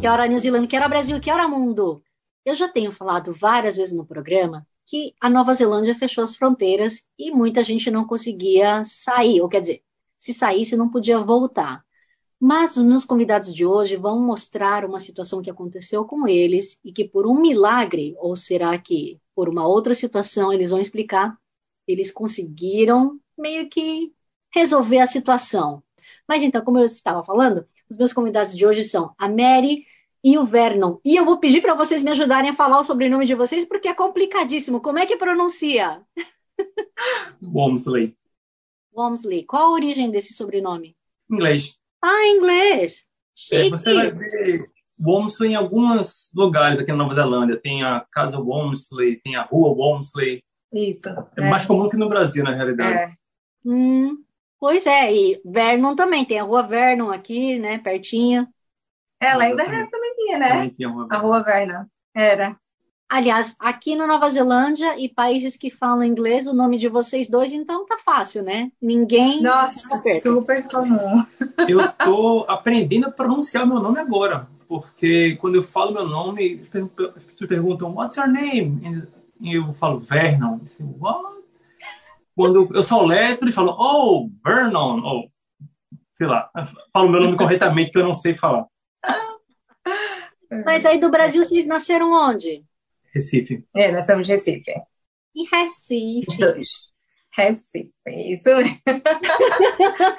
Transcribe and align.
Que 0.00 0.08
hora 0.08 0.26
New 0.26 0.40
Zealand, 0.40 0.66
que 0.66 0.76
hora 0.76 0.88
Brasil, 0.88 1.20
que 1.20 1.30
hora 1.30 1.46
mundo. 1.46 2.02
Eu 2.42 2.54
já 2.54 2.66
tenho 2.66 2.90
falado 2.90 3.34
várias 3.34 3.76
vezes 3.76 3.92
no 3.92 4.06
programa 4.06 4.66
que 4.86 5.14
a 5.20 5.28
Nova 5.28 5.52
Zelândia 5.52 5.94
fechou 5.94 6.24
as 6.24 6.34
fronteiras 6.34 7.06
e 7.18 7.30
muita 7.30 7.62
gente 7.62 7.90
não 7.90 8.06
conseguia 8.06 8.82
sair, 8.82 9.42
ou 9.42 9.48
quer 9.48 9.60
dizer, 9.60 9.82
se 10.16 10.32
saísse 10.32 10.74
não 10.74 10.88
podia 10.88 11.18
voltar. 11.18 11.84
Mas 12.40 12.78
os 12.78 12.82
meus 12.82 13.04
convidados 13.04 13.54
de 13.54 13.66
hoje 13.66 13.96
vão 13.96 14.18
mostrar 14.22 14.86
uma 14.86 15.00
situação 15.00 15.42
que 15.42 15.50
aconteceu 15.50 16.02
com 16.06 16.26
eles 16.26 16.80
e 16.82 16.92
que 16.94 17.04
por 17.04 17.26
um 17.26 17.38
milagre, 17.38 18.14
ou 18.18 18.34
será 18.34 18.78
que 18.78 19.20
por 19.34 19.50
uma 19.50 19.68
outra 19.68 19.94
situação, 19.94 20.50
eles 20.50 20.70
vão 20.70 20.80
explicar, 20.80 21.36
eles 21.86 22.10
conseguiram 22.10 23.20
meio 23.36 23.68
que 23.68 24.14
resolver 24.50 25.00
a 25.00 25.06
situação. 25.06 25.82
Mas 26.26 26.42
então, 26.42 26.64
como 26.64 26.78
eu 26.78 26.86
estava 26.86 27.22
falando, 27.22 27.66
os 27.90 27.98
meus 27.98 28.14
convidados 28.14 28.56
de 28.56 28.64
hoje 28.64 28.82
são 28.82 29.14
a 29.18 29.28
Mary 29.28 29.84
e 30.22 30.38
o 30.38 30.44
Vernon. 30.44 30.98
E 31.04 31.16
eu 31.16 31.24
vou 31.24 31.38
pedir 31.38 31.60
para 31.62 31.74
vocês 31.74 32.02
me 32.02 32.10
ajudarem 32.10 32.50
a 32.50 32.54
falar 32.54 32.80
o 32.80 32.84
sobrenome 32.84 33.24
de 33.24 33.34
vocês, 33.34 33.64
porque 33.64 33.88
é 33.88 33.94
complicadíssimo. 33.94 34.80
Como 34.80 34.98
é 34.98 35.06
que 35.06 35.16
pronuncia? 35.16 36.02
Walmsley. 37.42 38.16
Walmsley. 38.92 39.44
Qual 39.44 39.62
a 39.62 39.72
origem 39.72 40.10
desse 40.10 40.34
sobrenome? 40.34 40.96
Inglês. 41.30 41.78
Ah, 42.02 42.26
inglês. 42.26 43.06
Chique. 43.34 43.68
É, 43.68 43.70
você 43.70 43.94
vai 43.94 44.10
ver 44.10 44.70
Walmsley 44.98 45.52
em 45.52 45.54
alguns 45.54 46.30
lugares 46.34 46.78
aqui 46.78 46.90
na 46.90 46.98
Nova 46.98 47.14
Zelândia. 47.14 47.56
Tem 47.56 47.82
a 47.82 48.04
Casa 48.12 48.38
Walmsley, 48.38 49.20
tem 49.22 49.36
a 49.36 49.42
Rua 49.42 49.74
Walmsley. 49.74 50.42
Isso. 50.72 51.08
É, 51.36 51.48
mais 51.48 51.64
comum 51.64 51.88
que 51.88 51.96
no 51.96 52.08
Brasil, 52.08 52.44
na 52.44 52.54
realidade. 52.54 52.94
É. 52.94 53.10
Hum, 53.64 54.22
pois 54.58 54.86
é, 54.86 55.12
e 55.12 55.40
Vernon 55.44 55.96
também. 55.96 56.24
Tem 56.24 56.38
a 56.38 56.44
Rua 56.44 56.62
Vernon 56.62 57.10
aqui, 57.10 57.58
né, 57.58 57.78
pertinho. 57.78 58.46
É, 59.20 59.34
lá 59.34 59.48
em. 59.48 59.56
Tinha, 60.30 60.38
né? 60.38 60.48
Também 60.48 60.70
tem 60.70 60.86
a 60.86 61.18
Rua 61.18 61.42
Vernon. 61.42 61.84
Era. 62.14 62.56
Aliás, 63.08 63.56
aqui 63.58 63.96
na 63.96 64.06
Nova 64.06 64.30
Zelândia 64.30 64.96
e 64.96 65.08
países 65.08 65.56
que 65.56 65.68
falam 65.68 66.04
inglês, 66.04 66.46
o 66.46 66.54
nome 66.54 66.78
de 66.78 66.88
vocês 66.88 67.28
dois, 67.28 67.52
então 67.52 67.84
tá 67.84 67.98
fácil, 67.98 68.44
né? 68.44 68.70
Ninguém. 68.80 69.42
Nossa, 69.42 69.88
Perfeito. 69.88 70.22
super 70.22 70.68
comum. 70.68 71.26
Eu 71.68 71.92
tô 72.04 72.44
aprendendo 72.48 73.08
a 73.08 73.10
pronunciar 73.10 73.66
meu 73.66 73.80
nome 73.80 73.98
agora, 73.98 74.46
porque 74.68 75.36
quando 75.40 75.56
eu 75.56 75.62
falo 75.62 75.92
meu 75.92 76.06
nome, 76.06 76.60
as 76.62 76.68
pessoas 76.68 77.16
as 77.16 77.24
pessoas 77.24 77.48
perguntam 77.48 77.92
What's 77.92 78.16
your 78.16 78.28
name? 78.28 79.04
E 79.40 79.54
eu 79.56 79.72
falo 79.72 79.98
Vernon. 79.98 80.52
Eu 80.52 80.58
disse, 80.60 80.82
What? 80.84 81.40
Quando 82.36 82.68
eu 82.72 82.82
sou 82.84 83.04
letro, 83.04 83.44
eles 83.44 83.56
falam 83.56 83.76
Oh, 83.76 84.30
Vernon, 84.44 85.02
ou 85.02 85.28
sei 86.14 86.28
lá, 86.28 86.48
falo 86.92 87.08
meu 87.08 87.20
nome 87.20 87.36
corretamente 87.36 87.90
que 87.90 87.98
eu 87.98 88.04
não 88.04 88.14
sei 88.14 88.36
falar. 88.36 88.66
Mas 90.64 90.84
aí 90.84 90.98
do 90.98 91.10
Brasil, 91.10 91.44
vocês 91.44 91.64
nasceram 91.64 92.12
onde? 92.12 92.64
Recife. 93.14 93.64
É, 93.74 93.90
nós 93.92 94.06
somos 94.06 94.26
de 94.26 94.32
Recife. 94.32 94.72
Em 95.34 95.44
Recife. 95.46 96.36
Dois. 96.38 96.68
Recife, 97.32 97.92
isso 98.06 98.44
mesmo. 98.56 98.80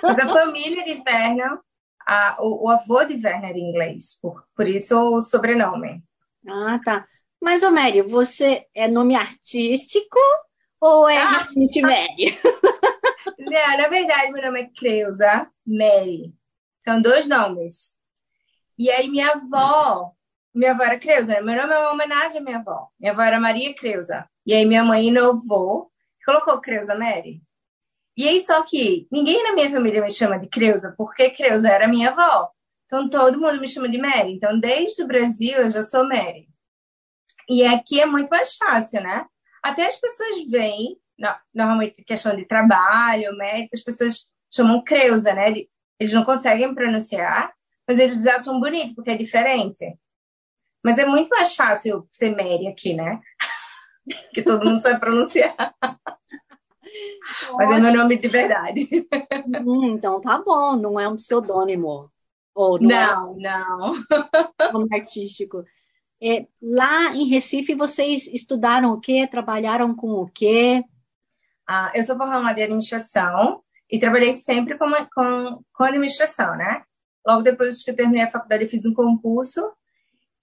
Mas 0.02 0.20
a 0.20 0.28
família 0.28 0.84
de 0.86 1.04
Vernon, 1.04 1.58
a- 2.08 2.38
o, 2.40 2.66
o 2.66 2.70
avô 2.70 3.04
de 3.04 3.18
Vernon 3.18 3.48
era 3.48 3.58
inglês, 3.58 4.18
por, 4.22 4.46
por 4.56 4.68
isso 4.68 4.98
o 4.98 5.22
sobrenome. 5.22 6.02
Ah, 6.48 6.80
tá. 6.84 7.06
Mas, 7.42 7.64
ô 7.64 7.72
Mary, 7.72 8.02
você 8.02 8.66
é 8.74 8.88
nome 8.88 9.16
artístico 9.16 10.18
ou 10.80 11.10
é 11.10 11.18
Ah! 11.18 11.40
realmente 11.44 11.82
Mary? 11.82 12.38
Não, 13.38 13.78
na 13.78 13.88
verdade, 13.88 14.32
meu 14.32 14.42
nome 14.44 14.62
é 14.62 14.70
Creuza 14.76 15.50
Mary. 15.66 16.34
São 16.84 17.02
dois 17.02 17.28
nomes. 17.28 17.96
E 18.78 18.90
aí, 18.90 19.10
minha 19.10 19.32
avó, 19.34 20.14
minha 20.54 20.72
avó 20.72 20.84
era 20.84 21.00
Creuza? 21.00 21.42
Meu 21.42 21.56
nome 21.56 21.74
é 21.74 21.78
uma 21.80 21.92
homenagem 21.92 22.40
à 22.42 22.44
minha 22.44 22.58
avó. 22.58 22.88
Minha 23.00 23.14
avó 23.14 23.22
era 23.22 23.40
Maria 23.40 23.74
Creuza. 23.74 24.28
E 24.46 24.54
aí, 24.54 24.66
minha 24.66 24.84
mãe 24.84 25.08
inovou, 25.08 25.92
colocou 26.26 26.60
Creuza 26.62 26.96
Mary. 26.96 27.42
E 28.18 28.28
aí, 28.28 28.42
só 28.42 28.64
que 28.64 29.08
ninguém 29.12 29.42
na 29.44 29.54
minha 29.54 29.70
família 29.70 30.02
me 30.02 30.12
chama 30.12 30.38
de 30.38 30.50
Creuza, 30.50 30.94
porque 30.98 31.30
Creuza 31.32 31.70
era 31.70 31.88
minha 31.88 32.10
avó. 32.10 32.50
Então, 32.86 33.10
todo 33.10 33.40
mundo 33.40 33.60
me 33.62 33.68
chama 33.68 33.88
de 33.88 33.98
Mary. 33.98 34.34
Então, 34.34 34.60
desde 34.60 35.02
o 35.04 35.08
Brasil, 35.08 35.58
eu 35.60 35.70
já 35.70 35.82
sou 35.82 36.04
Mary. 36.08 36.50
E 37.50 37.66
aqui 37.66 38.00
é 38.02 38.06
muito 38.06 38.30
mais 38.30 38.56
fácil, 38.56 39.02
né? 39.02 39.26
Até 39.64 39.86
as 39.88 39.96
pessoas 39.96 40.46
veem, 40.50 40.98
no- 41.18 41.36
normalmente 41.54 42.04
questão 42.04 42.36
de 42.36 42.46
trabalho, 42.46 43.36
médico, 43.38 43.76
as 43.76 43.82
pessoas 43.84 44.32
chamam 44.54 44.84
Creuza, 44.84 45.34
né? 45.34 45.54
Eles 46.00 46.14
não 46.14 46.26
conseguem 46.26 46.74
pronunciar, 46.74 47.54
mas 47.88 48.00
eles 48.00 48.26
acham 48.28 48.60
bonito, 48.60 48.94
porque 48.96 49.12
é 49.12 49.18
diferente. 49.18 49.98
Mas 50.84 50.98
é 50.98 51.06
muito 51.06 51.30
mais 51.30 51.56
fácil 51.56 52.08
ser 52.12 52.32
Mary 52.36 52.68
aqui, 52.68 52.94
né? 52.94 53.20
que 54.34 54.42
todo 54.42 54.66
mundo 54.66 54.82
sabe 54.82 55.00
pronunciar. 55.00 55.56
Mas 57.56 57.70
é 57.72 57.80
meu 57.80 57.94
nome 57.94 58.18
de 58.18 58.28
verdade. 58.28 58.88
Hum, 59.66 59.96
então 59.96 60.20
tá 60.22 60.42
bom, 60.42 60.76
não 60.76 61.00
é 61.00 61.08
um 61.08 61.16
pseudônimo. 61.16 62.12
Ou 62.54 62.80
não, 62.80 63.36
Não, 63.36 63.38
não. 63.38 63.96
é 64.60 64.70
um 64.70 64.74
nome 64.74 64.96
artístico. 64.96 65.64
É, 66.22 66.46
lá 66.62 67.16
em 67.16 67.28
Recife, 67.28 67.74
vocês 67.76 68.28
estudaram 68.28 68.92
o 68.92 69.00
quê? 69.00 69.28
Trabalharam 69.30 69.96
com 69.96 70.12
o 70.12 70.30
quê? 70.30 70.84
Ah, 71.68 71.92
eu 71.96 72.04
sou 72.04 72.18
formada 72.18 72.60
em 72.60 72.64
administração 72.64 73.62
e 73.90 74.00
trabalhei 74.00 74.34
sempre 74.34 74.78
com, 74.78 74.90
com, 75.14 75.64
com 75.74 75.84
administração, 75.84 76.56
né? 76.56 76.84
Logo 77.26 77.42
depois 77.42 77.84
que 77.84 77.92
eu 77.92 77.96
terminei 77.96 78.24
a 78.24 78.32
faculdade, 78.32 78.64
eu 78.64 78.70
fiz 78.70 78.86
um 78.86 78.94
concurso 78.94 79.72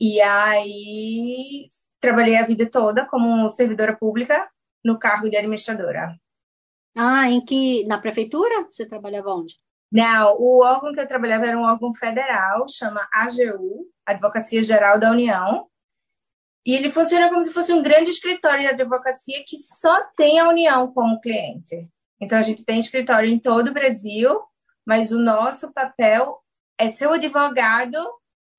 e 0.00 0.20
aí 0.20 1.68
trabalhei 2.00 2.36
a 2.36 2.46
vida 2.46 2.70
toda 2.70 3.06
como 3.06 3.50
servidora 3.50 3.96
pública 3.96 4.48
no 4.84 4.98
cargo 4.98 5.28
de 5.28 5.36
administradora. 5.36 6.16
Ah, 6.96 7.28
em 7.28 7.44
que? 7.44 7.84
Na 7.86 7.98
prefeitura? 8.00 8.64
Você 8.70 8.86
trabalhava 8.86 9.30
onde? 9.30 9.54
Não, 9.90 10.36
o 10.38 10.62
órgão 10.62 10.92
que 10.92 11.00
eu 11.00 11.06
trabalhava 11.06 11.46
era 11.46 11.58
um 11.58 11.62
órgão 11.62 11.94
federal, 11.94 12.66
chama 12.68 13.08
AGU, 13.12 13.86
Advocacia 14.06 14.62
Geral 14.62 14.98
da 14.98 15.10
União. 15.10 15.66
E 16.64 16.74
ele 16.74 16.90
funciona 16.90 17.28
como 17.30 17.42
se 17.42 17.52
fosse 17.52 17.72
um 17.72 17.82
grande 17.82 18.10
escritório 18.10 18.60
de 18.60 18.68
advocacia 18.68 19.42
que 19.46 19.56
só 19.56 20.04
tem 20.16 20.38
a 20.38 20.48
União 20.48 20.92
como 20.92 21.20
cliente. 21.20 21.88
Então, 22.20 22.38
a 22.38 22.42
gente 22.42 22.64
tem 22.64 22.78
escritório 22.78 23.30
em 23.30 23.38
todo 23.38 23.68
o 23.68 23.72
Brasil, 23.72 24.38
mas 24.86 25.12
o 25.12 25.18
nosso 25.18 25.72
papel 25.72 26.38
é 26.76 26.90
ser 26.90 27.06
o 27.06 27.12
advogado 27.12 27.96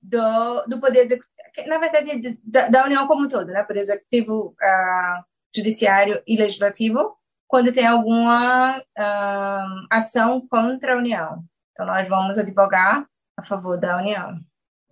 do, 0.02 0.64
do 0.68 0.80
Poder 0.80 1.00
Executivo, 1.00 1.30
na 1.68 1.78
verdade, 1.78 2.20
de- 2.20 2.40
da, 2.44 2.70
da 2.70 2.86
União 2.86 3.08
como 3.08 3.26
um 3.26 3.28
todo, 3.28 3.48
né? 3.48 3.64
Poder 3.64 3.82
Executivo, 3.82 4.56
ah, 4.62 5.24
Judiciário 5.56 6.22
e 6.28 6.38
Legislativo, 6.38 7.16
quando 7.48 7.74
tem 7.74 7.86
alguma 7.88 8.82
ah, 8.98 9.86
ação 9.90 10.46
contra 10.48 10.94
a 10.94 10.98
União. 10.98 11.44
Então, 11.74 11.86
nós 11.86 12.08
vamos 12.08 12.38
advogar 12.38 13.06
a 13.38 13.44
favor 13.44 13.80
da 13.80 13.98
União. 13.98 14.40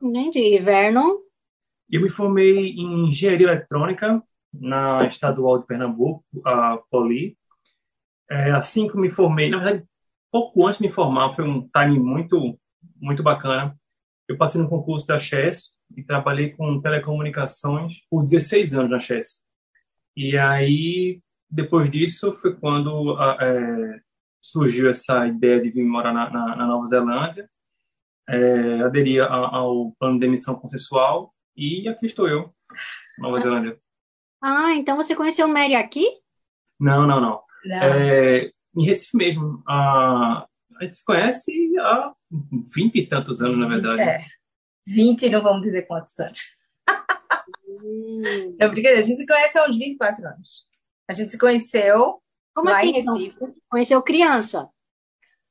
Entendi. 0.01 0.55
E 0.55 0.59
Vernon? 0.59 1.17
Eu 1.89 2.01
me 2.01 2.09
formei 2.09 2.69
em 2.71 3.07
engenharia 3.07 3.47
eletrônica 3.47 4.21
na 4.53 5.05
Estadual 5.05 5.59
de 5.59 5.65
Pernambuco, 5.65 6.23
a 6.45 6.77
Poli. 6.89 7.37
É, 8.29 8.51
assim 8.51 8.87
que 8.87 8.97
me 8.97 9.09
formei, 9.09 9.49
na 9.49 9.57
verdade, 9.59 9.85
pouco 10.31 10.65
antes 10.65 10.79
de 10.79 10.87
me 10.87 10.91
formar, 10.91 11.33
foi 11.33 11.45
um 11.45 11.67
timing 11.69 11.99
muito, 11.99 12.59
muito 12.99 13.23
bacana. 13.23 13.75
Eu 14.27 14.37
passei 14.37 14.61
no 14.61 14.67
concurso 14.69 15.07
da 15.07 15.17
Chess 15.17 15.73
e 15.95 16.03
trabalhei 16.03 16.51
com 16.51 16.81
telecomunicações 16.81 17.93
por 18.09 18.23
16 18.23 18.73
anos 18.73 18.91
na 18.91 18.99
Chess. 18.99 19.41
E 20.15 20.37
aí, 20.37 21.21
depois 21.49 21.89
disso, 21.89 22.33
foi 22.33 22.55
quando 22.55 23.17
é, 23.21 23.99
surgiu 24.41 24.89
essa 24.89 25.25
ideia 25.27 25.61
de 25.61 25.69
vir 25.69 25.85
morar 25.85 26.11
na, 26.13 26.29
na- 26.29 26.55
na 26.55 26.65
Nova 26.67 26.87
Zelândia. 26.87 27.49
É, 28.29 28.81
aderi 28.81 29.19
a- 29.21 29.27
ao 29.27 29.93
plano 29.97 30.19
de 30.19 30.25
emissão 30.25 30.55
consensual 30.55 31.33
e 31.55 31.87
aqui 31.87 32.05
estou 32.05 32.27
eu, 32.27 32.53
Nova 33.17 33.39
Zelândia. 33.39 33.79
Ah, 34.43 34.73
então 34.73 34.97
você 34.97 35.15
conheceu 35.15 35.47
Mary 35.47 35.75
aqui? 35.75 36.05
Não, 36.79 37.07
não, 37.07 37.21
não. 37.21 37.41
Não. 37.65 37.75
É, 37.83 38.51
em 38.75 38.83
Recife 38.85 39.15
mesmo. 39.15 39.63
A, 39.67 40.45
a 40.79 40.83
gente 40.83 40.97
se 40.97 41.05
conhece 41.05 41.51
há 41.79 42.13
vinte 42.31 42.95
e 42.99 43.07
tantos 43.07 43.41
anos, 43.41 43.57
na 43.57 43.67
verdade. 43.67 44.01
É. 44.01 44.21
20, 44.87 45.29
não 45.29 45.43
vamos 45.43 45.63
dizer 45.63 45.85
quantos 45.85 46.17
anos. 46.19 46.39
Hum. 47.67 48.55
Não, 48.59 48.69
brincadeira, 48.69 49.01
a 49.01 49.03
gente 49.03 49.17
se 49.17 49.25
conhece 49.25 49.57
há 49.57 49.67
uns 49.67 49.77
24 49.77 50.25
anos. 50.25 50.65
A 51.09 51.13
gente 51.13 51.31
se 51.31 51.37
conheceu 51.37 52.21
Como 52.55 52.69
lá 52.69 52.77
assim, 52.77 52.89
em 52.89 52.93
Recife. 52.93 53.35
Então? 53.35 53.55
Conheceu 53.69 54.01
criança? 54.01 54.69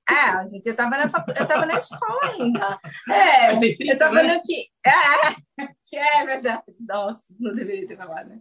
Ah, 0.08 0.46
gente, 0.46 0.64
eu 0.64 0.76
tava 0.76 0.96
na, 0.96 1.04
eu 1.04 1.46
tava 1.46 1.66
na 1.66 1.76
escola 1.76 2.32
ainda. 2.32 2.80
É, 3.10 3.92
eu 3.92 3.98
tava 3.98 4.22
no 4.22 4.40
que. 4.42 4.68
É, 4.86 5.66
que 5.84 5.96
é 5.98 6.24
verdade. 6.24 6.62
Nossa, 6.80 7.34
não 7.40 7.54
deveria 7.54 7.88
ter 7.88 7.96
falado, 7.96 8.28
né? 8.28 8.40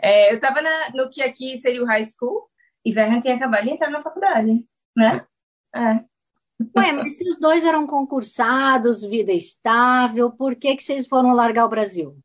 É, 0.00 0.32
eu 0.32 0.40
tava 0.40 0.62
na, 0.62 0.90
no 0.94 1.10
que 1.10 1.22
aqui 1.22 1.56
seria 1.58 1.82
o 1.82 1.86
high 1.86 2.04
school 2.04 2.48
e 2.84 2.92
Vernon 2.92 3.20
tinha 3.20 3.34
acabado 3.34 3.64
de 3.64 3.70
entrar 3.70 3.90
na 3.90 4.02
faculdade, 4.02 4.64
né? 4.96 5.26
É. 5.74 6.04
Ué, 6.76 6.92
mas 6.92 7.16
se 7.16 7.28
os 7.28 7.38
dois 7.38 7.64
eram 7.64 7.86
concursados, 7.86 9.02
vida 9.02 9.32
estável, 9.32 10.30
por 10.30 10.56
que, 10.56 10.76
que 10.76 10.82
vocês 10.82 11.06
foram 11.06 11.34
largar 11.34 11.64
o 11.64 11.70
Brasil? 11.70 12.16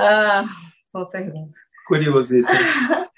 Ah, 0.00 0.44
boa 0.92 1.08
pergunta. 1.08 1.52
Curioso 1.86 2.38
isso. 2.38 2.50
Né? 2.50 3.08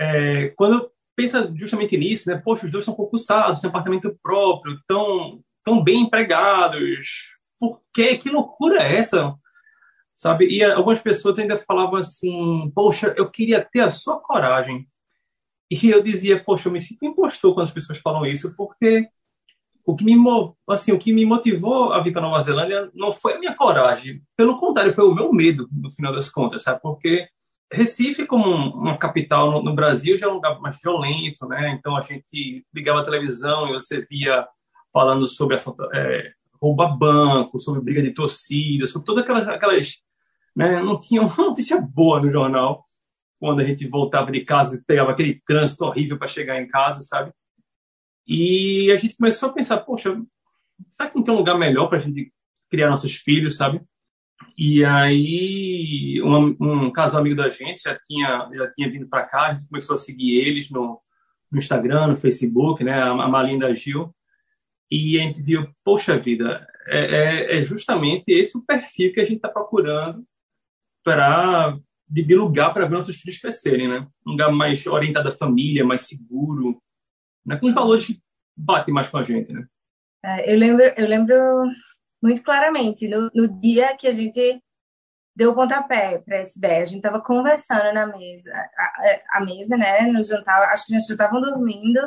é, 0.00 0.48
quando 0.56 0.90
pensa 1.16 1.52
justamente 1.54 1.96
nisso, 1.96 2.28
né? 2.28 2.40
Poxa, 2.42 2.66
os 2.66 2.72
dois 2.72 2.84
são 2.84 2.94
concursados, 2.94 3.60
têm 3.60 3.68
apartamento 3.68 4.16
próprio, 4.22 4.78
tão, 4.86 5.42
tão 5.64 5.82
bem 5.82 6.02
empregados. 6.02 7.28
Por 7.58 7.82
quê? 7.92 8.16
Que 8.16 8.30
loucura 8.30 8.82
é 8.82 8.96
essa? 8.96 9.34
Sabe? 10.14 10.46
E 10.46 10.62
algumas 10.62 11.00
pessoas 11.00 11.38
ainda 11.38 11.58
falavam 11.58 11.96
assim: 11.96 12.70
Poxa, 12.74 13.14
eu 13.16 13.30
queria 13.30 13.62
ter 13.62 13.80
a 13.80 13.90
sua 13.90 14.18
coragem. 14.20 14.86
E 15.70 15.90
eu 15.90 16.02
dizia: 16.02 16.42
Poxa, 16.42 16.68
eu 16.68 16.72
me 16.72 16.80
sinto 16.80 17.04
impostor 17.04 17.54
quando 17.54 17.64
as 17.64 17.72
pessoas 17.72 17.98
falam 17.98 18.24
isso, 18.26 18.54
porque 18.56 19.08
o 19.84 19.96
que 19.96 20.04
me 20.04 20.14
assim 20.68 20.92
o 20.92 20.98
que 20.98 21.12
me 21.12 21.24
motivou 21.24 21.92
a 21.92 22.00
vir 22.00 22.12
para 22.12 22.22
Nova 22.22 22.42
Zelândia 22.42 22.90
não 22.94 23.12
foi 23.12 23.34
a 23.34 23.38
minha 23.38 23.54
coragem 23.54 24.22
pelo 24.36 24.58
contrário 24.58 24.92
foi 24.92 25.04
o 25.04 25.14
meu 25.14 25.32
medo 25.32 25.68
no 25.72 25.90
final 25.90 26.12
das 26.12 26.30
contas 26.30 26.62
sabe 26.62 26.80
porque 26.82 27.28
Recife, 27.72 28.26
como 28.26 28.44
uma 28.74 28.98
capital 28.98 29.62
no, 29.62 29.74
Brasil, 29.74 30.18
já 30.18 30.26
é 30.26 30.28
um 30.28 30.34
lugar 30.34 30.60
mais 30.60 30.76
violento, 30.82 31.46
né? 31.46 31.70
Então 31.70 31.96
a 31.96 32.02
gente 32.02 32.66
ligava 32.74 33.00
a 33.00 33.04
televisão 33.04 33.68
e 33.68 33.72
você 33.72 34.04
via 34.10 34.44
falando 34.92 35.24
sobre 35.28 35.54
essa, 35.54 35.72
é, 35.94 36.32
rouba 36.60 36.88
banco, 36.88 37.60
sobre 37.60 37.80
briga 37.80 38.02
de 38.02 38.10
torcida, 38.10 38.88
sobre 38.88 39.06
todas 39.06 39.22
aquelas, 39.22 39.46
aquelas 39.46 39.98
né? 40.56 40.82
Não 40.82 40.98
tinha 40.98 41.22
uma 41.22 41.34
notícia 41.36 41.80
boa 41.80 42.20
no 42.20 42.30
jornal 42.30 42.84
quando 43.38 43.60
a 43.60 43.64
gente 43.64 43.86
voltava 43.88 44.32
de 44.32 44.44
casa 44.44 44.76
e 44.76 44.84
pegava 44.84 45.12
aquele 45.12 45.40
trânsito 45.46 45.84
horrível 45.84 46.18
para 46.18 46.26
chegar 46.26 46.60
em 46.60 46.66
casa, 46.66 47.02
sabe? 47.02 47.32
E 48.32 48.92
a 48.92 48.96
gente 48.96 49.16
começou 49.16 49.48
a 49.48 49.52
pensar, 49.52 49.78
poxa, 49.78 50.16
será 50.88 51.10
que 51.10 51.16
não 51.16 51.24
tem 51.24 51.34
um 51.34 51.38
lugar 51.38 51.58
melhor 51.58 51.88
para 51.88 51.98
a 51.98 52.00
gente 52.00 52.32
criar 52.70 52.88
nossos 52.88 53.16
filhos, 53.16 53.56
sabe? 53.56 53.82
E 54.56 54.84
aí, 54.84 56.22
um, 56.22 56.56
um 56.60 56.92
casal 56.92 57.22
amigo 57.22 57.34
da 57.34 57.50
gente 57.50 57.82
já 57.82 57.98
tinha, 58.06 58.48
já 58.54 58.70
tinha 58.70 58.88
vindo 58.88 59.08
para 59.08 59.24
cá, 59.24 59.48
a 59.48 59.52
gente 59.54 59.68
começou 59.68 59.96
a 59.96 59.98
seguir 59.98 60.38
eles 60.38 60.70
no, 60.70 61.00
no 61.50 61.58
Instagram, 61.58 62.06
no 62.06 62.16
Facebook, 62.16 62.84
né, 62.84 63.02
a, 63.02 63.26
Malinda 63.26 63.74
Gil, 63.74 64.14
e 64.88 65.18
a 65.18 65.22
gente 65.24 65.42
viu, 65.42 65.66
poxa 65.84 66.16
vida, 66.16 66.64
é, 66.86 66.98
é, 66.98 67.58
é 67.58 67.64
justamente 67.64 68.26
esse 68.28 68.56
o 68.56 68.64
perfil 68.64 69.12
que 69.12 69.20
a 69.20 69.24
gente 69.24 69.36
está 69.36 69.48
procurando 69.48 70.24
para 71.02 71.76
de 72.08 72.34
lugar 72.36 72.72
para 72.72 72.86
ver 72.86 72.94
nossos 72.94 73.20
filhos 73.20 73.38
crescerem, 73.38 73.88
né? 73.88 74.06
Um 74.26 74.32
lugar 74.32 74.52
mais 74.52 74.84
orientado 74.86 75.28
à 75.28 75.32
família, 75.32 75.84
mais 75.84 76.02
seguro, 76.02 76.80
né? 77.44 77.56
com 77.56 77.66
os 77.66 77.74
valores 77.74 78.06
que 78.06 78.20
batem 78.56 78.92
mais 78.92 79.08
com 79.08 79.18
a 79.18 79.24
gente, 79.24 79.52
né? 79.52 79.66
É, 80.24 80.52
eu 80.52 80.58
lembro, 80.58 80.82
eu 80.82 81.08
lembro 81.08 81.34
muito 82.22 82.42
claramente, 82.42 83.08
no, 83.08 83.30
no 83.34 83.60
dia 83.60 83.96
que 83.96 84.06
a 84.06 84.12
gente 84.12 84.62
deu 85.34 85.52
o 85.52 85.54
pontapé 85.54 86.18
para 86.18 86.36
essa 86.36 86.58
ideia. 86.58 86.82
A 86.82 86.84
gente 86.84 86.98
estava 86.98 87.20
conversando 87.22 87.94
na 87.94 88.06
mesa, 88.06 88.50
a, 88.52 89.38
a, 89.38 89.44
mesa, 89.44 89.76
né, 89.76 90.02
no 90.02 90.22
jantar, 90.22 90.70
as 90.70 90.84
crianças 90.84 91.08
já 91.08 91.14
estavam 91.14 91.40
dormindo, 91.40 91.98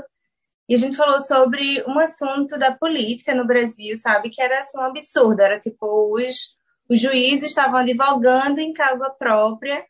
e 0.70 0.76
a 0.76 0.78
gente 0.78 0.96
falou 0.96 1.20
sobre 1.20 1.84
um 1.88 2.00
assunto 2.00 2.58
da 2.58 2.72
política 2.72 3.36
no 3.36 3.46
Brasil, 3.46 3.96
sabe, 3.98 4.30
que 4.30 4.42
era 4.42 4.60
assim, 4.60 4.80
um 4.80 4.84
absurdo, 4.84 5.42
era 5.42 5.60
tipo, 5.60 6.16
os, 6.16 6.56
os 6.90 7.02
juízes 7.02 7.50
estavam 7.50 7.80
advogando 7.80 8.60
em 8.60 8.72
causa 8.72 9.10
própria, 9.10 9.84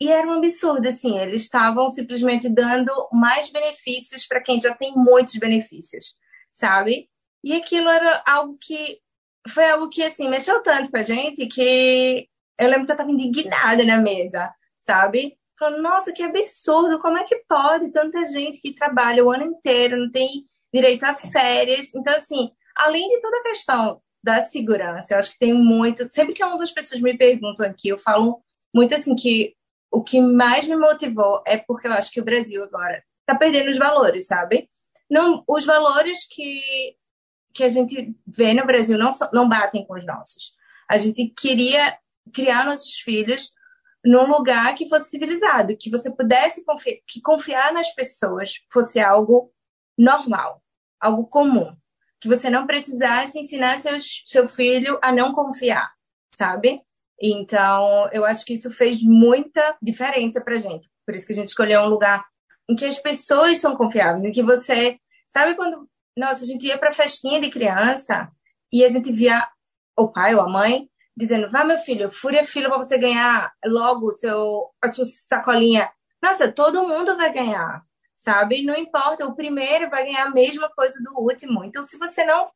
e 0.00 0.10
era 0.10 0.26
um 0.26 0.38
absurdo, 0.38 0.88
assim, 0.88 1.18
eles 1.18 1.42
estavam 1.42 1.90
simplesmente 1.90 2.48
dando 2.48 2.90
mais 3.12 3.50
benefícios 3.50 4.26
para 4.26 4.42
quem 4.42 4.58
já 4.58 4.74
tem 4.74 4.94
muitos 4.96 5.36
benefícios, 5.36 6.14
sabe? 6.50 7.10
E 7.44 7.54
aquilo 7.54 7.88
era 7.90 8.22
algo 8.26 8.56
que 8.58 8.98
foi 9.48 9.64
algo 9.66 9.90
que, 9.90 10.02
assim, 10.02 10.28
mexeu 10.28 10.62
tanto 10.62 10.90
pra 10.90 11.02
gente 11.02 11.46
que 11.46 12.26
eu 12.58 12.68
lembro 12.68 12.86
que 12.86 12.92
eu 12.92 12.96
tava 12.96 13.10
indignada 13.10 13.84
na 13.84 13.98
mesa, 13.98 14.50
sabe? 14.80 15.36
Falando, 15.58 15.82
nossa, 15.82 16.12
que 16.12 16.22
absurdo, 16.22 16.98
como 16.98 17.18
é 17.18 17.24
que 17.24 17.36
pode 17.48 17.90
tanta 17.92 18.24
gente 18.24 18.60
que 18.60 18.74
trabalha 18.74 19.24
o 19.24 19.30
ano 19.30 19.44
inteiro, 19.44 19.98
não 19.98 20.10
tem 20.10 20.46
direito 20.72 21.04
a 21.04 21.14
férias. 21.14 21.94
Então, 21.94 22.14
assim, 22.14 22.50
além 22.74 23.06
de 23.08 23.20
toda 23.20 23.36
a 23.38 23.42
questão 23.42 24.00
da 24.22 24.40
segurança, 24.40 25.14
eu 25.14 25.18
acho 25.18 25.32
que 25.32 25.38
tem 25.38 25.52
muito. 25.52 26.08
Sempre 26.08 26.34
que 26.34 26.44
uma 26.44 26.56
das 26.56 26.72
pessoas 26.72 27.00
me 27.02 27.16
perguntam 27.16 27.66
aqui, 27.66 27.88
eu 27.88 27.98
falo 27.98 28.42
muito 28.74 28.94
assim 28.94 29.16
que 29.16 29.54
o 29.90 30.02
que 30.02 30.20
mais 30.20 30.66
me 30.68 30.76
motivou 30.76 31.42
é 31.46 31.56
porque 31.56 31.88
eu 31.88 31.92
acho 31.92 32.10
que 32.10 32.20
o 32.20 32.24
Brasil 32.24 32.62
agora 32.62 33.02
tá 33.26 33.36
perdendo 33.36 33.70
os 33.70 33.78
valores, 33.78 34.26
sabe? 34.26 34.68
Não, 35.10 35.44
os 35.46 35.64
valores 35.64 36.26
que 36.28 36.60
que 37.52 37.64
a 37.64 37.68
gente 37.68 38.14
vê 38.24 38.54
no 38.54 38.64
Brasil 38.64 38.96
não, 38.96 39.10
não 39.32 39.48
batem 39.48 39.84
com 39.84 39.94
os 39.94 40.06
nossos. 40.06 40.54
A 40.88 40.96
gente 40.96 41.26
queria 41.36 41.98
criar 42.32 42.64
nossos 42.64 43.00
filhos 43.00 43.52
num 44.04 44.26
lugar 44.26 44.74
que 44.74 44.88
fosse 44.88 45.10
civilizado, 45.10 45.76
que 45.76 45.90
você 45.90 46.14
pudesse 46.14 46.64
confiar, 46.64 46.96
que 47.06 47.20
confiar 47.20 47.72
nas 47.72 47.92
pessoas 47.92 48.64
fosse 48.72 48.98
algo 48.98 49.52
normal, 49.98 50.62
algo 50.98 51.26
comum, 51.26 51.76
que 52.20 52.28
você 52.28 52.48
não 52.48 52.66
precisasse 52.66 53.38
ensinar 53.38 53.78
seu, 53.78 53.98
seu 54.26 54.48
filho 54.48 54.98
a 55.02 55.12
não 55.12 55.34
confiar, 55.34 55.92
sabe? 56.32 56.80
Então, 57.20 58.08
eu 58.12 58.24
acho 58.24 58.44
que 58.44 58.54
isso 58.54 58.70
fez 58.70 59.02
muita 59.02 59.76
diferença 59.82 60.40
pra 60.40 60.56
gente. 60.56 60.88
Por 61.04 61.14
isso 61.14 61.26
que 61.26 61.32
a 61.32 61.36
gente 61.36 61.48
escolheu 61.48 61.82
um 61.82 61.88
lugar 61.88 62.24
em 62.68 62.74
que 62.74 62.84
as 62.86 62.98
pessoas 62.98 63.58
são 63.58 63.76
confiáveis, 63.76 64.24
em 64.24 64.32
que 64.32 64.42
você, 64.42 64.98
sabe 65.28 65.54
quando 65.56 65.88
nossa, 66.16 66.44
a 66.44 66.46
gente 66.46 66.66
ia 66.66 66.78
para 66.78 66.92
festinha 66.92 67.40
de 67.40 67.50
criança 67.50 68.30
e 68.72 68.84
a 68.84 68.88
gente 68.88 69.12
via 69.12 69.46
o 69.96 70.08
pai 70.08 70.34
ou 70.34 70.40
a 70.40 70.48
mãe 70.48 70.88
dizendo: 71.16 71.50
"Vá, 71.50 71.64
meu 71.64 71.78
filho, 71.78 72.12
fure 72.12 72.38
a 72.38 72.44
fila 72.44 72.68
para 72.68 72.78
você 72.78 72.98
ganhar 72.98 73.52
logo 73.64 74.12
seu 74.12 74.70
a 74.82 74.88
sua 74.90 75.04
sacolinha". 75.04 75.90
Nossa, 76.22 76.50
todo 76.52 76.86
mundo 76.86 77.16
vai 77.16 77.32
ganhar, 77.32 77.82
sabe? 78.16 78.62
Não 78.64 78.76
importa, 78.76 79.26
o 79.26 79.34
primeiro 79.34 79.88
vai 79.90 80.04
ganhar 80.04 80.26
a 80.26 80.30
mesma 80.30 80.68
coisa 80.70 81.02
do 81.02 81.18
último. 81.20 81.64
Então, 81.64 81.82
se 81.82 81.96
você 81.98 82.24
não 82.24 82.50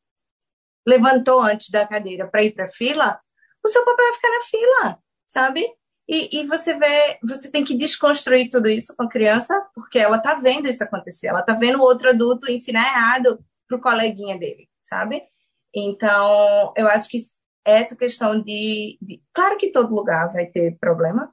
levantou 0.87 1.41
antes 1.41 1.71
da 1.71 1.87
cadeira 1.87 2.29
para 2.29 2.43
ir 2.43 2.53
para 2.53 2.67
a 2.67 2.71
fila, 2.71 3.21
o 3.65 3.69
seu 3.69 3.85
papel 3.85 4.05
vai 4.05 4.15
ficar 4.15 4.31
na 4.31 4.43
fila, 4.43 4.99
sabe? 5.27 5.67
E, 6.07 6.41
e, 6.41 6.47
você 6.47 6.75
vê, 6.79 7.19
você 7.23 7.51
tem 7.51 7.65
que 7.65 7.75
desconstruir 7.75 8.51
tudo 8.51 8.69
isso 8.69 8.95
com 8.95 9.05
a 9.05 9.09
criança, 9.09 9.59
porque 9.75 9.99
ela 9.99 10.19
tá 10.19 10.35
vendo 10.35 10.69
isso 10.69 10.85
acontecer, 10.85 11.29
ela 11.29 11.43
tá 11.43 11.55
vendo 11.55 11.79
o 11.79 11.83
outro 11.83 12.11
adulto 12.11 12.51
ensinar 12.51 12.87
errado 12.89 13.43
pro 13.67 13.81
coleguinha 13.81 14.39
dele, 14.39 14.69
sabe? 14.83 15.23
Então, 15.75 16.75
eu 16.77 16.87
acho 16.89 17.09
que 17.09 17.19
essa 17.65 17.97
questão 17.97 18.41
de, 18.41 18.99
de, 19.01 19.23
Claro 19.33 19.57
que 19.57 19.73
todo 19.73 19.95
lugar 19.95 20.31
vai 20.31 20.47
ter 20.47 20.77
problema, 20.79 21.33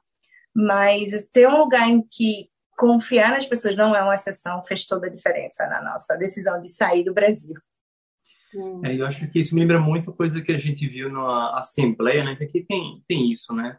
mas 0.54 1.10
ter 1.32 1.46
um 1.46 1.58
lugar 1.58 1.88
em 1.88 2.02
que 2.02 2.50
confiar 2.76 3.30
nas 3.30 3.46
pessoas 3.46 3.76
não 3.76 3.94
é 3.94 4.02
uma 4.02 4.14
exceção 4.14 4.64
fez 4.64 4.86
toda 4.86 5.06
a 5.06 5.10
diferença 5.10 5.66
na 5.66 5.82
nossa 5.82 6.16
decisão 6.16 6.60
de 6.60 6.70
sair 6.70 7.04
do 7.04 7.12
Brasil. 7.12 7.54
É, 8.84 8.94
eu 8.96 9.06
acho 9.06 9.28
que 9.30 9.38
isso 9.38 9.54
me 9.54 9.60
lembra 9.60 9.80
muito 9.80 10.12
coisa 10.12 10.40
que 10.42 10.52
a 10.52 10.58
gente 10.58 10.86
viu 10.86 11.10
na 11.10 11.58
Assembleia, 11.58 12.24
né? 12.24 12.36
Que 12.36 12.44
aqui 12.44 12.64
tem, 12.64 13.02
tem 13.08 13.32
isso, 13.32 13.54
né? 13.54 13.78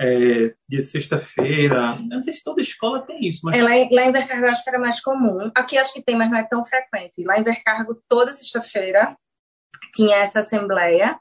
é, 0.00 0.54
de 0.66 0.80
sexta-feira. 0.80 1.96
Não 2.08 2.22
sei 2.22 2.32
se 2.32 2.42
toda 2.42 2.62
escola 2.62 3.02
tem 3.02 3.26
isso, 3.26 3.42
mas. 3.44 3.58
É, 3.58 3.62
lá, 3.62 3.76
em, 3.76 3.94
lá 3.94 4.06
em 4.06 4.12
Vercargo 4.12 4.46
eu 4.46 4.50
acho 4.50 4.64
que 4.64 4.70
era 4.70 4.78
mais 4.78 5.00
comum. 5.00 5.50
Aqui 5.54 5.76
acho 5.76 5.92
que 5.92 6.02
tem, 6.02 6.16
mas 6.16 6.30
não 6.30 6.38
é 6.38 6.44
tão 6.44 6.64
frequente. 6.64 7.22
Lá 7.22 7.38
em 7.38 7.44
Vercargo, 7.44 8.00
toda 8.08 8.32
sexta-feira, 8.32 9.14
tinha 9.94 10.16
essa 10.16 10.40
assembleia 10.40 11.20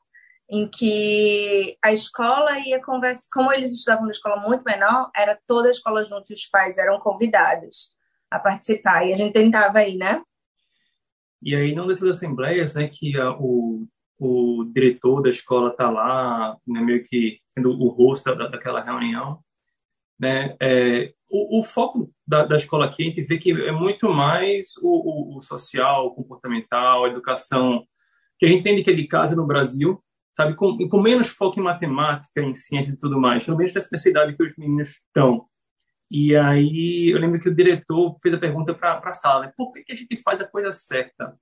em 0.50 0.68
que 0.68 1.78
a 1.84 1.92
escola 1.92 2.58
ia 2.60 2.82
conversar. 2.82 3.28
Como 3.34 3.52
eles 3.52 3.74
estudavam 3.74 4.04
numa 4.04 4.12
escola 4.12 4.38
muito 4.38 4.64
menor, 4.64 5.12
era 5.14 5.38
toda 5.46 5.68
a 5.68 5.72
escola 5.72 6.06
junto 6.06 6.32
e 6.32 6.34
os 6.34 6.46
pais 6.46 6.78
eram 6.78 7.00
convidados 7.00 7.90
a 8.32 8.40
participar. 8.40 9.06
E 9.06 9.12
a 9.12 9.16
gente 9.16 9.34
tentava 9.34 9.84
ir, 9.84 9.98
né? 9.98 10.22
E 11.42 11.56
aí, 11.56 11.74
numa 11.74 11.88
dessas 11.88 12.10
assembleias, 12.10 12.76
né, 12.76 12.88
que 12.88 13.18
a, 13.18 13.32
o 13.32 13.88
o 14.20 14.66
diretor 14.66 15.22
da 15.22 15.30
escola 15.30 15.70
está 15.70 15.90
lá, 15.90 16.58
né, 16.68 16.82
meio 16.82 17.04
que 17.06 17.40
sendo 17.48 17.72
o 17.72 17.88
rosto 17.88 18.36
da, 18.36 18.48
daquela 18.48 18.84
reunião. 18.84 19.40
Né? 20.20 20.58
É, 20.62 21.14
o, 21.30 21.62
o, 21.62 21.64
foco 21.64 22.12
da, 22.28 22.46
da, 22.46 22.58
escola 22.58 22.86
aqui, 22.86 23.04
a 23.04 23.06
gente 23.06 23.24
vê 23.24 23.38
que 23.38 23.52
é 23.52 23.72
muito 23.72 24.10
mais 24.10 24.76
o, 24.82 25.36
o, 25.36 25.38
o 25.38 25.42
social, 25.42 26.08
o 26.08 26.14
comportamental, 26.14 27.06
a 27.06 27.08
educação 27.08 27.86
que 28.38 28.46
a 28.46 28.50
gente 28.50 28.62
tem 28.62 28.78
é 28.78 28.84
de 28.84 29.08
casa 29.08 29.36
no 29.36 29.48
Brasil, 29.48 30.04
sabe, 30.36 30.56
com, 30.56 30.78
com 30.90 31.02
menos 31.02 31.30
foco 31.30 31.60
em 31.60 31.64
matemática, 31.64 32.42
em 32.42 32.54
ciências 32.54 32.96
e 32.96 33.00
tudo 33.00 33.20
mais, 33.20 33.46
pelo 33.46 33.58
menos 33.58 33.74
nessa 33.74 34.10
idade 34.10 34.36
que 34.36 34.44
os 34.44 34.58
meninos 34.58 34.90
estão. 34.90 35.46
E 36.12 36.36
aí 36.36 37.12
eu 37.14 37.20
lembro 37.20 37.40
que 37.40 37.50
o 37.50 37.56
diretor 37.56 38.18
fez 38.22 38.34
a 38.34 38.40
pergunta 38.40 38.74
para 38.74 39.00
a 39.04 39.14
sala, 39.14 39.46
né? 39.46 39.54
por 39.56 39.72
que, 39.72 39.84
que, 39.84 39.94
a 39.94 39.96
gente 39.96 40.18
faz 40.18 40.42
a 40.42 40.48
coisa 40.48 40.74
certa? 40.74 41.36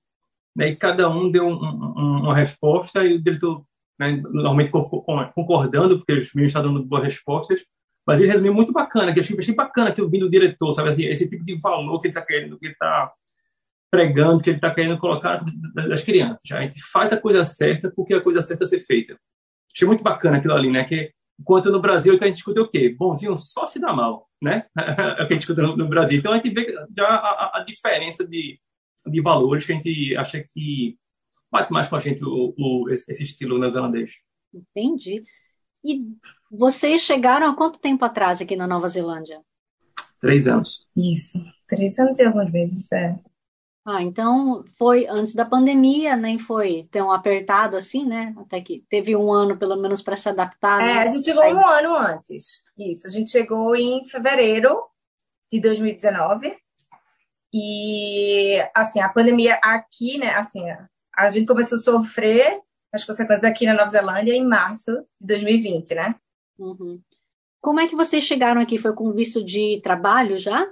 Né? 0.56 0.70
E 0.70 0.76
cada 0.76 1.10
um 1.10 1.32
deu 1.32 1.48
um, 1.48 1.54
um, 1.54 2.24
uma 2.24 2.36
resposta 2.36 3.04
e 3.06 3.16
o 3.16 3.24
diretor, 3.24 3.64
né, 3.98 4.22
normalmente 4.30 4.72
concordando, 4.72 5.98
porque 5.98 6.14
os 6.14 6.34
meninos 6.34 6.52
estavam 6.52 6.74
dando 6.74 6.86
boas 6.86 7.04
respostas, 7.04 7.64
mas 8.06 8.22
ele 8.22 8.32
resumiu 8.32 8.54
muito 8.54 8.72
bacana, 8.72 9.14
que 9.14 9.20
eu 9.20 9.40
achei, 9.40 9.56
bacana 9.56 9.92
que 9.92 10.00
eu 10.00 10.10
vi 10.10 10.20
do 10.20 10.30
diretor, 10.30 10.74
sabe, 10.74 10.90
assim, 10.90 11.06
esse 11.06 11.30
tipo 11.30 11.44
de 11.44 11.60
valor 11.60 12.00
que 12.00 12.08
ele 12.08 12.18
está 12.18 12.26
querendo, 12.26 12.58
que 12.58 12.68
ele 12.68 12.74
está 12.74 13.12
pregando, 13.92 14.42
que 14.42 14.50
ele 14.50 14.58
está 14.58 14.74
querendo 14.74 14.98
colocar 14.98 15.44
das 15.74 16.04
crianças. 16.04 16.42
A 16.52 16.62
gente 16.62 16.82
faz 16.92 17.12
a 17.12 17.20
coisa 17.20 17.44
certa 17.46 17.92
porque 17.96 18.14
a 18.14 18.22
coisa 18.22 18.42
certa 18.42 18.64
é 18.64 18.68
ser 18.68 18.80
feita. 18.80 19.18
Achei 19.74 19.88
muito 19.88 20.04
bacana 20.04 20.38
aquilo 20.38 20.54
ali, 20.54 20.70
né? 20.70 20.84
Que 20.84 21.12
enquanto 21.40 21.72
no 21.72 21.82
Brasil 21.82 22.18
a 22.20 22.26
gente 22.26 22.36
escuta 22.36 22.62
o 22.62 22.68
quê? 22.68 22.96
Bonzinho 22.98 23.38
só 23.38 23.68
se 23.68 23.80
dá 23.80 23.94
mal, 23.94 24.27
né? 24.42 24.66
é 24.78 25.24
o 25.24 25.28
que 25.28 25.34
a 25.34 25.34
gente 25.34 25.42
escuta 25.42 25.62
no, 25.62 25.88
Brasil. 25.88 26.20
Então 26.20 26.34
a 26.34 26.38
gente 26.38 26.50
vê 26.50 26.74
já 26.96 27.08
a, 27.08 27.60
a, 27.60 27.64
diferença 27.64 28.26
de, 28.28 28.60
de 29.06 29.22
valores 29.22 29.66
que 29.66 29.74
a 29.74 29.76
gente 29.76 30.16
acha 30.18 30.44
que 30.44 30.98
bate 31.52 31.72
mais 31.72 31.88
com 31.88 31.96
a 31.96 32.00
gente 32.00 32.24
o, 32.24 32.54
o 32.58 32.90
esse, 32.90 33.12
esse 33.12 33.24
estilo 33.24 33.58
neozelandês. 33.58 34.14
Entendi. 34.54 35.24
E 35.84 36.02
vocês 36.52 37.02
chegaram 37.02 37.48
há 37.48 37.56
quanto 37.56 37.80
tempo 37.80 38.04
atrás 38.04 38.42
aqui 38.42 38.56
na 38.56 38.68
Nova 38.68 38.90
Zelândia? 38.90 39.42
Três 40.20 40.48
anos. 40.48 40.88
Isso, 40.96 41.40
três 41.68 41.98
anos 42.00 42.18
e 42.20 42.24
algumas 42.24 42.52
vezes, 42.52 42.92
é. 42.92 43.16
Ah, 43.90 44.04
então 44.04 44.66
foi 44.78 45.08
antes 45.08 45.34
da 45.34 45.46
pandemia, 45.46 46.18
nem 46.18 46.38
foi 46.38 46.90
tão 46.92 47.10
apertado 47.10 47.78
assim, 47.78 48.06
né? 48.06 48.36
Até 48.38 48.60
que 48.60 48.84
teve 48.90 49.16
um 49.16 49.32
ano 49.32 49.58
pelo 49.58 49.78
menos 49.78 50.02
para 50.02 50.18
se 50.18 50.28
adaptar. 50.28 50.82
É, 50.82 50.86
né? 50.86 51.00
a 51.00 51.08
gente 51.08 51.24
chegou 51.24 51.46
um 51.46 51.66
ano 51.66 51.96
antes. 51.96 52.66
Isso, 52.78 53.08
a 53.08 53.10
gente 53.10 53.32
chegou 53.32 53.74
em 53.78 54.06
fevereiro 54.06 54.78
de 55.50 55.62
2019. 55.62 56.54
E 57.54 58.58
assim, 58.76 59.00
a 59.00 59.08
pandemia 59.08 59.58
aqui, 59.64 60.18
né, 60.18 60.32
assim, 60.36 60.66
a 61.16 61.30
gente 61.30 61.48
começou 61.48 61.78
a 61.78 61.82
sofrer 61.82 62.60
as 62.92 63.06
consequências 63.06 63.50
aqui 63.50 63.66
na 63.66 63.74
Nova 63.74 63.88
Zelândia 63.88 64.34
em 64.34 64.46
março 64.46 64.92
de 65.18 65.28
2020, 65.28 65.96
né? 65.96 66.16
Uhum. 66.60 67.02
Como 67.62 67.80
é 67.80 67.88
que 67.88 67.96
vocês 67.96 68.26
chegaram 68.26 68.60
aqui? 68.60 68.78
Foi 68.78 68.94
com 68.94 69.14
visto 69.14 69.42
de 69.42 69.80
trabalho 69.82 70.38
já? 70.38 70.68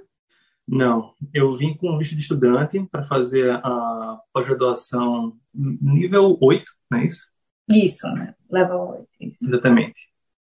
Não, 0.66 1.12
eu 1.32 1.56
vim 1.56 1.76
com 1.76 1.96
visto 1.96 2.14
de 2.14 2.22
estudante 2.22 2.82
para 2.90 3.06
fazer 3.06 3.50
a 3.50 4.20
pós-graduação 4.32 5.36
nível 5.54 6.36
8, 6.40 6.64
não 6.90 6.98
é 6.98 7.06
isso? 7.06 7.30
Isso, 7.70 8.08
né? 8.12 8.34
Level 8.50 8.78
8. 8.78 9.08
Isso. 9.20 9.44
Exatamente. 9.46 10.08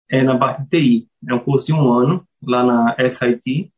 É 0.10 0.24
na 0.24 0.38
parte 0.38 0.64
de 0.64 0.70
TI. 0.70 1.10
É 1.28 1.34
um 1.34 1.40
curso 1.40 1.68
de 1.68 1.74
um 1.74 1.92
ano, 1.92 2.26
lá 2.42 2.64
na 2.64 3.10
SIT. 3.10 3.72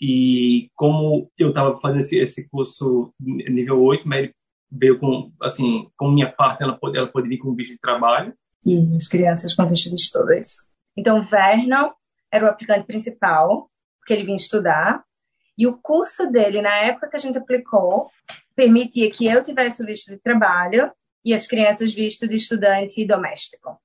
E 0.00 0.70
como 0.74 1.30
eu 1.38 1.50
estava 1.50 1.78
fazendo 1.80 2.00
esse, 2.00 2.18
esse 2.18 2.48
curso 2.48 3.12
nível 3.20 3.82
8, 3.82 4.06
Mary 4.08 4.34
veio 4.70 4.98
com, 4.98 5.32
assim, 5.40 5.88
com 5.96 6.10
minha 6.10 6.30
parte, 6.30 6.62
ela 6.62 6.76
pode, 6.76 6.96
ela 6.96 7.06
pode 7.06 7.28
vir 7.28 7.38
com 7.38 7.54
visto 7.54 7.72
de 7.72 7.78
trabalho. 7.78 8.34
E 8.64 8.96
as 8.96 9.06
crianças 9.06 9.54
com 9.54 9.68
visto 9.68 9.90
de 9.90 9.96
estudo, 9.96 10.32
é 10.32 10.40
isso. 10.40 10.66
Então, 10.96 11.22
Vernon 11.22 11.90
era 12.32 12.46
o 12.46 12.48
aplicante 12.48 12.86
principal, 12.86 13.70
porque 13.98 14.12
ele 14.12 14.24
vinha 14.24 14.36
estudar. 14.36 15.04
E 15.56 15.66
o 15.66 15.78
curso 15.78 16.30
dele, 16.30 16.60
na 16.60 16.74
época 16.76 17.08
que 17.08 17.16
a 17.16 17.20
gente 17.20 17.38
aplicou, 17.38 18.10
permitia 18.54 19.10
que 19.10 19.26
eu 19.26 19.42
tivesse 19.42 19.82
o 19.82 19.86
visto 19.86 20.10
de 20.10 20.18
trabalho 20.18 20.90
e 21.24 21.32
as 21.32 21.46
crianças 21.46 21.92
visto 21.92 22.28
de 22.28 22.36
estudante 22.36 23.04
doméstico. 23.06 23.80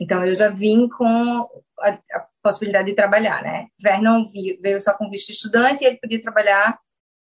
Então, 0.00 0.24
eu 0.24 0.34
já 0.34 0.48
vim 0.48 0.88
com 0.88 1.48
a, 1.80 1.90
a 1.90 2.26
possibilidade 2.42 2.86
de 2.88 2.94
trabalhar, 2.94 3.42
né? 3.42 3.66
Vernon 3.80 4.30
veio 4.60 4.80
só 4.80 4.94
com 4.94 5.10
visto 5.10 5.26
de 5.26 5.32
estudante 5.32 5.82
e 5.82 5.86
ele 5.86 5.96
podia 5.96 6.22
trabalhar 6.22 6.78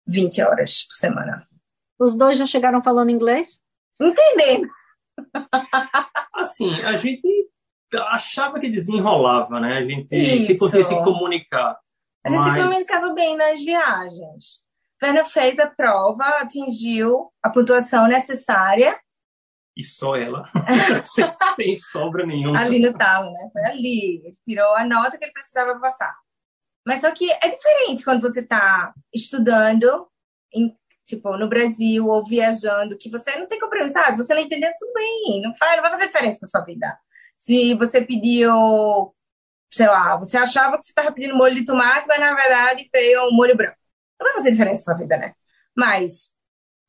20 0.06 0.42
horas 0.42 0.84
por 0.84 0.94
semana. 0.94 1.46
Os 1.98 2.16
dois 2.16 2.38
já 2.38 2.46
chegaram 2.46 2.82
falando 2.82 3.10
inglês? 3.10 3.60
Entendendo. 4.00 4.68
Assim, 6.34 6.72
a 6.82 6.96
gente 6.96 7.22
achava 7.94 8.58
que 8.58 8.70
desenrolava, 8.70 9.60
né? 9.60 9.78
A 9.78 9.84
gente 9.84 10.16
Isso. 10.16 10.46
se 10.46 10.58
conseguia 10.58 10.84
se 10.84 10.94
comunicar. 11.04 11.78
A 12.24 12.30
gente 12.30 12.40
Mas... 12.40 12.54
se 12.54 12.68
comunicava 12.68 13.14
bem 13.14 13.36
nas 13.36 13.62
viagens. 13.62 14.62
Werner 15.02 15.26
fez 15.26 15.58
a 15.58 15.66
prova, 15.66 16.24
atingiu 16.38 17.32
a 17.42 17.50
pontuação 17.50 18.06
necessária. 18.06 18.98
E 19.76 19.82
só 19.82 20.16
ela, 20.16 20.44
sem, 21.04 21.24
sem, 21.56 21.74
sobra 21.74 22.24
nenhuma. 22.24 22.60
Ali 22.60 22.78
no 22.78 22.92
talo, 22.96 23.32
né? 23.32 23.50
Foi 23.52 23.64
ali. 23.64 24.22
Ele 24.24 24.36
tirou 24.48 24.76
a 24.76 24.84
nota 24.84 25.18
que 25.18 25.24
ele 25.24 25.32
precisava 25.32 25.78
passar. 25.80 26.14
Mas 26.86 27.00
só 27.00 27.12
que 27.12 27.30
é 27.30 27.48
diferente 27.48 28.04
quando 28.04 28.22
você 28.22 28.40
está 28.40 28.92
estudando, 29.14 30.08
em, 30.54 30.76
tipo, 31.06 31.36
no 31.36 31.48
Brasil 31.48 32.06
ou 32.06 32.26
viajando, 32.26 32.98
que 32.98 33.10
você 33.10 33.36
não 33.38 33.46
tem 33.46 33.58
compreensão. 33.58 34.02
Ah, 34.04 34.12
se 34.12 34.22
você 34.22 34.34
não 34.34 34.42
entender, 34.42 34.72
tudo 34.78 34.92
bem. 34.92 35.40
Não, 35.42 35.54
faz, 35.56 35.76
não 35.76 35.82
vai 35.82 35.92
fazer 35.92 36.06
diferença 36.06 36.38
na 36.42 36.48
sua 36.48 36.60
vida. 36.60 36.98
Se 37.38 37.74
você 37.74 38.04
pediu 38.04 38.52
sei 39.72 39.86
lá, 39.86 40.16
você 40.16 40.36
achava 40.36 40.78
que 40.78 40.84
você 40.84 40.92
estava 40.92 41.12
pedindo 41.12 41.34
molho 41.34 41.54
de 41.54 41.64
tomate, 41.64 42.06
mas 42.06 42.20
na 42.20 42.34
verdade 42.34 42.88
veio 42.92 43.28
um 43.28 43.32
molho 43.32 43.56
branco. 43.56 43.76
Não 44.20 44.26
vai 44.26 44.36
fazer 44.36 44.52
diferença 44.52 44.80
na 44.80 44.84
sua 44.84 45.02
vida, 45.02 45.16
né? 45.16 45.34
Mas 45.74 46.30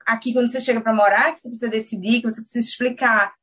aqui, 0.05 0.33
quando 0.33 0.49
você 0.49 0.59
chega 0.59 0.81
para 0.81 0.93
morar, 0.93 1.33
que 1.33 1.39
você 1.39 1.49
precisa 1.49 1.71
decidir, 1.71 2.21
que 2.21 2.29
você 2.29 2.41
precisa 2.41 2.67
explicar 2.67 3.33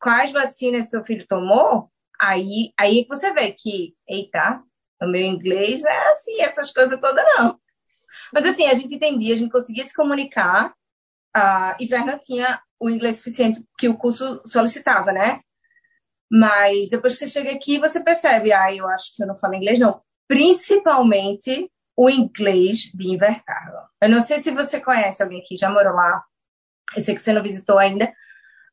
quais 0.00 0.32
vacinas 0.32 0.90
seu 0.90 1.04
filho 1.04 1.24
tomou, 1.28 1.88
aí, 2.20 2.72
aí 2.78 3.00
é 3.00 3.02
que 3.04 3.08
você 3.08 3.32
vê 3.32 3.52
que, 3.52 3.94
eita, 4.08 4.60
o 5.00 5.06
meu 5.06 5.22
inglês 5.22 5.84
é 5.84 6.06
assim, 6.08 6.40
essas 6.40 6.72
coisas 6.72 7.00
todas 7.00 7.24
não. 7.36 7.58
Mas 8.32 8.44
assim, 8.46 8.66
a 8.66 8.74
gente 8.74 8.96
entendia, 8.96 9.32
a 9.32 9.36
gente 9.36 9.52
conseguia 9.52 9.84
se 9.84 9.94
comunicar, 9.94 10.70
uh, 11.36 11.76
e 11.78 11.86
Verna 11.86 12.18
tinha 12.18 12.60
o 12.80 12.90
inglês 12.90 13.18
suficiente 13.18 13.64
que 13.78 13.88
o 13.88 13.96
curso 13.96 14.42
solicitava, 14.44 15.12
né? 15.12 15.40
Mas 16.32 16.88
depois 16.88 17.12
que 17.12 17.18
você 17.18 17.26
chega 17.26 17.52
aqui, 17.52 17.78
você 17.78 18.02
percebe, 18.02 18.54
ah, 18.54 18.74
eu 18.74 18.88
acho 18.88 19.14
que 19.14 19.22
eu 19.22 19.26
não 19.26 19.36
falo 19.36 19.52
inglês, 19.52 19.78
não. 19.78 20.00
Principalmente 20.26 21.70
o 21.94 22.08
inglês 22.08 22.90
de 22.94 23.08
Invercargo. 23.08 23.76
Eu 24.00 24.08
não 24.08 24.22
sei 24.22 24.40
se 24.40 24.50
você 24.50 24.80
conhece 24.80 25.22
alguém 25.22 25.42
que 25.44 25.54
já 25.54 25.68
morou 25.68 25.92
lá. 25.92 26.24
Eu 26.96 27.04
sei 27.04 27.14
que 27.14 27.20
você 27.20 27.34
não 27.34 27.42
visitou 27.42 27.78
ainda. 27.78 28.10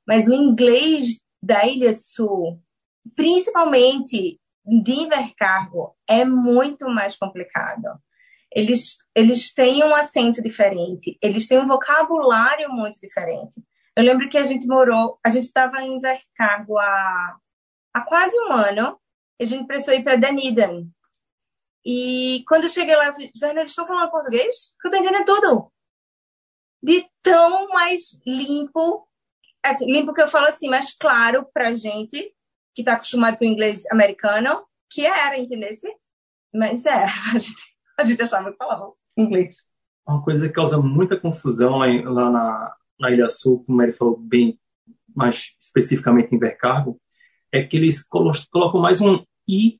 Mas 0.07 0.29
o 0.29 0.33
inglês 0.33 1.21
da 1.43 1.65
Ilha 1.65 1.91
Sul, 1.91 2.61
principalmente 3.13 4.39
de 4.65 4.91
Invercargo, 4.93 5.97
é 6.07 6.23
muito 6.23 6.87
mais 6.87 7.17
complicado. 7.17 7.89
Eles, 8.53 8.99
eles 9.13 9.53
têm 9.53 9.83
um 9.83 9.93
acento 9.93 10.41
diferente, 10.41 11.17
eles 11.21 11.45
têm 11.45 11.59
um 11.59 11.67
vocabulário 11.67 12.69
muito 12.71 13.01
diferente. 13.01 13.61
Eu 13.97 14.03
lembro 14.05 14.29
que 14.29 14.37
a 14.37 14.43
gente 14.43 14.65
morou, 14.65 15.19
a 15.21 15.27
gente 15.27 15.43
estava 15.43 15.81
em 15.81 15.97
Invercargo 15.97 16.77
há 16.77 17.35
há 17.93 18.01
quase 18.01 18.38
um 18.39 18.51
ano, 18.51 19.00
a 19.39 19.43
gente 19.43 19.65
precisou 19.67 19.93
ir 19.93 20.03
para 20.03 20.17
Dunedin. 20.17 20.91
E 21.86 22.43
quando 22.48 22.63
eu 22.63 22.69
cheguei 22.69 22.96
lá, 22.96 23.08
eu 23.08 23.13
falei, 23.13 23.31
eles 23.58 23.72
estão 23.72 23.88
falando 23.88 24.12
português? 24.12 24.75
Eu 24.84 24.89
estou 24.89 25.00
entendendo 25.00 25.25
tudo. 25.25 25.72
De 26.81 27.05
tão 27.22 27.69
mais 27.69 28.22
limpo, 28.25 29.08
assim, 29.63 29.86
limpo 29.86 30.13
que 30.13 30.22
eu 30.22 30.27
falo 30.27 30.48
assim, 30.48 30.69
mais 30.69 30.96
claro 30.96 31.48
pra 31.53 31.74
gente, 31.74 32.34
que 32.74 32.81
está 32.81 32.93
acostumado 32.93 33.38
com 33.38 33.46
o 33.46 33.48
inglês 33.48 33.86
americano, 33.91 34.65
que 34.89 35.05
era, 35.05 35.38
entendesse? 35.38 35.88
Mas 36.53 36.86
é, 36.86 37.03
a 37.34 37.38
gente, 37.38 37.75
a 37.98 38.03
gente 38.03 38.22
achava 38.22 38.51
que 38.51 38.58
falava 38.58 38.93
inglês. 39.17 39.58
Uma 40.08 40.24
coisa 40.24 40.48
que 40.48 40.53
causa 40.53 40.77
muita 40.77 41.19
confusão 41.19 41.77
lá, 41.77 41.86
lá 41.88 42.31
na, 42.31 42.75
na 43.00 43.12
Ilha 43.12 43.29
Sul, 43.29 43.63
como 43.63 43.81
ele 43.81 43.91
falou 43.93 44.17
bem 44.17 44.60
mais 45.15 45.55
especificamente 45.60 46.34
em 46.34 46.39
Vercargo, 46.39 47.00
é 47.51 47.63
que 47.63 47.77
eles 47.77 48.05
colocam 48.07 48.79
mais 48.79 49.01
um 49.01 49.23
i 49.47 49.79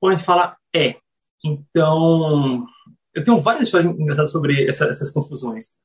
quando 0.00 0.18
fala 0.18 0.56
é. 0.74 0.96
Então, 1.44 2.66
eu 3.14 3.24
tenho 3.24 3.40
várias 3.40 3.66
histórias 3.66 3.98
engraçadas 3.98 4.32
sobre 4.32 4.68
essa, 4.68 4.86
essas 4.86 5.12
confusões. 5.12 5.76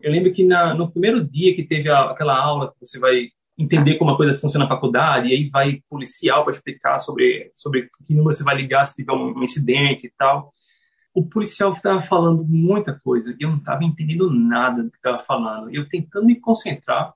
Eu 0.00 0.10
lembro 0.10 0.32
que 0.32 0.44
na, 0.44 0.74
no 0.74 0.90
primeiro 0.90 1.22
dia 1.22 1.54
que 1.54 1.62
teve 1.62 1.88
a, 1.88 2.10
aquela 2.10 2.36
aula 2.36 2.72
que 2.72 2.86
você 2.86 2.98
vai 2.98 3.28
entender 3.58 3.96
como 3.96 4.10
a 4.10 4.16
coisa 4.16 4.34
funciona 4.34 4.64
na 4.64 4.70
faculdade, 4.70 5.28
e 5.28 5.34
aí 5.34 5.50
vai 5.50 5.82
policial 5.88 6.44
para 6.44 6.52
explicar 6.52 6.98
sobre, 6.98 7.52
sobre 7.54 7.90
que 8.06 8.14
número 8.14 8.34
você 8.34 8.42
vai 8.42 8.56
ligar 8.56 8.86
se 8.86 8.96
tiver 8.96 9.12
um, 9.12 9.38
um 9.38 9.42
incidente 9.42 10.06
e 10.06 10.12
tal. 10.16 10.50
O 11.12 11.28
policial 11.28 11.72
estava 11.72 12.02
falando 12.02 12.44
muita 12.44 12.98
coisa 12.98 13.36
e 13.38 13.42
eu 13.42 13.50
não 13.50 13.58
estava 13.58 13.84
entendendo 13.84 14.30
nada 14.30 14.82
do 14.82 14.90
que 14.90 14.96
estava 14.96 15.18
falando. 15.18 15.74
Eu 15.74 15.88
tentando 15.88 16.26
me 16.26 16.40
concentrar, 16.40 17.12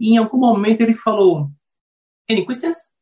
e 0.00 0.14
em 0.14 0.16
algum 0.16 0.38
momento 0.38 0.80
ele 0.80 0.94
falou: 0.94 1.50
Any 2.30 2.46
questions? 2.46 2.92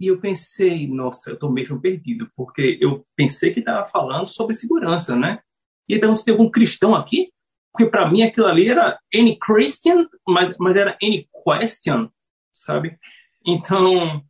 E 0.00 0.06
eu 0.06 0.18
pensei, 0.18 0.88
nossa, 0.88 1.30
eu 1.30 1.34
estou 1.34 1.52
mesmo 1.52 1.80
perdido, 1.80 2.30
porque 2.34 2.78
eu 2.80 3.06
pensei 3.14 3.52
que 3.52 3.60
estava 3.60 3.86
falando 3.86 4.28
sobre 4.28 4.54
segurança, 4.54 5.14
né? 5.14 5.40
E 5.88 5.94
perguntou 5.98 6.16
se 6.16 6.24
tem 6.24 6.32
algum 6.32 6.50
cristão 6.50 6.94
aqui, 6.94 7.30
porque 7.70 7.90
para 7.90 8.10
mim 8.10 8.22
aquilo 8.22 8.46
ali 8.46 8.68
era 8.68 8.98
any 9.14 9.38
Christian, 9.38 10.08
mas, 10.26 10.56
mas 10.58 10.76
era 10.76 10.96
any 11.02 11.28
question. 11.44 12.10
sabe? 12.52 12.98
Então, 13.46 14.22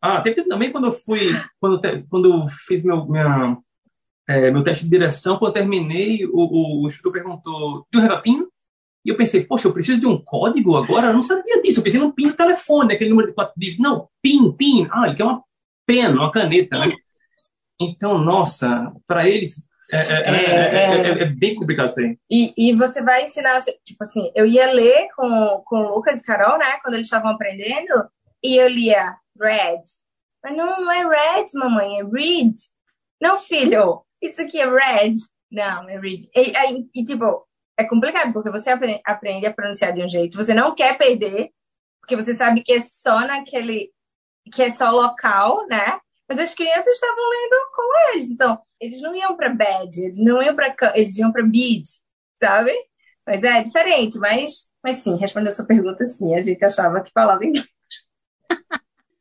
ah, 0.00 0.20
teve 0.20 0.44
também 0.44 0.70
quando 0.70 0.86
eu 0.86 0.92
fui, 0.92 1.32
quando, 1.60 1.80
quando 2.08 2.30
eu 2.30 2.48
fiz 2.48 2.82
meu, 2.82 3.06
minha, 3.06 3.58
é, 4.28 4.50
meu 4.50 4.62
teste 4.62 4.84
de 4.84 4.90
direção, 4.90 5.38
quando 5.38 5.50
eu 5.50 5.62
terminei, 5.62 6.26
o, 6.26 6.30
o, 6.32 6.86
o 6.86 7.12
perguntou, 7.12 7.86
do 7.90 8.00
repapinho? 8.00 8.48
E 9.06 9.08
eu 9.08 9.16
pensei, 9.16 9.44
poxa, 9.44 9.68
eu 9.68 9.72
preciso 9.72 10.00
de 10.00 10.06
um 10.06 10.20
código 10.20 10.76
agora? 10.76 11.06
Eu 11.06 11.14
não 11.14 11.22
sabia 11.22 11.62
disso. 11.62 11.78
Eu 11.78 11.84
pensei 11.84 12.00
num 12.00 12.10
PIN 12.10 12.26
do 12.26 12.36
telefone, 12.36 12.92
aquele 12.92 13.10
número 13.10 13.28
de 13.28 13.34
quatro 13.34 13.54
dígitos. 13.56 13.80
Não, 13.80 14.08
PIN, 14.20 14.50
PIN. 14.50 14.88
Ah, 14.90 15.06
ele 15.06 15.14
quer 15.14 15.22
uma 15.22 15.44
pena, 15.86 16.16
uma 16.16 16.32
caneta, 16.32 16.76
né? 16.76 16.92
Então, 17.80 18.18
nossa, 18.18 18.92
para 19.06 19.28
eles 19.28 19.64
é, 19.92 19.98
é, 19.98 20.30
é, 20.34 21.22
é, 21.22 21.24
bem 21.26 21.54
complicado 21.54 21.88
isso 21.88 22.00
aí. 22.00 22.18
E, 22.28 22.52
e 22.56 22.74
você 22.74 23.00
vai 23.00 23.26
ensinar, 23.26 23.62
tipo 23.84 24.02
assim, 24.02 24.32
eu 24.34 24.44
ia 24.44 24.72
ler 24.72 25.06
com, 25.14 25.62
com 25.64 25.76
o 25.76 25.94
Lucas 25.94 26.18
e 26.18 26.24
Carol, 26.24 26.58
né, 26.58 26.78
quando 26.82 26.94
eles 26.94 27.06
estavam 27.06 27.30
aprendendo, 27.30 28.10
e 28.42 28.56
eu 28.56 28.68
lia 28.68 29.16
red. 29.40 29.82
Mas 30.42 30.56
não, 30.56 30.90
é 30.90 31.04
red, 31.04 31.46
mamãe, 31.54 32.00
é 32.00 32.04
read. 32.04 32.54
Não, 33.20 33.38
filho, 33.38 34.02
isso 34.20 34.42
aqui 34.42 34.60
é 34.60 34.68
red. 34.68 35.14
Não, 35.50 35.88
é 35.88 35.96
read. 36.00 36.28
E, 36.34 37.00
e 37.00 37.04
tipo, 37.04 37.46
é 37.78 37.84
complicado, 37.84 38.32
porque 38.32 38.50
você 38.50 38.70
aprende, 38.70 39.46
a 39.46 39.52
pronunciar 39.52 39.92
de 39.92 40.02
um 40.02 40.08
jeito, 40.08 40.36
você 40.36 40.54
não 40.54 40.74
quer 40.74 40.96
perder, 40.96 41.50
porque 42.00 42.16
você 42.16 42.34
sabe 42.34 42.62
que 42.62 42.72
é 42.72 42.82
só 42.82 43.20
naquele, 43.26 43.90
que 44.52 44.62
é 44.62 44.70
só 44.70 44.90
local, 44.90 45.66
né? 45.66 45.98
Mas 46.28 46.38
as 46.38 46.54
crianças 46.54 46.86
estavam 46.86 47.30
lendo 47.30 47.70
com 47.74 48.10
eles, 48.10 48.30
então 48.30 48.60
eles 48.80 49.00
não 49.00 49.14
iam 49.14 49.36
para 49.36 49.50
bed, 49.50 50.00
eles 50.00 50.18
não 50.18 50.42
iam 50.42 50.54
para 50.54 50.74
eles 50.94 51.16
iam 51.18 51.32
para 51.32 51.42
bid, 51.42 51.84
sabe? 52.40 52.72
Mas 53.26 53.42
é 53.44 53.62
diferente, 53.62 54.18
mas 54.18 54.70
mas 54.82 54.98
sim, 54.98 55.16
respondendo 55.16 55.50
a 55.50 55.54
sua 55.54 55.66
pergunta, 55.66 56.04
sim, 56.04 56.34
a 56.34 56.42
gente 56.42 56.64
achava 56.64 57.02
que 57.02 57.10
falava 57.12 57.44
inglês. 57.44 57.66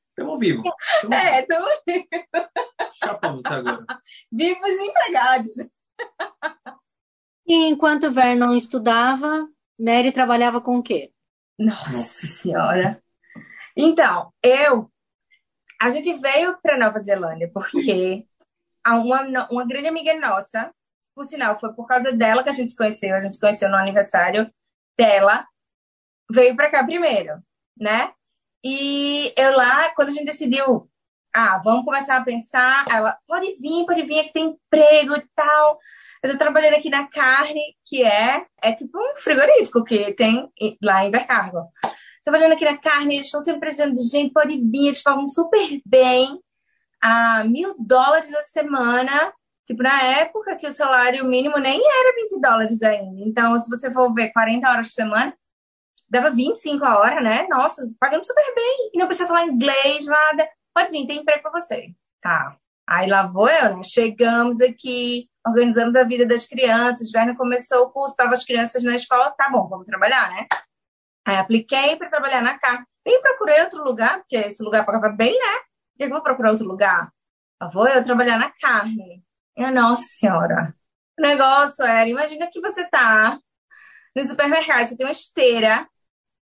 Estamos 0.09 0.33
ao 0.33 0.39
vivo. 0.39 0.63
Tamo 1.01 1.13
é, 1.13 1.41
estamos 1.41 1.71
vivos. 1.87 2.07
Chapamos 2.93 3.45
até 3.45 3.55
agora. 3.55 3.85
Vivos 4.31 4.69
empregados. 4.69 5.55
E 7.47 7.67
enquanto 7.67 8.11
Vernon 8.11 8.55
estudava, 8.55 9.47
Mary 9.79 10.11
trabalhava 10.11 10.59
com 10.59 10.77
o 10.77 10.83
quê? 10.83 11.11
Nossa 11.57 12.27
Senhora. 12.27 13.01
Então, 13.75 14.31
eu. 14.41 14.91
A 15.81 15.89
gente 15.89 16.13
veio 16.19 16.57
para 16.61 16.77
Nova 16.77 16.99
Zelândia 17.03 17.51
porque 17.53 18.25
uma, 18.87 19.47
uma 19.49 19.67
grande 19.67 19.87
amiga 19.87 20.17
nossa, 20.19 20.73
por 21.13 21.25
sinal, 21.25 21.59
foi 21.59 21.73
por 21.73 21.85
causa 21.85 22.13
dela 22.13 22.43
que 22.43 22.49
a 22.49 22.53
gente 22.53 22.71
se 22.71 22.77
conheceu, 22.77 23.15
a 23.15 23.19
gente 23.19 23.33
se 23.33 23.39
conheceu 23.39 23.69
no 23.69 23.75
aniversário 23.75 24.49
dela, 24.97 25.45
veio 26.31 26.55
para 26.55 26.71
cá 26.71 26.83
primeiro, 26.83 27.41
né? 27.77 28.13
E 28.63 29.33
eu 29.37 29.55
lá, 29.55 29.93
quando 29.93 30.09
a 30.09 30.11
gente 30.11 30.25
decidiu, 30.25 30.89
ah, 31.35 31.61
vamos 31.61 31.83
começar 31.83 32.15
a 32.15 32.23
pensar, 32.23 32.85
ela, 32.89 33.17
pode 33.27 33.57
vir, 33.59 33.85
pode 33.85 34.03
vir, 34.03 34.21
aqui 34.21 34.31
tem 34.31 34.45
emprego 34.45 35.17
e 35.17 35.23
tal. 35.35 35.77
Eu 36.23 36.31
tô 36.31 36.37
trabalhando 36.37 36.75
aqui 36.75 36.89
na 36.89 37.09
carne, 37.09 37.61
que 37.85 38.01
é, 38.03 38.45
é 38.61 38.71
tipo 38.71 38.97
um 38.97 39.17
frigorífico 39.17 39.83
que 39.83 40.13
tem 40.13 40.49
lá 40.81 41.03
em 41.03 41.11
Bercargo. 41.11 41.59
Trabalhando 42.23 42.53
aqui 42.53 42.63
na 42.63 42.77
carne, 42.77 43.15
eles 43.15 43.25
estão 43.25 43.41
sempre 43.41 43.59
precisando 43.59 43.93
de 43.93 44.01
gente, 44.03 44.31
pode 44.31 44.57
vir, 44.57 44.87
eles 44.87 45.03
pagam 45.03 45.27
super 45.27 45.81
bem, 45.85 46.39
a 47.01 47.43
mil 47.43 47.75
dólares 47.77 48.33
a 48.33 48.41
semana. 48.43 49.33
Tipo, 49.65 49.83
na 49.83 50.01
época 50.01 50.55
que 50.55 50.67
o 50.67 50.71
salário 50.71 51.25
mínimo 51.25 51.57
nem 51.57 51.81
era 51.81 52.15
20 52.15 52.39
dólares 52.39 52.81
ainda. 52.81 53.21
Então, 53.23 53.59
se 53.59 53.69
você 53.69 53.91
for 53.91 54.13
ver 54.13 54.31
40 54.31 54.69
horas 54.69 54.87
por 54.87 54.93
semana, 54.93 55.35
dava 56.09 56.31
25 56.31 56.85
a 56.85 56.99
hora, 56.99 57.19
né? 57.19 57.45
Nossa, 57.49 57.81
pagando 57.99 58.25
super 58.25 58.55
bem. 58.55 58.91
E 58.93 58.97
não 58.97 59.07
precisa 59.07 59.27
falar 59.27 59.47
inglês, 59.47 60.05
nada. 60.05 60.47
Pode 60.75 60.91
vir, 60.91 61.07
tem 61.07 61.19
emprego 61.19 61.41
para 61.41 61.61
você. 61.61 61.95
Tá. 62.21 62.57
Aí 62.85 63.09
lá 63.09 63.25
vou 63.25 63.49
eu, 63.49 63.77
né? 63.77 63.83
Chegamos 63.83 64.59
aqui, 64.59 65.29
organizamos 65.47 65.95
a 65.95 66.03
vida 66.03 66.27
das 66.27 66.45
crianças. 66.45 67.11
Verno 67.11 67.35
começou 67.35 67.85
o 67.85 67.91
curso, 67.91 68.11
estavam 68.11 68.33
as 68.33 68.43
crianças 68.43 68.83
na 68.83 68.93
escola. 68.93 69.31
Tá 69.31 69.49
bom, 69.49 69.67
vamos 69.69 69.85
trabalhar, 69.85 70.29
né? 70.29 70.45
Aí 71.25 71.37
apliquei 71.37 71.95
para 71.95 72.09
trabalhar 72.09 72.41
na 72.41 72.59
carne. 72.59 72.85
Nem 73.05 73.21
procurei 73.21 73.61
outro 73.61 73.83
lugar, 73.83 74.19
porque 74.19 74.35
esse 74.35 74.61
lugar 74.61 74.85
pagava 74.85 75.09
bem, 75.09 75.31
né? 75.31 75.55
Por 75.93 75.97
que 75.97 76.03
eu 76.03 76.09
vou 76.09 76.21
procurar 76.21 76.51
outro 76.51 76.67
lugar? 76.67 77.09
Eu 77.61 77.71
vou 77.71 77.87
eu 77.87 78.03
trabalhar 78.03 78.37
na 78.37 78.51
carne. 78.51 79.23
Eu, 79.55 79.71
nossa 79.71 80.03
senhora. 80.03 80.75
O 81.17 81.21
negócio 81.21 81.85
era, 81.85 82.09
imagina 82.09 82.49
que 82.51 82.59
você 82.59 82.87
tá 82.89 83.39
no 84.13 84.23
supermercado, 84.23 84.87
você 84.87 84.97
tem 84.97 85.05
uma 85.05 85.11
esteira 85.11 85.87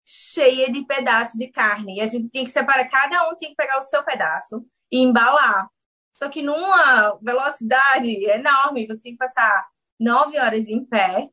cheia 0.05 0.71
de 0.71 0.85
pedaços 0.85 1.35
de 1.35 1.47
carne. 1.49 1.97
E 1.97 2.01
a 2.01 2.05
gente 2.05 2.29
tinha 2.29 2.43
que 2.43 2.51
separar, 2.51 2.87
cada 2.89 3.29
um 3.29 3.35
tinha 3.35 3.49
que 3.51 3.55
pegar 3.55 3.77
o 3.77 3.81
seu 3.81 4.03
pedaço 4.03 4.65
e 4.91 4.99
embalar. 4.99 5.69
Só 6.15 6.29
que 6.29 6.41
numa 6.41 7.17
velocidade 7.21 8.25
enorme, 8.25 8.87
você 8.87 9.01
tinha 9.01 9.13
que 9.13 9.17
passar 9.17 9.67
nove 9.99 10.39
horas 10.39 10.67
em 10.67 10.85
pé. 10.85 11.29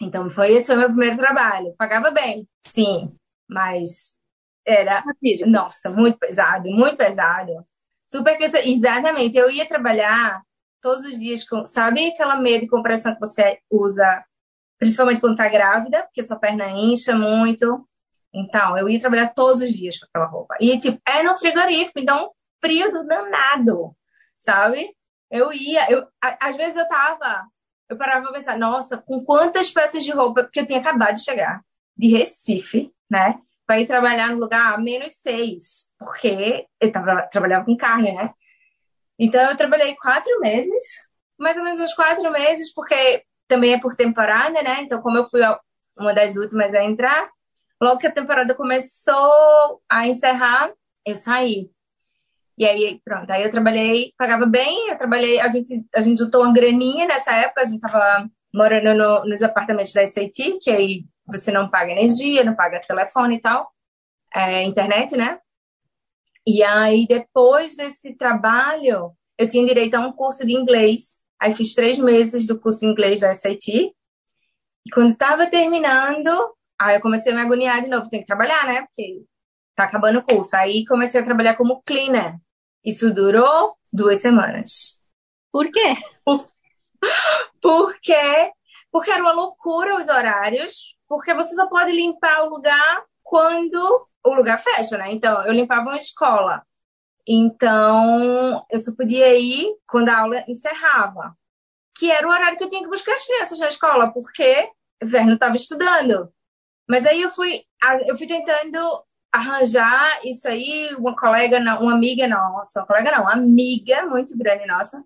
Então, 0.00 0.30
foi 0.30 0.52
esse 0.52 0.66
foi 0.66 0.76
meu 0.76 0.88
primeiro 0.88 1.16
trabalho. 1.16 1.74
Pagava 1.76 2.10
bem, 2.10 2.48
sim, 2.66 3.12
mas 3.48 4.16
era, 4.64 5.02
nossa, 5.46 5.90
muito 5.90 6.18
pesado, 6.18 6.70
muito 6.70 6.96
pesado. 6.96 7.66
Super 8.10 8.38
exatamente. 8.40 9.36
Eu 9.36 9.50
ia 9.50 9.66
trabalhar 9.66 10.42
todos 10.80 11.04
os 11.04 11.18
dias 11.18 11.46
com, 11.46 11.66
sabe 11.66 12.08
aquela 12.08 12.36
meia 12.36 12.60
de 12.60 12.68
compressão 12.68 13.14
que 13.14 13.20
você 13.20 13.58
usa, 13.70 14.24
principalmente 14.78 15.20
quando 15.20 15.36
tá 15.36 15.48
grávida, 15.48 16.02
porque 16.04 16.24
sua 16.24 16.38
perna 16.38 16.70
incha 16.70 17.14
muito. 17.14 17.86
Então, 18.32 18.78
eu 18.78 18.88
ia 18.88 19.00
trabalhar 19.00 19.28
todos 19.34 19.60
os 19.60 19.72
dias 19.72 19.98
com 19.98 20.06
aquela 20.06 20.26
roupa. 20.26 20.56
E, 20.60 20.78
tipo, 20.78 21.00
é 21.06 21.22
no 21.22 21.36
frigorífico, 21.36 21.98
então, 21.98 22.30
frio 22.60 22.92
do 22.92 23.04
danado, 23.04 23.96
sabe? 24.38 24.94
Eu 25.30 25.52
ia, 25.52 25.90
eu, 25.90 26.06
às 26.20 26.56
vezes 26.56 26.76
eu 26.76 26.88
tava, 26.88 27.46
eu 27.88 27.96
parava 27.96 28.22
pra 28.22 28.32
pensar, 28.32 28.58
nossa, 28.58 28.98
com 28.98 29.24
quantas 29.24 29.70
peças 29.70 30.04
de 30.04 30.12
roupa, 30.12 30.44
porque 30.44 30.60
eu 30.60 30.66
tinha 30.66 30.78
acabado 30.78 31.14
de 31.14 31.24
chegar 31.24 31.60
de 31.96 32.08
Recife, 32.08 32.92
né? 33.10 33.38
Para 33.66 33.80
ir 33.80 33.86
trabalhar 33.86 34.30
no 34.30 34.40
lugar 34.40 34.74
a 34.74 34.78
menos 34.78 35.12
seis, 35.14 35.92
porque 35.98 36.66
eu 36.80 36.92
tava, 36.92 37.28
trabalhava 37.30 37.64
com 37.64 37.76
carne, 37.76 38.12
né? 38.12 38.32
Então, 39.18 39.42
eu 39.42 39.56
trabalhei 39.56 39.94
quatro 39.96 40.40
meses, 40.40 41.08
mais 41.38 41.56
ou 41.56 41.64
menos 41.64 41.78
uns 41.78 41.94
quatro 41.94 42.30
meses, 42.32 42.72
porque 42.72 43.24
também 43.46 43.74
é 43.74 43.80
por 43.80 43.94
temporada, 43.94 44.62
né? 44.62 44.80
Então, 44.80 45.02
como 45.02 45.18
eu 45.18 45.28
fui 45.28 45.40
uma 45.96 46.14
das 46.14 46.36
últimas 46.36 46.72
a 46.74 46.84
entrar, 46.84 47.28
Logo 47.80 47.98
que 47.98 48.06
a 48.06 48.12
temporada 48.12 48.54
começou 48.54 49.80
a 49.88 50.06
encerrar, 50.06 50.72
eu 51.06 51.16
saí. 51.16 51.70
E 52.58 52.66
aí, 52.66 53.00
pronto, 53.02 53.30
aí 53.30 53.42
eu 53.42 53.50
trabalhei, 53.50 54.12
pagava 54.18 54.44
bem, 54.44 54.88
eu 54.88 54.98
trabalhei, 54.98 55.40
a 55.40 55.48
gente, 55.48 55.82
a 55.94 56.00
gente 56.02 56.18
juntou 56.18 56.42
uma 56.42 56.52
graninha 56.52 57.06
nessa 57.06 57.32
época, 57.32 57.62
a 57.62 57.64
gente 57.64 57.80
tava 57.80 58.28
morando 58.52 58.94
no, 58.94 59.24
nos 59.24 59.42
apartamentos 59.42 59.94
da 59.94 60.06
SAT, 60.06 60.58
que 60.60 60.70
aí 60.70 61.06
você 61.26 61.50
não 61.50 61.70
paga 61.70 61.92
energia, 61.92 62.44
não 62.44 62.54
paga 62.54 62.82
telefone 62.86 63.36
e 63.36 63.40
tal, 63.40 63.72
é, 64.34 64.62
internet, 64.64 65.16
né? 65.16 65.38
E 66.46 66.62
aí, 66.62 67.06
depois 67.06 67.74
desse 67.76 68.16
trabalho, 68.16 69.12
eu 69.38 69.48
tinha 69.48 69.64
direito 69.64 69.94
a 69.94 70.00
um 70.00 70.12
curso 70.12 70.46
de 70.46 70.52
inglês. 70.52 71.20
Aí 71.40 71.54
fiz 71.54 71.74
três 71.74 71.98
meses 71.98 72.46
do 72.46 72.60
curso 72.60 72.80
de 72.80 72.86
inglês 72.86 73.20
da 73.20 73.34
SAT. 73.34 73.68
E 73.68 74.90
quando 74.92 75.12
estava 75.12 75.46
terminando, 75.46 76.54
Aí 76.80 76.96
eu 76.96 77.00
comecei 77.00 77.32
a 77.32 77.36
me 77.36 77.42
agoniar 77.42 77.82
de 77.82 77.88
novo, 77.88 78.08
tem 78.08 78.20
que 78.20 78.26
trabalhar, 78.26 78.66
né? 78.66 78.82
Porque 78.82 79.22
tá 79.74 79.84
acabando 79.84 80.20
o 80.20 80.24
curso. 80.24 80.56
Aí 80.56 80.86
comecei 80.86 81.20
a 81.20 81.24
trabalhar 81.24 81.56
como 81.56 81.82
cleaner. 81.82 82.36
Isso 82.82 83.12
durou 83.12 83.76
duas 83.92 84.20
semanas. 84.20 84.98
Por 85.52 85.70
quê? 85.70 85.96
Por... 86.24 86.46
Porque, 87.60 88.52
porque 88.90 89.10
era 89.10 89.22
uma 89.22 89.32
loucura 89.32 89.98
os 89.98 90.08
horários, 90.08 90.96
porque 91.08 91.34
você 91.34 91.54
só 91.54 91.68
pode 91.68 91.92
limpar 91.92 92.44
o 92.44 92.50
lugar 92.50 93.04
quando 93.22 94.08
o 94.24 94.34
lugar 94.34 94.58
fecha, 94.60 94.96
né? 94.96 95.12
Então, 95.12 95.44
eu 95.44 95.52
limpava 95.52 95.82
uma 95.82 95.96
escola. 95.96 96.62
Então, 97.26 98.64
eu 98.70 98.78
só 98.78 98.94
podia 98.94 99.38
ir 99.38 99.74
quando 99.86 100.08
a 100.08 100.18
aula 100.18 100.44
encerrava. 100.48 101.36
Que 101.98 102.10
era 102.10 102.26
o 102.26 102.30
horário 102.30 102.56
que 102.56 102.64
eu 102.64 102.68
tinha 102.68 102.82
que 102.82 102.88
buscar 102.88 103.12
as 103.12 103.26
crianças 103.26 103.58
na 103.58 103.68
escola, 103.68 104.12
porque 104.12 104.70
o 105.02 105.06
Verno 105.06 105.34
estava 105.34 105.54
estudando. 105.54 106.32
Mas 106.90 107.06
aí 107.06 107.22
eu 107.22 107.30
fui, 107.30 107.62
eu 108.08 108.18
fui 108.18 108.26
tentando 108.26 108.80
arranjar 109.32 110.10
isso 110.24 110.48
aí, 110.48 110.92
uma 110.98 111.14
colega, 111.14 111.60
uma 111.80 111.94
amiga 111.94 112.26
nossa, 112.26 112.80
uma 112.80 112.86
colega 112.86 113.12
não, 113.12 113.22
uma 113.22 113.32
amiga 113.34 114.06
muito 114.06 114.36
grande 114.36 114.66
nossa, 114.66 115.04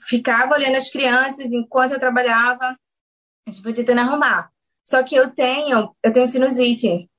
ficava 0.00 0.54
olhando 0.54 0.76
as 0.76 0.88
crianças 0.88 1.52
enquanto 1.52 1.90
eu 1.94 1.98
trabalhava, 1.98 2.78
a 3.44 3.50
gente 3.50 3.64
foi 3.64 3.72
tentando 3.72 4.00
arrumar. 4.00 4.48
Só 4.88 5.02
que 5.02 5.16
eu 5.16 5.28
tenho, 5.34 5.92
eu 6.04 6.12
tenho 6.12 6.28
sinusite. 6.28 7.10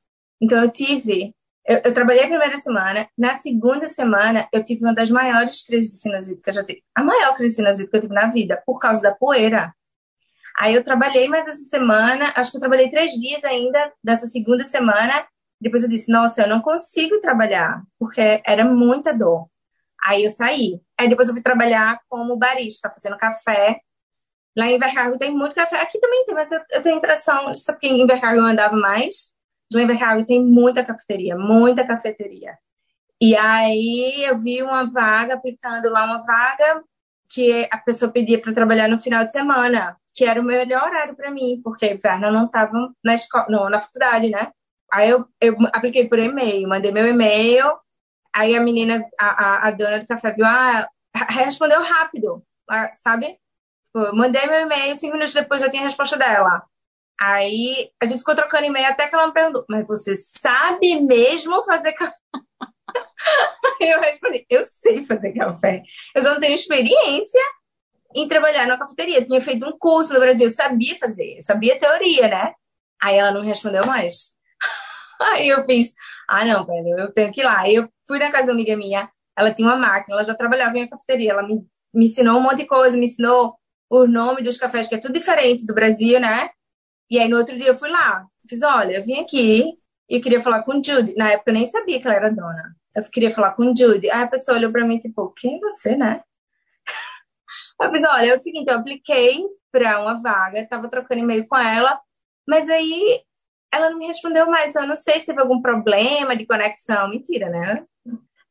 Então 0.41 0.63
eu 0.63 0.71
tive, 0.71 1.35
eu, 1.67 1.81
eu, 1.83 1.93
trabalhei 1.93 2.23
a 2.23 2.29
primeira 2.29 2.55
semana, 2.55 3.05
na 3.17 3.33
segunda 3.33 3.89
semana 3.89 4.47
eu 4.53 4.63
tive 4.63 4.81
uma 4.81 4.95
das 4.95 5.11
maiores 5.11 5.61
crises 5.61 5.91
de 5.91 5.97
sinusite 5.97 6.41
que 6.41 6.49
eu 6.49 6.53
já 6.53 6.63
tive, 6.63 6.81
a 6.95 7.03
maior 7.03 7.35
crise 7.35 7.51
de 7.51 7.55
sinusite 7.57 7.91
que 7.91 7.97
eu 7.97 8.01
tive 8.01 8.13
na 8.13 8.27
vida, 8.27 8.63
por 8.65 8.79
causa 8.79 9.01
da 9.01 9.13
poeira. 9.13 9.75
Aí 10.57 10.75
eu 10.75 10.83
trabalhei 10.83 11.27
mais 11.27 11.47
essa 11.47 11.63
semana, 11.65 12.33
acho 12.35 12.51
que 12.51 12.57
eu 12.57 12.61
trabalhei 12.61 12.89
três 12.89 13.11
dias 13.13 13.43
ainda 13.43 13.91
dessa 14.03 14.27
segunda 14.27 14.63
semana, 14.63 15.25
Depois 15.61 15.83
eu 15.83 15.89
disse, 15.89 16.11
nossa, 16.11 16.41
eu 16.43 16.47
não 16.47 16.61
consigo 16.61 17.19
trabalhar, 17.19 17.83
porque 17.99 18.41
era 18.45 18.63
muita 18.65 19.13
dor. 19.13 19.49
Aí 20.03 20.23
eu 20.23 20.29
saí. 20.29 20.79
Aí 20.97 21.09
depois 21.09 21.27
eu 21.27 21.33
fui 21.33 21.43
trabalhar 21.43 21.99
como 22.09 22.37
barista, 22.37 22.89
fazendo 22.89 23.17
café. 23.17 23.79
Lá 24.57 24.67
em 24.67 24.75
Invercargo 24.75 25.17
tem 25.17 25.31
muito 25.35 25.55
café. 25.55 25.81
Aqui 25.81 25.99
também 25.99 26.25
tem, 26.25 26.35
mas 26.35 26.51
eu, 26.51 26.61
eu 26.71 26.81
tenho 26.81 26.95
a 26.95 26.97
impressão, 26.99 27.53
só 27.55 27.73
que 27.75 27.87
em 27.87 28.01
Invercargo 28.01 28.39
eu 28.39 28.45
andava 28.45 28.75
mais. 28.75 29.33
Lá 29.73 29.81
em 29.81 29.83
Invercargo 29.83 30.25
tem 30.25 30.43
muita 30.43 30.83
cafeteria, 30.83 31.37
muita 31.37 31.85
cafeteria. 31.85 32.57
E 33.21 33.35
aí 33.35 34.23
eu 34.25 34.37
vi 34.39 34.63
uma 34.63 34.89
vaga, 34.89 35.35
aplicando 35.35 35.89
lá 35.89 36.05
uma 36.05 36.23
vaga 36.23 36.83
que 37.29 37.67
a 37.71 37.77
pessoa 37.77 38.11
pedia 38.11 38.41
para 38.41 38.53
trabalhar 38.53 38.87
no 38.87 38.99
final 38.99 39.25
de 39.25 39.31
semana, 39.31 39.97
que 40.13 40.25
era 40.25 40.41
o 40.41 40.43
melhor 40.43 40.83
horário 40.83 41.15
para 41.15 41.31
mim, 41.31 41.61
porque 41.63 41.93
inverno 41.93 42.31
não 42.31 42.45
estava 42.45 42.71
na 43.03 43.13
escola, 43.13 43.45
não, 43.49 43.69
na 43.69 43.79
faculdade, 43.79 44.29
né? 44.29 44.51
Aí 44.91 45.09
eu, 45.09 45.25
eu 45.39 45.55
apliquei 45.73 46.07
por 46.07 46.17
e-mail, 46.17 46.67
mandei 46.67 46.91
meu 46.91 47.07
e-mail, 47.07 47.77
aí 48.35 48.55
a 48.55 48.61
menina, 48.61 49.05
a, 49.19 49.27
a, 49.27 49.67
a 49.67 49.71
dona 49.71 49.99
do 49.99 50.07
café 50.07 50.31
viu, 50.33 50.45
ah, 50.45 50.87
respondeu 51.29 51.83
rápido, 51.83 52.43
sabe? 52.93 53.37
Eu 53.93 54.15
mandei 54.15 54.45
meu 54.47 54.61
e-mail, 54.61 54.95
cinco 54.95 55.13
minutos 55.13 55.33
depois 55.33 55.61
já 55.61 55.69
tinha 55.69 55.83
a 55.83 55.85
resposta 55.85 56.17
dela. 56.17 56.63
Aí 57.21 57.91
a 58.01 58.05
gente 58.05 58.19
ficou 58.19 58.35
trocando 58.35 58.65
e-mail 58.65 58.87
até 58.87 59.07
que 59.07 59.15
ela 59.15 59.27
me 59.27 59.33
perguntou, 59.33 59.65
mas 59.69 59.85
você 59.85 60.15
sabe 60.15 61.01
mesmo 61.01 61.63
fazer 61.65 61.93
café? 61.93 62.15
Eu 63.79 63.99
respondi, 63.99 64.45
eu 64.49 64.65
sei 64.65 65.05
fazer 65.05 65.33
café. 65.33 65.83
Eu 66.15 66.21
só 66.21 66.33
não 66.33 66.39
tenho 66.39 66.53
experiência 66.53 67.41
em 68.15 68.27
trabalhar 68.27 68.67
na 68.67 68.77
cafeteria. 68.77 69.19
Eu 69.19 69.25
tinha 69.25 69.41
feito 69.41 69.65
um 69.65 69.77
curso 69.77 70.13
no 70.13 70.19
Brasil, 70.19 70.49
sabia 70.49 70.97
fazer, 70.97 71.41
sabia 71.41 71.79
teoria, 71.79 72.27
né? 72.27 72.53
Aí 73.01 73.17
ela 73.17 73.31
não 73.31 73.41
me 73.41 73.47
respondeu 73.47 73.85
mais. 73.85 74.33
Aí 75.21 75.47
eu 75.47 75.65
fiz, 75.65 75.93
ah, 76.27 76.45
não, 76.45 76.65
velho, 76.65 76.99
eu 76.99 77.11
tenho 77.13 77.31
que 77.31 77.41
ir 77.41 77.43
lá. 77.43 77.61
Aí 77.61 77.75
eu 77.75 77.89
fui 78.07 78.19
na 78.19 78.31
casa 78.31 78.45
de 78.45 78.51
uma 78.51 78.55
amiga 78.55 78.75
minha, 78.77 79.09
ela 79.37 79.53
tinha 79.53 79.67
uma 79.67 79.77
máquina, 79.77 80.15
ela 80.15 80.25
já 80.25 80.35
trabalhava 80.35 80.77
em 80.77 80.83
uma 80.83 80.89
cafeteria, 80.89 81.31
ela 81.31 81.43
me, 81.43 81.65
me 81.93 82.05
ensinou 82.05 82.37
um 82.37 82.41
monte 82.41 82.57
de 82.57 82.65
coisa, 82.65 82.97
me 82.97 83.05
ensinou 83.05 83.55
o 83.89 84.05
nome 84.05 84.43
dos 84.43 84.57
cafés, 84.57 84.87
que 84.87 84.95
é 84.95 84.99
tudo 84.99 85.13
diferente 85.13 85.65
do 85.65 85.73
Brasil, 85.73 86.19
né? 86.19 86.49
E 87.09 87.19
aí 87.19 87.27
no 87.27 87.37
outro 87.37 87.57
dia 87.57 87.67
eu 87.67 87.75
fui 87.75 87.89
lá, 87.89 88.25
fiz, 88.47 88.61
olha, 88.61 88.97
eu 88.97 89.03
vim 89.03 89.19
aqui 89.19 89.73
e 90.09 90.17
eu 90.17 90.21
queria 90.21 90.41
falar 90.41 90.63
com 90.63 90.81
Judy. 90.83 91.15
Na 91.15 91.31
época 91.31 91.51
eu 91.51 91.55
nem 91.55 91.65
sabia 91.65 91.99
que 91.99 92.07
ela 92.07 92.17
era 92.17 92.29
dona. 92.29 92.75
Eu 92.95 93.03
queria 93.03 93.31
falar 93.31 93.51
com 93.51 93.75
Judy. 93.75 94.09
Aí 94.09 94.23
a 94.23 94.27
pessoa 94.27 94.57
olhou 94.57 94.71
pra 94.71 94.85
mim, 94.85 94.99
tipo, 94.99 95.29
quem 95.31 95.57
é 95.57 95.59
você, 95.59 95.95
né? 95.95 96.23
Eu 97.81 97.91
fiz, 97.91 98.03
olha, 98.03 98.31
é 98.31 98.35
o 98.35 98.39
seguinte, 98.39 98.69
eu 98.69 98.77
apliquei 98.77 99.41
para 99.71 100.01
uma 100.01 100.21
vaga, 100.21 100.67
tava 100.67 100.89
trocando 100.89 101.21
e-mail 101.21 101.47
com 101.47 101.57
ela, 101.57 101.99
mas 102.47 102.67
aí 102.69 103.21
ela 103.71 103.89
não 103.89 103.97
me 103.97 104.07
respondeu 104.07 104.49
mais. 104.49 104.75
Eu 104.75 104.87
não 104.87 104.95
sei 104.95 105.19
se 105.19 105.27
teve 105.27 105.41
algum 105.41 105.61
problema 105.61 106.35
de 106.35 106.45
conexão. 106.45 107.09
Mentira, 107.09 107.49
né? 107.49 107.85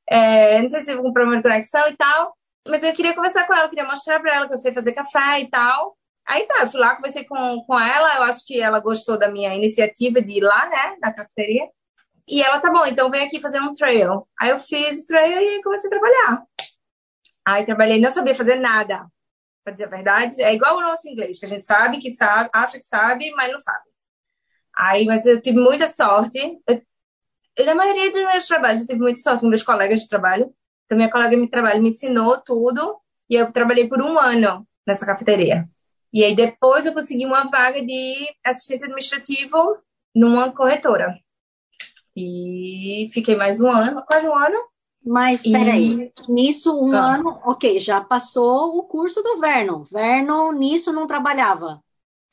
É, 0.08 0.62
não 0.62 0.68
sei 0.68 0.80
se 0.80 0.86
teve 0.86 0.98
algum 0.98 1.12
problema 1.12 1.36
de 1.36 1.42
conexão 1.42 1.88
e 1.88 1.96
tal. 1.96 2.34
Mas 2.66 2.82
eu 2.82 2.94
queria 2.94 3.14
conversar 3.14 3.46
com 3.46 3.54
ela, 3.54 3.68
queria 3.68 3.84
mostrar 3.86 4.20
para 4.20 4.34
ela 4.34 4.46
que 4.46 4.54
eu 4.54 4.58
sei 4.58 4.72
fazer 4.72 4.92
café 4.92 5.40
e 5.40 5.48
tal. 5.48 5.96
Aí 6.26 6.46
tá, 6.46 6.60
eu 6.60 6.68
fui 6.68 6.80
lá, 6.80 6.94
conversei 6.94 7.24
com, 7.24 7.64
com 7.66 7.80
ela. 7.80 8.16
Eu 8.16 8.22
acho 8.24 8.44
que 8.46 8.60
ela 8.60 8.80
gostou 8.80 9.18
da 9.18 9.30
minha 9.30 9.54
iniciativa 9.54 10.20
de 10.20 10.38
ir 10.38 10.42
lá, 10.42 10.68
né, 10.68 10.96
na 11.00 11.12
cafeteria. 11.12 11.68
E 12.28 12.42
ela, 12.42 12.60
tá 12.60 12.70
bom, 12.70 12.84
então 12.84 13.10
vem 13.10 13.26
aqui 13.26 13.40
fazer 13.40 13.60
um 13.60 13.72
trail. 13.72 14.28
Aí 14.38 14.50
eu 14.50 14.60
fiz 14.60 15.02
o 15.02 15.06
trail 15.06 15.40
e 15.40 15.62
comecei 15.62 15.88
a 15.88 15.90
trabalhar. 15.90 16.42
Aí 17.46 17.64
trabalhei, 17.64 17.98
não 17.98 18.10
sabia 18.10 18.34
fazer 18.34 18.56
nada, 18.56 19.06
pra 19.64 19.72
dizer 19.72 19.86
a 19.86 19.88
verdade. 19.88 20.42
É 20.42 20.52
igual 20.52 20.76
o 20.76 20.82
nosso 20.82 21.08
inglês, 21.08 21.38
que 21.38 21.46
a 21.46 21.48
gente 21.48 21.62
sabe 21.62 21.98
que 21.98 22.14
sabe, 22.14 22.50
acha 22.52 22.78
que 22.78 22.84
sabe, 22.84 23.30
mas 23.32 23.50
não 23.50 23.58
sabe. 23.58 23.84
Aí, 24.76 25.06
mas 25.06 25.24
eu 25.24 25.40
tive 25.40 25.58
muita 25.58 25.86
sorte. 25.86 26.38
Eu, 27.56 27.66
na 27.66 27.74
maioria 27.74 28.12
dos 28.12 28.22
meus 28.22 28.46
trabalhos, 28.46 28.82
eu 28.82 28.88
tive 28.88 29.00
muita 29.00 29.20
sorte 29.20 29.40
com 29.40 29.48
meus 29.48 29.62
colegas 29.62 30.02
de 30.02 30.08
trabalho. 30.08 30.54
Então, 30.84 30.96
minha 30.96 31.10
colega 31.10 31.36
de 31.36 31.48
trabalho 31.48 31.82
me 31.82 31.88
ensinou 31.88 32.40
tudo 32.42 33.00
e 33.28 33.34
eu 33.34 33.50
trabalhei 33.50 33.88
por 33.88 34.00
um 34.02 34.18
ano 34.18 34.66
nessa 34.86 35.06
cafeteria. 35.06 35.68
E 36.12 36.22
aí, 36.22 36.36
depois, 36.36 36.86
eu 36.86 36.94
consegui 36.94 37.26
uma 37.26 37.50
vaga 37.50 37.84
de 37.84 38.28
assistente 38.44 38.84
administrativo 38.84 39.78
numa 40.14 40.52
corretora. 40.52 41.18
E 42.20 43.10
fiquei 43.12 43.36
mais 43.36 43.60
um 43.60 43.70
ano, 43.70 44.02
quase 44.04 44.28
um 44.28 44.36
ano. 44.36 44.58
Mas 45.04 45.42
peraí, 45.42 46.10
e... 46.28 46.32
nisso 46.32 46.76
um 46.76 46.92
ah. 46.92 47.14
ano, 47.14 47.40
ok, 47.44 47.78
já 47.78 48.00
passou 48.00 48.76
o 48.76 48.82
curso 48.82 49.22
do 49.22 49.38
Vernon. 49.38 49.84
Vernon 49.84 50.52
nisso 50.52 50.92
não 50.92 51.06
trabalhava. 51.06 51.80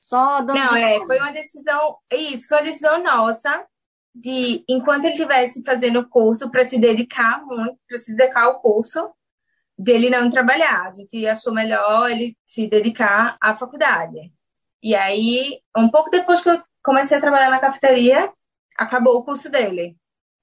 Só 0.02 0.42
Não, 0.42 0.74
de... 0.74 0.80
é, 0.80 1.06
foi 1.06 1.20
uma 1.20 1.32
decisão, 1.32 1.98
isso, 2.12 2.48
foi 2.48 2.58
uma 2.58 2.64
decisão 2.64 3.04
nossa 3.04 3.66
de, 4.14 4.64
enquanto 4.68 5.06
ele 5.06 5.14
estivesse 5.14 5.64
fazendo 5.64 6.00
o 6.00 6.10
curso, 6.10 6.50
para 6.50 6.64
se 6.66 6.80
dedicar 6.80 7.46
muito, 7.46 7.78
para 7.88 7.98
se 7.98 8.16
dedicar 8.16 8.44
ao 8.44 8.60
curso, 8.60 9.12
dele 9.78 10.10
não 10.10 10.30
trabalhar. 10.30 10.88
A 10.88 10.92
gente 10.92 11.28
achou 11.28 11.54
melhor 11.54 12.10
ele 12.10 12.36
se 12.48 12.68
dedicar 12.68 13.38
à 13.42 13.56
faculdade. 13.56 14.32
E 14.82 14.96
aí, 14.96 15.60
um 15.78 15.90
pouco 15.90 16.10
depois 16.10 16.42
que 16.42 16.50
eu 16.50 16.62
comecei 16.84 17.18
a 17.18 17.22
trabalhar 17.22 17.50
na 17.50 17.60
cafeteria, 17.60 18.32
acabou 18.78 19.18
o 19.18 19.24
curso 19.24 19.50
dele. 19.50 19.96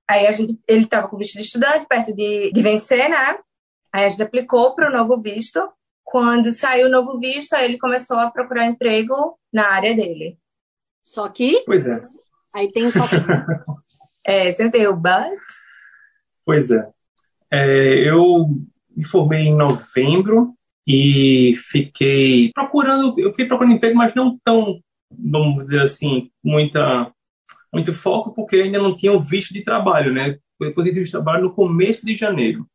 Aí 0.08 0.26
a 0.26 0.32
gente, 0.32 0.58
ele 0.68 0.84
estava 0.84 1.08
com 1.08 1.16
visto 1.16 1.34
de 1.34 1.42
estudante, 1.42 1.86
perto 1.86 2.14
de, 2.14 2.50
de 2.52 2.62
vencer, 2.62 3.08
né? 3.08 3.38
Aí 3.92 4.04
a 4.04 4.08
gente 4.08 4.22
aplicou 4.22 4.74
para 4.74 4.88
o 4.88 4.92
novo 4.92 5.20
visto. 5.20 5.60
Quando 6.04 6.50
saiu 6.50 6.88
o 6.88 6.90
novo 6.90 7.18
visto, 7.18 7.54
aí 7.54 7.64
ele 7.64 7.78
começou 7.78 8.18
a 8.18 8.30
procurar 8.30 8.66
emprego 8.66 9.38
na 9.52 9.68
área 9.68 9.94
dele. 9.94 10.38
Só 11.02 11.28
que. 11.28 11.62
Pois 11.64 11.86
é. 11.86 12.00
Aí 12.52 12.70
tem 12.70 12.84
o 12.84 12.90
só 12.90 13.06
que. 13.06 13.16
é, 14.24 14.50
você 14.50 14.70
tem 14.70 14.86
o 14.86 14.96
but? 14.96 15.38
Pois 16.44 16.70
é. 16.70 16.88
é. 17.50 18.08
Eu 18.08 18.48
me 18.94 19.04
formei 19.06 19.44
em 19.44 19.56
novembro 19.56 20.54
e 20.86 21.54
fiquei 21.56 22.50
procurando. 22.52 23.18
Eu 23.18 23.34
fui 23.34 23.46
procurando 23.46 23.74
emprego, 23.74 23.96
mas 23.96 24.14
não 24.14 24.38
tão, 24.44 24.80
vamos 25.10 25.64
dizer 25.64 25.82
assim, 25.82 26.30
muita 26.42 27.10
muito 27.72 27.94
foco 27.94 28.32
porque 28.34 28.56
ainda 28.56 28.78
não 28.78 28.96
tinham 28.96 29.20
visto 29.20 29.52
de 29.54 29.64
trabalho, 29.64 30.12
né? 30.12 30.38
Eu 30.60 30.74
consegui 30.74 31.02
de 31.02 31.10
trabalho 31.10 31.44
no 31.44 31.54
começo 31.54 32.04
de 32.04 32.14
janeiro. 32.14 32.66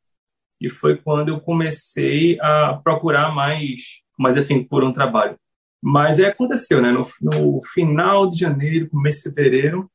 E 0.60 0.70
foi 0.70 0.98
quando 0.98 1.30
eu 1.30 1.40
comecei 1.40 2.40
a 2.42 2.80
procurar 2.84 3.34
mais, 3.34 4.02
mais 4.18 4.36
enfim, 4.36 4.64
por 4.64 4.84
um 4.84 4.92
trabalho. 4.92 5.38
Mas 5.82 6.20
é 6.20 6.26
aconteceu, 6.28 6.82
né? 6.82 6.92
No, 6.92 7.04
no 7.22 7.62
final 7.64 8.30
de 8.30 8.40
janeiro, 8.40 8.90
começo 8.90 9.30
de 9.30 9.36
fevereiro, 9.36 9.90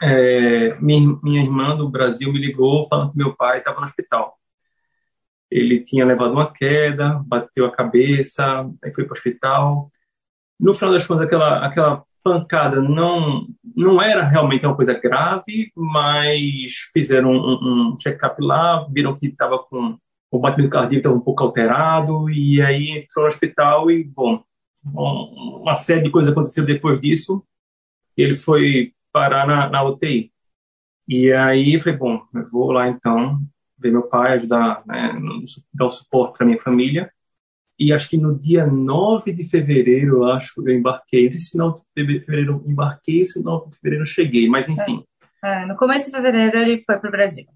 é, 0.00 0.76
minha, 0.80 1.18
minha 1.22 1.42
irmã 1.42 1.76
do 1.76 1.88
Brasil 1.88 2.32
me 2.32 2.38
ligou 2.38 2.88
falando 2.88 3.12
que 3.12 3.18
meu 3.18 3.34
pai 3.36 3.58
estava 3.58 3.80
no 3.80 3.86
hospital. 3.86 4.38
Ele 5.50 5.82
tinha 5.82 6.04
levado 6.04 6.32
uma 6.32 6.52
queda, 6.52 7.20
bateu 7.26 7.66
a 7.66 7.72
cabeça, 7.72 8.70
aí 8.82 8.94
foi 8.94 9.04
para 9.04 9.12
o 9.12 9.16
hospital. 9.16 9.90
No 10.58 10.74
final 10.74 10.92
das 10.92 11.06
contas, 11.06 11.26
aquela, 11.26 11.66
aquela 11.66 12.04
pancada 12.22 12.80
não 12.80 13.46
não 13.76 14.02
era 14.02 14.22
realmente 14.22 14.66
uma 14.66 14.76
coisa 14.76 14.94
grave, 14.94 15.72
mas 15.74 16.72
fizeram 16.92 17.30
um, 17.30 17.92
um 17.92 17.98
check-up 17.98 18.36
lá, 18.42 18.86
viram 18.90 19.16
que 19.16 19.26
estava 19.26 19.58
com 19.58 19.96
o 20.30 20.38
batimento 20.38 20.70
cardíaco 20.70 21.08
um 21.08 21.20
pouco 21.20 21.42
alterado 21.44 22.30
e 22.30 22.62
aí 22.62 22.90
entrou 22.90 23.24
no 23.24 23.28
hospital 23.28 23.90
e 23.90 24.04
bom 24.04 24.42
uma 24.82 25.74
série 25.74 26.02
de 26.02 26.10
coisas 26.10 26.32
aconteceu 26.32 26.64
depois 26.64 27.00
disso 27.00 27.44
ele 28.16 28.34
foi 28.34 28.92
parar 29.12 29.46
na, 29.46 29.68
na 29.68 29.82
UTI 29.82 30.32
e 31.08 31.32
aí 31.32 31.74
eu 31.74 31.80
falei 31.80 31.98
bom 31.98 32.22
eu 32.34 32.48
vou 32.50 32.72
lá 32.72 32.88
então 32.88 33.40
ver 33.78 33.90
meu 33.90 34.02
pai 34.02 34.34
ajudar 34.34 34.82
né, 34.86 35.12
dar 35.74 35.86
um 35.86 35.90
suporte 35.90 36.38
para 36.38 36.46
minha 36.46 36.62
família 36.62 37.10
e 37.80 37.94
acho 37.94 38.10
que 38.10 38.18
no 38.18 38.38
dia 38.38 38.66
9 38.66 39.32
de 39.32 39.48
fevereiro, 39.48 40.30
acho 40.30 40.52
que 40.52 40.60
eu 40.60 40.68
embarquei. 40.68 41.24
Não 41.24 41.32
sei 41.32 41.40
se 41.40 41.56
não 41.56 41.74
de 41.74 41.82
fevereiro 41.94 42.62
eu 42.62 42.70
embarquei, 42.70 43.26
se 43.26 43.42
não 43.42 43.66
de 43.66 43.74
fevereiro 43.76 44.02
eu 44.02 44.06
cheguei, 44.06 44.50
mas 44.50 44.68
enfim. 44.68 45.02
É, 45.42 45.62
é, 45.62 45.66
no 45.66 45.74
começo 45.76 46.04
de 46.04 46.10
fevereiro 46.10 46.58
ele 46.58 46.84
foi 46.84 46.98
para 46.98 47.08
o 47.08 47.10
Brasil. 47.10 47.46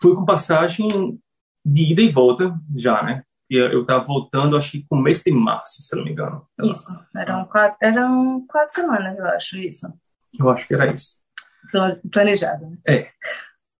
Fui 0.00 0.14
com 0.14 0.24
passagem 0.24 1.18
de 1.64 1.92
ida 1.92 2.02
e 2.02 2.08
volta 2.08 2.56
já, 2.76 3.02
né? 3.02 3.24
E 3.50 3.56
eu 3.56 3.82
estava 3.82 4.04
voltando, 4.04 4.56
acho 4.56 4.70
que 4.70 4.86
começo 4.88 5.24
de 5.24 5.32
março, 5.32 5.82
se 5.82 5.96
não 5.96 6.04
me 6.04 6.12
engano. 6.12 6.46
Isso, 6.62 6.96
eram 7.16 7.44
quatro, 7.46 7.76
eram 7.82 8.46
quatro 8.46 8.74
semanas, 8.74 9.18
eu 9.18 9.26
acho, 9.26 9.58
isso. 9.58 9.92
Eu 10.38 10.50
acho 10.50 10.68
que 10.68 10.74
era 10.74 10.92
isso. 10.92 11.16
Planejado. 12.12 12.70
Né? 12.70 12.78
É. 12.86 13.10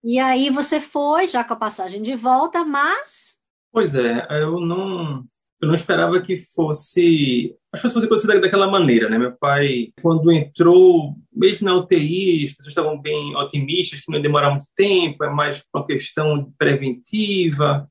E 0.03 0.19
aí 0.19 0.51
você 0.51 0.81
foi, 0.81 1.29
já 1.29 1.45
com 1.45 1.55
a 1.55 1.57
passagem 1.57 2.03
de 2.03 2.17
volta, 2.17 2.65
mas... 2.65 3.39
Pois 3.73 3.95
é, 3.95 4.27
eu 4.31 4.61
não 4.61 5.25
eu 5.61 5.69
não 5.69 5.75
esperava 5.75 6.21
que 6.21 6.37
fosse. 6.37 7.55
Acho 7.73 7.88
que 7.88 7.95
fosse 7.95 8.07
acontecer 8.07 8.40
daquela 8.40 8.71
maneira, 8.71 9.09
né? 9.09 9.19
Meu 9.19 9.33
pai, 9.33 9.93
quando 10.03 10.31
entrou, 10.31 11.14
mesmo 11.33 11.69
na 11.69 11.77
UTI, 11.77 12.45
as 12.45 12.53
pessoas 12.53 12.69
estavam 12.69 13.01
bem 13.01 13.35
otimistas 13.37 14.01
que 14.01 14.11
não 14.11 14.19
ia 14.19 14.23
demorar 14.23 14.51
muito 14.51 14.67
tempo, 14.77 15.25
é 15.25 15.31
mais 15.31 15.64
uma 15.73 15.87
questão 15.87 16.53
preventiva, 16.59 17.88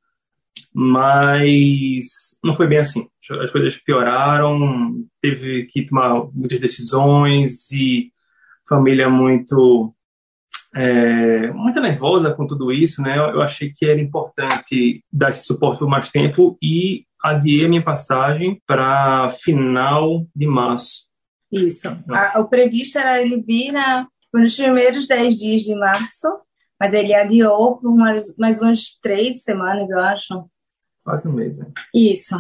mas 0.74 2.38
não 2.44 2.56
foi 2.56 2.68
bem 2.68 2.80
assim. 2.80 3.08
As 3.42 3.52
coisas 3.52 3.78
pioraram, 3.78 5.06
teve 5.22 5.66
que 5.66 5.86
tomar 5.86 6.26
muitas 6.32 6.60
decisões 6.60 7.72
e 7.72 8.12
família 8.68 9.10
muito 9.10 9.94
é, 10.76 11.52
muito 11.52 11.80
nervosa 11.80 12.34
com 12.34 12.48
tudo 12.48 12.72
isso, 12.72 13.02
né? 13.02 13.18
Eu, 13.18 13.42
achei 13.42 13.72
que 13.72 13.86
era 13.86 14.02
importante 14.02 15.04
dar 15.12 15.30
esse 15.30 15.46
suporte 15.46 15.80
por 15.80 15.88
mais 15.88 16.10
tempo 16.10 16.58
e 16.62 17.06
adiei 17.24 17.66
a 17.66 17.70
minha 17.70 17.84
passagem 17.84 18.62
para 18.68 19.30
final 19.42 20.28
de 20.36 20.46
março. 20.46 21.08
Isso. 21.50 21.88
A, 22.10 22.40
o 22.42 22.50
previsto 22.50 22.98
era 22.98 23.22
ele 23.22 23.42
vir 23.42 23.72
na, 23.72 24.08
nos 24.34 24.56
primeiros 24.56 25.08
10 25.08 25.36
dias 25.36 25.62
de 25.62 25.74
março, 25.76 26.28
mas 26.80 26.94
ele 26.94 27.14
adiou 27.14 27.78
por 27.78 27.96
mais, 27.96 28.36
mais 28.38 28.62
umas 28.62 29.00
três 29.02 29.44
semanas, 29.44 29.90
eu 29.90 30.00
acho. 30.00 30.50
Quase 31.04 31.30
um 31.30 31.34
mês, 31.34 31.58
né? 31.58 31.68
Isso. 31.94 32.36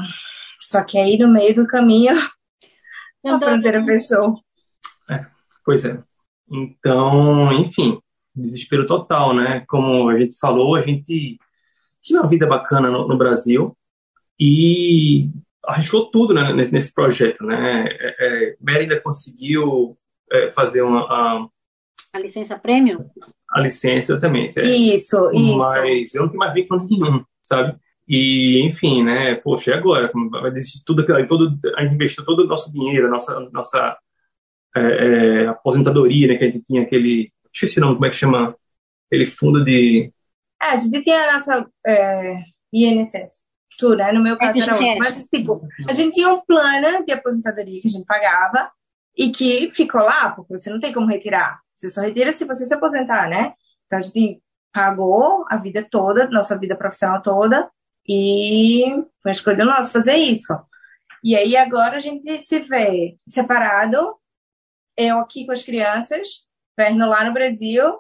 Só 0.59 0.83
que 0.83 0.97
aí 0.97 1.17
no 1.17 1.31
meio 1.31 1.55
do 1.55 1.67
caminho 1.67 2.15
a 3.25 3.39
fronteira 3.39 3.83
fechou. 3.85 4.35
É, 5.09 5.25
pois 5.63 5.85
é. 5.85 6.01
Então, 6.51 7.53
enfim, 7.53 7.99
desespero 8.35 8.85
total, 8.85 9.33
né? 9.33 9.63
Como 9.67 10.09
a 10.09 10.19
gente 10.19 10.37
falou, 10.37 10.75
a 10.75 10.81
gente 10.81 11.37
tinha 12.01 12.19
uma 12.19 12.29
vida 12.29 12.45
bacana 12.45 12.89
no, 12.91 13.07
no 13.07 13.17
Brasil 13.17 13.77
e 14.45 15.25
arriscou 15.65 16.12
tudo 16.12 16.34
né, 16.34 16.51
nesse, 16.51 16.73
nesse, 16.73 16.93
projeto, 16.93 17.45
né? 17.45 17.88
É, 17.89 18.15
é, 18.19 18.56
Mérida 18.60 18.99
conseguiu 18.99 19.97
é, 20.29 20.51
fazer 20.51 20.82
uma 20.82 21.01
a, 21.01 21.47
a, 22.12 22.19
licença 22.19 22.60
prêmio. 22.60 23.10
A 23.49 23.62
licença, 23.62 24.12
exatamente. 24.12 24.60
É. 24.60 24.63
Isso, 24.63 25.32
isso. 25.32 25.58
Mas 25.58 26.13
eu 26.13 26.23
não 26.23 26.29
tenho 26.29 26.39
mais 26.39 26.53
vínculo 26.53 26.86
nenhum, 26.86 27.23
sabe? 27.41 27.77
E, 28.06 28.62
enfim, 28.65 29.01
né? 29.01 29.36
Poxa, 29.36 29.71
e 29.71 29.73
agora? 29.73 30.12
Vai 30.29 30.51
desistir 30.51 30.84
tudo 30.86 31.01
aquilo 31.01 31.25
todo, 31.25 31.58
a 31.77 31.84
gente 31.84 31.95
investiu 31.95 32.25
todo 32.25 32.43
o 32.43 32.47
nosso 32.47 32.69
dinheiro, 32.69 33.08
a 33.08 33.10
nossa, 33.10 33.39
nossa 33.51 33.97
é, 34.75 34.82
é, 34.82 35.47
aposentadoria, 35.47 36.27
né? 36.27 36.36
Que 36.36 36.43
a 36.43 36.47
gente 36.47 36.65
tinha 36.65 36.82
aquele. 36.82 37.32
Esqueci 37.53 37.79
o 37.79 37.82
nome, 37.82 37.95
como 37.95 38.06
é 38.06 38.10
que 38.10 38.17
chama? 38.17 38.56
Aquele 39.08 39.25
fundo 39.25 39.63
de. 39.63 40.12
É, 40.62 40.65
a 40.65 40.75
gente 40.75 41.01
tinha 41.01 41.29
a 41.29 41.34
nossa 41.34 41.65
é, 41.88 42.36
INSS. 42.73 43.42
Tu, 43.77 43.95
né? 43.95 44.12
No 44.12 44.21
meu 44.21 44.38
caso 44.38 44.62
era 44.62 44.75
outro. 44.75 44.99
Mas, 44.99 45.27
tipo, 45.27 45.67
a 45.88 45.93
gente 45.93 46.13
tinha 46.13 46.29
um 46.29 46.41
plano 46.41 47.05
de 47.05 47.13
aposentadoria 47.13 47.81
que 47.81 47.88
a 47.88 47.91
gente 47.91 48.05
pagava 48.05 48.71
e 49.17 49.31
que 49.31 49.71
ficou 49.73 50.01
lá, 50.01 50.31
porque 50.31 50.57
você 50.57 50.69
não 50.69 50.79
tem 50.79 50.93
como 50.93 51.07
retirar. 51.07 51.59
Você 51.75 51.89
só 51.89 52.01
retira 52.01 52.31
se 52.31 52.45
você 52.45 52.65
se 52.65 52.73
aposentar, 52.73 53.29
né? 53.29 53.53
Então 53.86 53.99
a 53.99 54.01
gente 54.01 54.41
pagou 54.73 55.45
a 55.49 55.57
vida 55.57 55.86
toda, 55.89 56.27
nossa 56.29 56.57
vida 56.57 56.75
profissional 56.75 57.21
toda, 57.21 57.69
e 58.07 58.83
foi 59.21 59.31
escolha 59.31 59.63
nossa 59.63 59.91
fazer 59.91 60.15
isso. 60.15 60.53
E 61.23 61.36
aí 61.36 61.55
agora 61.55 61.97
a 61.97 61.99
gente 61.99 62.41
se 62.41 62.59
vê 62.59 63.17
separado, 63.29 64.15
eu 64.97 65.19
aqui 65.19 65.45
com 65.45 65.51
as 65.51 65.63
crianças, 65.63 66.45
Verno 66.77 67.07
lá 67.07 67.23
no 67.23 67.33
Brasil, 67.33 67.99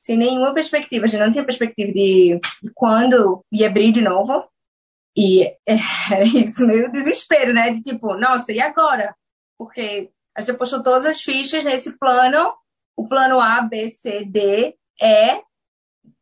sem 0.00 0.16
nenhuma 0.16 0.54
perspectiva. 0.54 1.04
A 1.04 1.08
gente 1.08 1.20
não 1.20 1.32
tinha 1.32 1.44
perspectiva 1.44 1.92
de, 1.92 2.38
de 2.62 2.70
quando 2.72 3.44
ia 3.50 3.68
abrir 3.68 3.90
de 3.90 4.00
novo. 4.00 4.44
E 5.16 5.46
é, 5.66 6.24
isso 6.24 6.66
meio 6.66 6.90
desespero, 6.90 7.52
né? 7.52 7.70
De 7.72 7.82
tipo, 7.82 8.14
nossa, 8.14 8.52
e 8.52 8.60
agora? 8.60 9.14
Porque 9.58 10.10
a 10.36 10.40
gente 10.40 10.56
postou 10.56 10.82
todas 10.82 11.06
as 11.06 11.22
fichas 11.22 11.64
nesse 11.64 11.96
plano, 11.98 12.52
o 12.96 13.06
plano 13.08 13.40
A, 13.40 13.62
B, 13.62 13.90
C, 13.90 14.24
D, 14.24 14.76
E, 15.00 15.42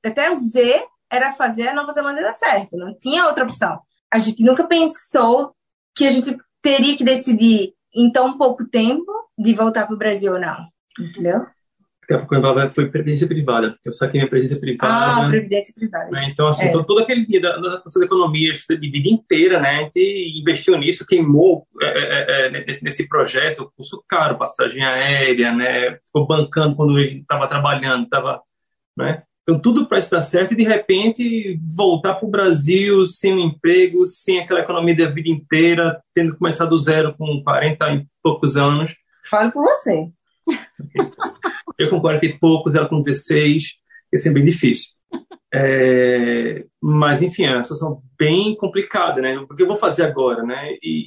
até 0.04 0.30
o 0.30 0.38
Z 0.38 0.86
era 1.10 1.32
fazer 1.32 1.68
a 1.68 1.74
Nova 1.74 1.92
Zelândia 1.92 2.22
dar 2.22 2.34
certo, 2.34 2.76
não 2.76 2.98
tinha 2.98 3.26
outra 3.26 3.44
opção. 3.44 3.80
A 4.12 4.18
gente 4.18 4.44
nunca 4.44 4.64
pensou 4.64 5.54
que 5.94 6.06
a 6.06 6.10
gente 6.10 6.36
teria 6.60 6.96
que 6.96 7.04
decidir 7.04 7.74
em 7.94 8.10
tão 8.10 8.38
pouco 8.38 8.66
tempo 8.66 9.12
de 9.36 9.54
voltar 9.54 9.86
para 9.86 9.94
o 9.94 9.98
Brasil 9.98 10.32
ou 10.32 10.40
não, 10.40 10.68
entendeu? 10.98 11.46
Foi 12.72 12.90
previdência 12.90 13.26
privada. 13.26 13.76
Eu 13.84 13.92
saquei 13.92 14.20
minha 14.20 14.28
previdência 14.28 14.60
privada. 14.60 15.26
Ah, 15.26 15.28
previdência 15.28 15.74
privada. 15.74 16.10
Né? 16.10 16.28
Então, 16.32 16.48
assim, 16.48 16.66
é. 16.66 16.72
todo 16.72 16.98
aquele 16.98 17.24
dia 17.24 17.40
da, 17.40 17.56
da 17.56 17.82
nossa 17.84 18.04
economia 18.04 18.52
de 18.52 18.90
vida 18.90 19.08
inteira, 19.08 19.60
né? 19.60 19.68
A 19.68 19.82
gente 19.82 20.40
investiu 20.40 20.76
nisso, 20.76 21.06
queimou 21.06 21.66
é, 21.80 21.86
é, 21.86 22.46
é, 22.46 22.60
é 22.60 22.78
nesse 22.82 23.08
projeto, 23.08 23.72
custo 23.76 24.02
caro, 24.08 24.38
passagem 24.38 24.84
aérea, 24.84 25.54
né? 25.54 25.98
Ficou 26.06 26.26
bancando 26.26 26.76
quando 26.76 26.96
a 26.96 27.02
gente 27.02 27.20
estava 27.20 27.48
trabalhando, 27.48 28.04
estava, 28.04 28.40
né? 28.96 29.22
Então, 29.42 29.58
tudo 29.58 29.86
para 29.86 29.98
isso 29.98 30.10
dar 30.10 30.22
certo 30.22 30.52
e, 30.52 30.56
de 30.56 30.62
repente, 30.62 31.58
voltar 31.74 32.14
para 32.14 32.26
o 32.26 32.30
Brasil 32.30 33.04
sem 33.06 33.34
um 33.34 33.40
emprego, 33.40 34.06
sem 34.06 34.38
aquela 34.38 34.60
economia 34.60 34.96
da 34.96 35.08
vida 35.08 35.28
inteira, 35.28 36.00
tendo 36.14 36.36
começado 36.36 36.70
do 36.70 36.78
zero 36.78 37.14
com 37.16 37.42
40 37.42 37.92
e 37.92 38.06
poucos 38.22 38.56
anos. 38.56 38.94
Fale 39.28 39.50
por 39.50 39.64
você. 39.64 40.08
Eu 41.78 41.90
com 41.90 42.00
40 42.00 42.26
e 42.26 42.38
poucos, 42.38 42.74
ela 42.74 42.88
com 42.88 43.00
16, 43.00 43.78
ia 44.12 44.18
ser 44.18 44.32
bem 44.32 44.44
difícil. 44.44 44.90
É, 45.54 46.64
mas, 46.80 47.22
enfim, 47.22 47.44
é 47.44 47.54
uma 47.54 47.64
situação 47.64 48.02
bem 48.18 48.56
complicada, 48.56 49.20
né? 49.20 49.38
O 49.38 49.48
que 49.48 49.62
eu 49.62 49.66
vou 49.66 49.76
fazer 49.76 50.04
agora, 50.04 50.42
né? 50.42 50.76
E, 50.82 51.06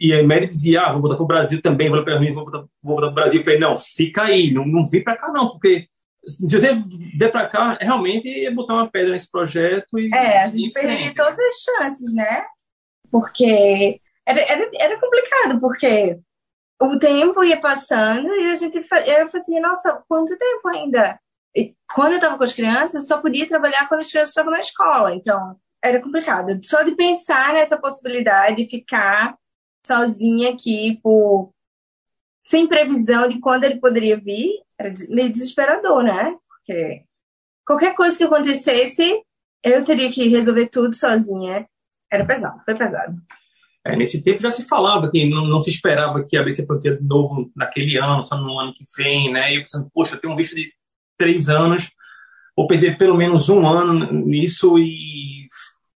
e 0.00 0.12
a 0.12 0.22
Mary 0.22 0.48
dizia, 0.48 0.82
ah, 0.82 0.92
vou 0.92 1.02
voltar 1.02 1.16
para 1.16 1.24
o 1.24 1.28
Brasil 1.28 1.62
também, 1.62 1.90
vou 1.90 2.02
para 2.02 2.18
vou 2.18 2.34
voltar, 2.34 2.58
vou 2.82 2.94
voltar 2.94 3.06
para 3.06 3.12
o 3.12 3.14
Brasil. 3.14 3.40
Eu 3.40 3.44
falei, 3.44 3.58
não, 3.58 3.76
fica 3.76 4.22
aí, 4.22 4.52
não, 4.52 4.66
não 4.66 4.84
vem 4.84 5.02
para 5.02 5.16
cá 5.16 5.30
não, 5.30 5.50
porque 5.50 5.86
se 6.26 6.48
você 6.48 6.74
vier 6.74 7.30
para 7.30 7.48
cá, 7.48 7.78
realmente 7.80 8.28
é 8.28 8.50
botar 8.50 8.74
uma 8.74 8.90
pedra 8.90 9.12
nesse 9.12 9.30
projeto 9.30 9.98
e. 9.98 10.10
É, 10.14 10.42
a 10.42 10.48
gente 10.48 10.72
perderia 10.72 11.14
todas 11.14 11.38
as 11.38 11.54
chances, 11.62 12.14
né? 12.14 12.44
Porque 13.10 14.00
era, 14.26 14.40
era, 14.40 14.70
era 14.80 15.00
complicado, 15.00 15.60
porque 15.60 16.18
o 16.80 16.98
tempo 16.98 17.42
ia 17.44 17.60
passando 17.60 18.28
e 18.34 18.50
a 18.50 18.54
gente 18.54 18.76
eu 18.76 19.28
fazia, 19.28 19.60
nossa, 19.60 20.02
quanto 20.08 20.36
tempo 20.36 20.68
ainda? 20.68 21.18
E 21.56 21.74
quando 21.92 22.12
eu 22.12 22.16
estava 22.16 22.36
com 22.36 22.44
as 22.44 22.52
crianças, 22.52 23.06
só 23.06 23.20
podia 23.20 23.48
trabalhar 23.48 23.88
quando 23.88 24.00
as 24.00 24.10
crianças 24.10 24.30
estavam 24.30 24.52
na 24.52 24.60
escola, 24.60 25.14
então 25.14 25.56
era 25.82 26.02
complicado. 26.02 26.58
Só 26.64 26.82
de 26.82 26.96
pensar 26.96 27.54
nessa 27.54 27.78
possibilidade 27.78 28.56
de 28.56 28.68
ficar 28.68 29.36
sozinha 29.86 30.50
aqui 30.50 30.98
por 31.02 31.52
sem 32.44 32.66
previsão 32.66 33.28
de 33.28 33.38
quando 33.40 33.64
ele 33.64 33.80
poderia 33.80 34.18
vir, 34.18 34.62
era 34.78 34.92
meio 35.08 35.30
desesperador, 35.30 36.02
né? 36.02 36.36
Porque 36.48 37.04
qualquer 37.66 37.94
coisa 37.94 38.16
que 38.16 38.24
acontecesse, 38.24 39.22
eu 39.62 39.84
teria 39.84 40.10
que 40.10 40.28
resolver 40.28 40.68
tudo 40.68 40.94
sozinha. 40.94 41.66
Era 42.10 42.24
pesado, 42.24 42.60
foi 42.64 42.76
pesado. 42.76 43.16
É, 43.86 43.94
nesse 43.94 44.22
tempo 44.24 44.40
já 44.40 44.50
se 44.50 44.66
falava 44.66 45.10
que 45.10 45.28
não, 45.28 45.46
não 45.46 45.60
se 45.60 45.68
esperava 45.68 46.24
que 46.24 46.36
abrisse 46.38 46.62
a 46.62 46.66
fronteira 46.66 46.96
de 46.96 47.06
novo 47.06 47.50
naquele 47.54 47.98
ano, 47.98 48.22
só 48.22 48.36
no 48.36 48.58
ano 48.58 48.72
que 48.72 48.84
vem, 48.96 49.30
né? 49.30 49.52
E 49.52 49.56
eu 49.56 49.60
pensando, 49.60 49.90
poxa, 49.92 50.14
eu 50.14 50.20
tenho 50.20 50.32
um 50.32 50.36
visto 50.36 50.54
de 50.54 50.72
três 51.18 51.50
anos, 51.50 51.90
vou 52.56 52.66
perder 52.66 52.96
pelo 52.96 53.16
menos 53.16 53.50
um 53.50 53.66
ano 53.66 54.10
nisso 54.10 54.78
e, 54.78 55.48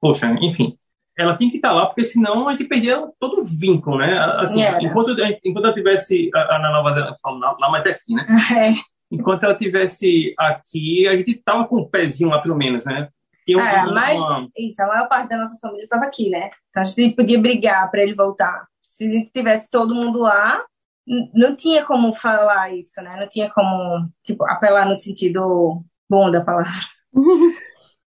poxa, 0.01 0.27
enfim. 0.41 0.77
Ela 1.17 1.37
tem 1.37 1.49
que 1.49 1.57
estar 1.57 1.73
lá, 1.73 1.87
porque 1.87 2.05
senão 2.05 2.49
a 2.49 2.53
gente 2.53 2.65
perderia 2.65 3.01
todo 3.19 3.41
o 3.41 3.45
vínculo, 3.45 3.99
né? 3.99 4.19
Assim, 4.19 4.61
yeah. 4.61 4.83
enquanto, 4.83 5.17
enquanto 5.45 5.65
ela 5.65 5.75
tivesse 5.75 6.29
na 6.33 6.71
Nova 6.73 6.91
Zelândia, 6.91 7.57
lá, 7.59 7.71
mas 7.71 7.87
é 7.87 7.93
aqui, 7.93 8.15
né? 8.15 8.27
É. 8.53 8.75
Enquanto 9.09 9.45
ela 9.45 9.55
tivesse 9.55 10.35
aqui, 10.37 11.07
a 11.07 11.17
gente 11.17 11.35
tava 11.37 11.65
com 11.69 11.77
o 11.77 11.89
pezinho 11.89 12.31
lá, 12.31 12.41
pelo 12.41 12.57
menos, 12.57 12.85
né? 12.85 13.09
Tinha 13.47 13.63
é, 13.63 13.87
mas, 13.87 14.19
uma... 14.19 14.49
Isso, 14.57 14.83
a 14.83 14.87
maior 14.89 15.09
parte 15.09 15.29
da 15.29 15.39
nossa 15.39 15.57
família 15.61 15.85
estava 15.85 16.05
aqui, 16.05 16.29
né? 16.29 16.51
Então 16.71 16.83
a 16.83 16.85
gente 16.85 17.15
podia 17.15 17.41
brigar 17.41 17.89
para 17.91 18.03
ele 18.03 18.15
voltar. 18.15 18.67
Se 18.89 19.05
a 19.05 19.07
gente 19.07 19.31
tivesse 19.31 19.71
todo 19.71 19.95
mundo 19.95 20.19
lá, 20.19 20.65
não 21.33 21.55
tinha 21.55 21.85
como 21.85 22.15
falar 22.17 22.75
isso, 22.75 23.01
né? 23.01 23.17
Não 23.21 23.29
tinha 23.29 23.49
como, 23.51 24.11
tipo, 24.25 24.45
apelar 24.45 24.87
no 24.87 24.97
sentido 24.97 25.85
bom 26.11 26.31
da 26.31 26.41
palavra. 26.41 26.73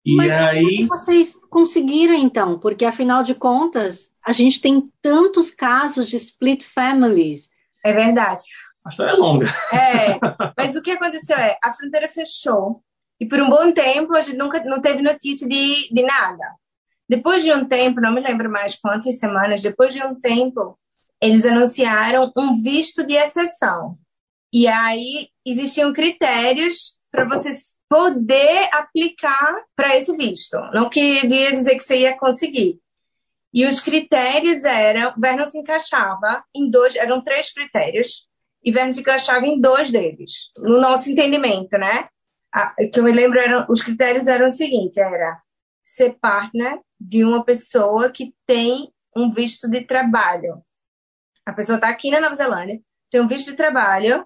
E 0.03 0.15
Mas 0.15 0.31
aí... 0.31 0.87
como 0.87 0.99
vocês 0.99 1.35
conseguiram, 1.49 2.15
então? 2.15 2.59
Porque, 2.59 2.83
afinal 2.83 3.23
de 3.23 3.35
contas, 3.35 4.11
a 4.25 4.33
gente 4.33 4.59
tem 4.59 4.91
tantos 5.01 5.51
casos 5.51 6.07
de 6.07 6.15
split 6.15 6.63
families. 6.63 7.49
É 7.85 7.93
verdade. 7.93 8.45
A 8.83 8.89
história 8.89 9.11
é 9.11 9.15
longa. 9.15 9.45
É, 9.71 10.19
mas 10.57 10.75
o 10.75 10.81
que 10.81 10.91
aconteceu 10.91 11.37
é, 11.37 11.55
a 11.63 11.71
fronteira 11.71 12.09
fechou 12.09 12.83
e 13.21 13.27
por 13.27 13.39
um 13.39 13.51
bom 13.51 13.71
tempo 13.71 14.15
a 14.15 14.21
gente 14.21 14.35
nunca 14.35 14.63
não 14.63 14.81
teve 14.81 15.03
notícia 15.03 15.47
de, 15.47 15.93
de 15.93 16.01
nada. 16.01 16.55
Depois 17.07 17.43
de 17.43 17.53
um 17.53 17.63
tempo, 17.63 18.01
não 18.01 18.11
me 18.11 18.19
lembro 18.19 18.49
mais 18.49 18.75
quantas 18.75 19.19
semanas, 19.19 19.61
depois 19.61 19.93
de 19.93 20.01
um 20.01 20.19
tempo, 20.19 20.75
eles 21.21 21.45
anunciaram 21.45 22.31
um 22.35 22.59
visto 22.59 23.05
de 23.05 23.13
exceção. 23.13 23.95
E 24.51 24.67
aí 24.67 25.27
existiam 25.45 25.93
critérios 25.93 26.97
para 27.11 27.25
você 27.25 27.55
poder 27.87 28.67
aplicar 28.73 29.65
para 29.75 29.95
esse 29.95 30.17
visto. 30.17 30.57
Não 30.73 30.89
queria 30.89 31.51
dizer 31.51 31.75
que 31.75 31.83
você 31.83 31.97
ia 31.97 32.17
conseguir. 32.17 32.79
E 33.53 33.67
os 33.67 33.81
critérios 33.81 34.63
eram, 34.63 35.13
Vernon 35.15 35.45
se 35.45 35.59
encaixava 35.59 36.43
em 36.55 36.71
dois, 36.71 36.95
eram 36.95 37.21
três 37.21 37.53
critérios, 37.53 38.27
e 38.63 38.71
Vernon 38.71 38.93
se 38.93 39.01
encaixava 39.01 39.45
em 39.45 39.61
dois 39.61 39.91
deles, 39.91 40.49
no 40.57 40.81
nosso 40.81 41.11
entendimento, 41.11 41.77
né? 41.77 42.07
Que 42.91 42.99
eu 42.99 43.03
me 43.03 43.11
lembro, 43.11 43.39
eram, 43.39 43.65
os 43.69 43.81
critérios 43.81 44.27
eram 44.27 44.47
o 44.47 44.51
seguinte, 44.51 44.99
era 44.99 45.41
ser 45.85 46.17
partner 46.19 46.79
de 46.99 47.23
uma 47.23 47.43
pessoa 47.43 48.11
que 48.11 48.33
tem 48.45 48.91
um 49.15 49.33
visto 49.33 49.69
de 49.69 49.81
trabalho. 49.81 50.63
A 51.45 51.53
pessoa 51.53 51.75
está 51.75 51.89
aqui 51.89 52.11
na 52.11 52.21
Nova 52.21 52.35
Zelândia, 52.35 52.81
tem 53.09 53.21
um 53.21 53.27
visto 53.27 53.51
de 53.51 53.57
trabalho 53.57 54.25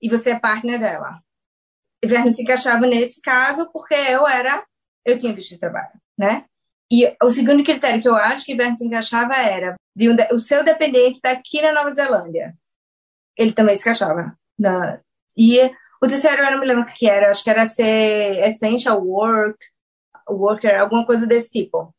e 0.00 0.08
você 0.08 0.30
é 0.30 0.38
partner 0.38 0.78
dela. 0.78 1.20
Verno 2.04 2.30
se 2.30 2.42
encaixava 2.42 2.86
nesse 2.86 3.20
caso 3.20 3.70
porque 3.72 3.94
eu 3.94 4.26
era, 4.26 4.64
eu 5.04 5.16
tinha 5.18 5.34
visto 5.34 5.50
de 5.50 5.58
trabalho, 5.58 5.92
né? 6.16 6.44
E 6.90 7.16
o 7.22 7.30
segundo 7.30 7.64
critério 7.64 8.00
que 8.00 8.08
eu 8.08 8.14
acho 8.14 8.44
que 8.44 8.54
Verno 8.54 8.76
se 8.76 8.86
encaixava 8.86 9.34
era 9.36 9.74
de 9.94 10.10
um, 10.10 10.16
o 10.32 10.38
seu 10.38 10.62
dependente 10.62 11.16
está 11.16 11.30
aqui 11.30 11.60
na 11.62 11.72
Nova 11.72 11.90
Zelândia. 11.90 12.54
Ele 13.36 13.52
também 13.52 13.74
se 13.76 13.82
encaixava. 13.82 14.38
Na, 14.58 15.00
e 15.36 15.58
o 16.02 16.06
terceiro 16.06 16.42
eu 16.42 16.50
não 16.52 16.60
me 16.60 16.66
lembro 16.66 16.84
o 16.84 16.94
que 16.94 17.08
era, 17.08 17.30
acho 17.30 17.42
que 17.42 17.50
era 17.50 17.66
ser 17.66 18.42
essential 18.46 19.02
work, 19.02 19.58
worker, 20.28 20.80
alguma 20.80 21.04
coisa 21.06 21.26
desse 21.26 21.50
tipo. 21.50 21.94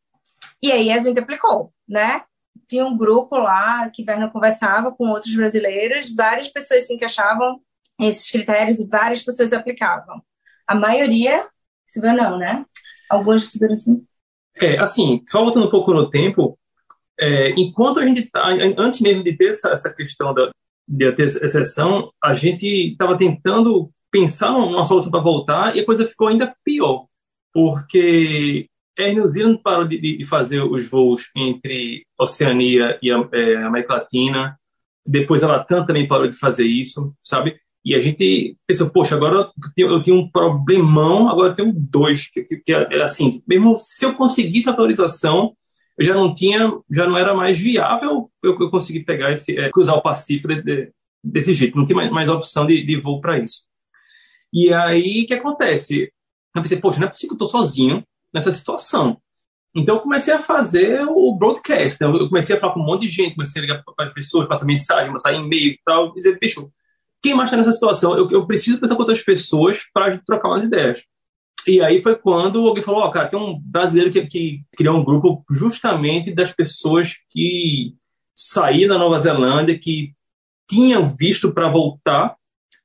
E 0.62 0.72
aí 0.72 0.92
a 0.92 1.00
gente 1.00 1.20
aplicou, 1.20 1.72
né? 1.88 2.24
Tinha 2.68 2.86
um 2.86 2.98
grupo 2.98 3.36
lá 3.38 3.90
que 3.90 4.04
Verno 4.04 4.32
conversava 4.32 4.92
com 4.92 5.10
outros 5.10 5.36
brasileiros, 5.36 6.14
várias 6.16 6.50
pessoas 6.50 6.86
se 6.86 6.94
encaixavam 6.94 7.60
nesses 8.00 8.30
critérios 8.30 8.80
e 8.80 8.88
várias 8.88 9.24
pessoas 9.24 9.54
aplicavam. 9.54 10.22
A 10.68 10.76
maioria 10.76 11.48
recebeu 11.86 12.14
não, 12.14 12.38
né? 12.38 12.66
Algumas 13.10 13.46
receberam 13.46 13.78
sim. 13.78 14.06
É, 14.58 14.78
assim, 14.80 15.24
só 15.28 15.44
voltando 15.44 15.68
um 15.68 15.72
pouco 15.72 15.94
no 15.94 16.10
tempo, 16.10 16.58
é, 17.20 17.52
enquanto 17.52 18.00
a 18.00 18.06
gente 18.06 18.30
tá, 18.30 18.48
antes 18.78 19.02
mesmo 19.02 19.24
de 19.24 19.36
ter 19.38 19.52
essa, 19.52 19.70
essa 19.70 19.94
questão 19.94 20.34
da, 20.34 20.52
de 20.88 21.12
ter 21.12 21.24
exceção, 21.24 22.12
a 22.24 22.34
gente 22.34 22.66
estava 22.92 23.18
tentando 23.18 23.90
pensar 24.10 24.52
numa 24.52 24.86
solução 24.86 25.12
para 25.12 25.20
voltar 25.20 25.76
e 25.76 25.82
a 25.82 25.86
coisa 25.86 26.08
ficou 26.08 26.28
ainda 26.28 26.56
pior, 26.64 27.06
porque 27.54 28.68
Air 28.98 29.16
New 29.16 29.28
Zealand 29.28 29.62
parou 29.64 29.86
de, 29.86 30.00
de, 30.00 30.26
fazer 30.26 30.62
os 30.62 30.90
voos 30.90 31.30
entre 31.36 32.04
Oceania 32.20 32.98
e 33.02 33.12
a, 33.12 33.28
é, 33.34 33.56
América 33.58 33.96
Latina, 33.96 34.58
depois 35.06 35.44
a 35.44 35.48
Latam 35.48 35.86
também 35.86 36.08
parou 36.08 36.28
de 36.28 36.38
fazer 36.38 36.66
isso, 36.66 37.14
sabe? 37.22 37.60
E 37.86 37.96
a 37.96 38.02
gente 38.02 38.58
pensou, 38.66 38.90
poxa, 38.90 39.16
agora 39.16 39.50
eu 39.78 40.02
tenho 40.02 40.18
um 40.18 40.30
problemão, 40.30 41.30
agora 41.30 41.52
eu 41.52 41.56
tenho 41.56 41.74
dois, 41.74 42.30
que, 42.30 42.44
que, 42.44 42.58
que 42.58 42.74
é 42.74 43.02
assim, 43.02 43.42
mesmo 43.48 43.78
se 43.80 44.06
eu 44.06 44.14
conseguisse 44.16 44.68
a 44.68 44.72
autorização, 44.74 45.56
eu 45.98 46.06
já 46.06 46.14
não 46.14 46.34
tinha, 46.34 46.72
já 46.92 47.08
não 47.08 47.18
era 47.18 47.34
mais 47.34 47.60
viável 47.60 48.32
eu, 48.44 48.58
eu 48.60 48.70
conseguir 48.70 49.04
pegar 49.04 49.32
esse, 49.32 49.58
é, 49.58 49.70
cruzar 49.70 49.96
o 49.96 50.02
Pacífico 50.02 50.48
de, 50.48 50.62
de, 50.62 50.92
desse 51.24 51.54
jeito, 51.54 51.78
não 51.78 51.86
tem 51.86 51.96
mais, 51.96 52.12
mais 52.12 52.30
opção 52.30 52.66
de, 52.66 52.86
de 52.86 53.02
voo 53.02 53.20
para 53.20 53.40
isso. 53.40 53.62
E 54.54 54.74
aí, 54.74 55.24
o 55.24 55.28
que 55.28 55.34
acontece? 55.34 56.12
Eu 56.56 56.62
pensei, 56.62 56.80
poxa, 56.80 57.00
não 57.00 57.08
é 57.08 57.10
possível 57.10 57.36
que 57.36 57.44
eu 57.44 57.46
estou 57.46 57.62
sozinho 57.62 58.04
nessa 58.34 58.52
situação. 58.52 59.18
Então, 59.76 59.96
eu 59.96 60.02
comecei 60.02 60.34
a 60.34 60.40
fazer 60.40 61.04
o 61.08 61.36
broadcast. 61.36 62.02
Né? 62.02 62.08
Eu 62.08 62.30
comecei 62.30 62.56
a 62.56 62.60
falar 62.60 62.74
com 62.74 62.80
um 62.80 62.86
monte 62.86 63.02
de 63.04 63.10
gente, 63.10 63.36
comecei 63.36 63.62
a 63.62 63.66
ligar 63.66 63.84
para 63.84 64.08
as 64.08 64.14
pessoas, 64.14 64.48
passar 64.48 64.66
mensagem, 64.66 65.12
passar 65.12 65.34
e-mail 65.34 65.72
e 65.72 65.80
tal, 65.86 66.10
e 66.12 66.14
dizer, 66.16 66.40
bicho, 66.40 66.72
quem 67.22 67.36
mais 67.36 67.50
está 67.50 67.58
nessa 67.58 67.74
situação? 67.74 68.18
Eu, 68.18 68.30
eu, 68.32 68.48
preciso 68.48 68.80
pensar 68.80 68.96
com 68.96 69.02
outras 69.02 69.22
pessoas 69.22 69.84
para 69.94 70.18
trocar 70.26 70.50
umas 70.50 70.64
ideias. 70.64 71.04
E 71.68 71.82
aí 71.82 72.02
foi 72.02 72.16
quando 72.16 72.66
alguém 72.66 72.82
falou, 72.82 73.02
ó, 73.02 73.08
oh, 73.08 73.12
cara, 73.12 73.28
tem 73.28 73.38
um 73.38 73.60
brasileiro 73.60 74.10
que, 74.10 74.26
que 74.26 74.62
criou 74.78 74.98
um 74.98 75.04
grupo 75.04 75.44
justamente 75.52 76.34
das 76.34 76.52
pessoas 76.52 77.16
que 77.30 77.94
saíram 78.34 78.96
da 78.96 79.00
Nova 79.00 79.20
Zelândia, 79.20 79.78
que 79.78 80.14
tinham 80.70 81.14
visto 81.16 81.52
para 81.54 81.70
voltar, 81.70 82.38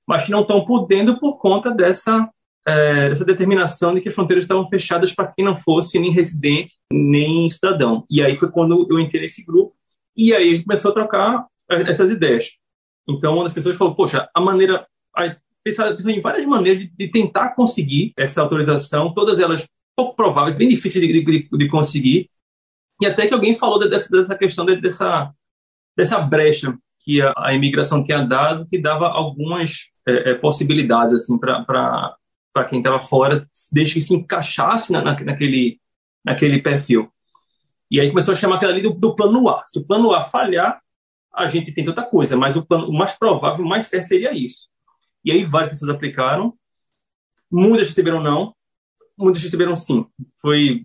mas 0.06 0.24
que 0.24 0.32
não 0.32 0.42
estão 0.42 0.64
podendo 0.64 1.18
por 1.20 1.38
conta 1.38 1.70
dessa, 1.70 2.28
é, 2.66 3.10
dessa 3.10 3.24
determinação 3.24 3.94
de 3.94 4.00
que 4.00 4.08
as 4.08 4.14
fronteiras 4.14 4.44
estavam 4.44 4.68
fechadas 4.68 5.12
para 5.12 5.32
quem 5.32 5.44
não 5.44 5.56
fosse 5.56 5.98
nem 6.00 6.10
residente, 6.10 6.72
nem 6.92 7.48
cidadão. 7.50 8.04
E 8.10 8.20
aí 8.20 8.36
foi 8.36 8.50
quando 8.50 8.86
eu 8.90 8.98
entrei 8.98 9.22
nesse 9.22 9.44
grupo, 9.44 9.74
e 10.16 10.34
aí 10.34 10.48
a 10.48 10.50
gente 10.56 10.64
começou 10.64 10.90
a 10.90 10.94
trocar 10.94 11.46
essas 11.68 12.10
ideias. 12.10 12.58
Então, 13.08 13.34
uma 13.34 13.44
das 13.44 13.52
pessoas 13.52 13.76
falou, 13.76 13.94
poxa, 13.94 14.28
a 14.34 14.40
maneira... 14.40 14.86
Pensar, 15.64 15.94
pensar 15.94 16.10
em 16.10 16.20
várias 16.20 16.46
maneiras 16.46 16.80
de, 16.80 16.92
de, 16.96 17.08
tentar 17.08 17.50
conseguir 17.50 18.12
essa 18.16 18.42
autorização, 18.42 19.14
todas 19.14 19.38
elas 19.38 19.66
pouco 19.94 20.16
prováveis, 20.16 20.56
bem 20.56 20.68
difíceis 20.68 21.06
de, 21.06 21.24
de, 21.24 21.48
de 21.50 21.68
conseguir, 21.68 22.28
e 23.00 23.06
até 23.06 23.26
que 23.26 23.34
alguém 23.34 23.54
falou 23.54 23.78
dessa, 23.78 24.08
dessa 24.10 24.36
questão 24.36 24.64
dessa, 24.64 25.32
dessa 25.96 26.20
brecha 26.20 26.76
que 27.00 27.20
a, 27.20 27.32
a 27.36 27.54
imigração 27.54 28.04
tinha 28.04 28.22
dado, 28.24 28.66
que 28.66 28.78
dava 28.78 29.08
algumas 29.08 29.88
é, 30.06 30.30
é, 30.30 30.34
possibilidades 30.34 31.12
assim 31.12 31.38
para 31.38 32.16
quem 32.68 32.78
estava 32.78 33.00
fora, 33.00 33.46
desde 33.72 33.94
que 33.94 34.00
se 34.00 34.14
encaixasse 34.14 34.92
na, 34.92 35.02
na, 35.02 35.18
naquele, 35.20 35.80
naquele 36.24 36.62
perfil. 36.62 37.12
E 37.90 38.00
aí 38.00 38.08
começou 38.08 38.32
a 38.32 38.36
chamar 38.36 38.56
aquela 38.56 38.72
ali 38.72 38.82
do, 38.82 38.92
do, 38.92 39.14
plano 39.14 39.48
A. 39.48 39.64
Se 39.66 39.78
o 39.78 39.84
plano 39.84 40.12
A 40.12 40.22
falhar, 40.22 40.80
a 41.34 41.46
gente 41.46 41.72
tem 41.72 41.86
outra 41.86 42.04
coisa, 42.04 42.36
mas 42.36 42.56
o, 42.56 42.64
plano, 42.64 42.88
o 42.88 42.92
mais 42.92 43.18
provável, 43.18 43.64
o 43.64 43.68
mais 43.68 43.86
certo 43.86 44.04
seria 44.04 44.32
isso. 44.32 44.68
E 45.24 45.30
aí 45.30 45.44
várias 45.44 45.70
pessoas 45.70 45.90
aplicaram, 45.90 46.54
muitas 47.50 47.88
receberam 47.88 48.22
não, 48.22 48.54
muitas 49.16 49.42
receberam 49.42 49.76
sim. 49.76 50.06
Foi, 50.40 50.84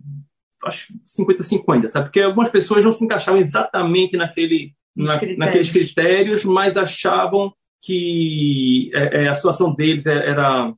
acho, 0.64 0.92
50-50, 1.06 1.88
sabe? 1.88 2.06
Porque 2.06 2.20
algumas 2.20 2.50
pessoas 2.50 2.84
não 2.84 2.92
se 2.92 3.04
encaixavam 3.04 3.40
exatamente 3.40 4.16
naquele 4.16 4.74
na, 4.94 5.18
critérios. 5.18 5.38
naqueles 5.38 5.70
critérios, 5.70 6.44
mas 6.44 6.76
achavam 6.76 7.52
que 7.80 8.90
é, 8.92 9.24
é, 9.24 9.28
a 9.28 9.34
situação 9.34 9.74
deles 9.74 10.06
é, 10.06 10.30
era, 10.30 10.72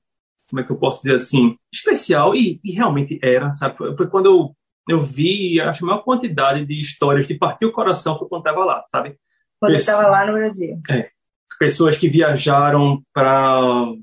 como 0.48 0.60
é 0.60 0.64
que 0.64 0.70
eu 0.70 0.76
posso 0.76 1.02
dizer 1.02 1.16
assim, 1.16 1.56
especial, 1.72 2.34
e, 2.34 2.60
e 2.62 2.72
realmente 2.72 3.18
era, 3.22 3.52
sabe? 3.54 3.76
Foi, 3.76 3.96
foi, 3.96 4.06
quando 4.08 4.26
eu, 4.26 4.56
eu 4.88 5.02
vi, 5.02 5.60
acho, 5.60 5.84
a 5.84 5.86
maior 5.86 6.02
quantidade 6.02 6.64
de 6.66 6.80
histórias 6.80 7.26
de 7.26 7.34
partir 7.34 7.64
o 7.64 7.72
coração 7.72 8.18
foi 8.18 8.28
quando 8.28 8.46
estava 8.46 8.64
lá, 8.64 8.84
sabe? 8.90 9.16
Quando 9.58 9.74
estava 9.74 10.08
lá 10.08 10.26
no 10.26 10.34
Brasil. 10.34 10.80
É. 10.90 11.10
Pessoas 11.58 11.96
que 11.96 12.08
viajaram 12.08 13.02
para 13.12 13.60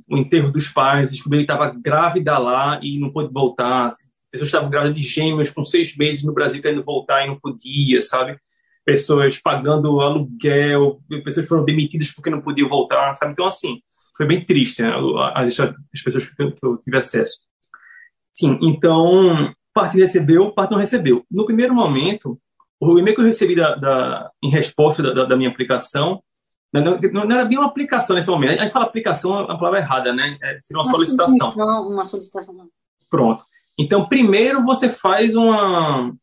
o 0.07 0.17
enterro 0.17 0.51
dos 0.51 0.67
pais, 0.67 1.10
descobriram 1.10 1.45
que 1.45 1.51
estava 1.51 1.73
grávida 1.75 2.38
lá 2.38 2.79
e 2.83 2.99
não 2.99 3.12
pôde 3.12 3.33
voltar. 3.33 3.89
Pessoas 4.31 4.49
estavam 4.49 4.69
grávidas 4.69 4.95
de 4.95 5.03
gêmeos 5.03 5.49
com 5.49 5.63
seis 5.63 5.95
meses 5.97 6.23
no 6.23 6.33
Brasil 6.33 6.62
querendo 6.62 6.83
voltar 6.83 7.23
e 7.23 7.27
não 7.27 7.39
podia, 7.39 8.01
sabe? 8.01 8.38
pessoas 8.88 9.38
pagando 9.38 9.99
aluguel, 9.99 11.01
pessoas 11.25 11.45
foram 11.45 11.65
demitidas 11.65 12.10
porque 12.10 12.29
não 12.29 12.39
podiam 12.39 12.69
voltar, 12.69 13.13
sabe? 13.15 13.33
Então, 13.33 13.45
assim, 13.45 13.81
foi 14.15 14.25
bem 14.25 14.45
triste 14.45 14.81
né? 14.81 14.93
as, 15.36 15.60
as 15.60 16.01
pessoas 16.01 16.25
que 16.25 16.41
eu, 16.41 16.53
que 16.53 16.65
eu 16.65 16.77
tive 16.77 16.97
acesso. 16.97 17.39
Sim, 18.33 18.57
então, 18.62 19.53
parte 19.73 19.97
recebeu, 19.97 20.53
parte 20.53 20.71
não 20.71 20.77
recebeu. 20.77 21.25
No 21.29 21.45
primeiro 21.45 21.75
momento, 21.75 22.39
o 22.79 22.97
e-mail 22.97 23.13
que 23.13 23.21
eu 23.21 23.25
recebi 23.25 23.57
da, 23.57 23.75
da 23.75 24.31
em 24.41 24.49
resposta 24.49 25.03
da, 25.03 25.25
da, 25.25 25.36
minha 25.36 25.49
aplicação, 25.49 26.23
não, 26.73 26.99
não, 26.99 27.36
era 27.36 27.45
bem 27.45 27.58
uma 27.58 27.67
aplicação 27.67 28.15
nesse 28.15 28.30
momento. 28.30 28.60
A 28.60 28.63
gente 28.63 28.73
fala 28.73 28.86
aplicação, 28.86 29.39
é 29.39 29.43
a 29.43 29.58
palavra 29.58 29.80
errada, 29.80 30.13
né? 30.13 30.38
É, 30.41 30.60
seria 30.62 30.82
uma, 30.82 30.84
uma 30.84 30.93
solicitação. 30.93 31.53
Uma 31.56 32.06
solicitação. 32.06 32.69
Pronto. 33.10 33.43
Então, 33.77 34.08
primeiro 34.08 34.63
você 34.63 34.89
faz 34.89 35.36
uma, 35.36 36.13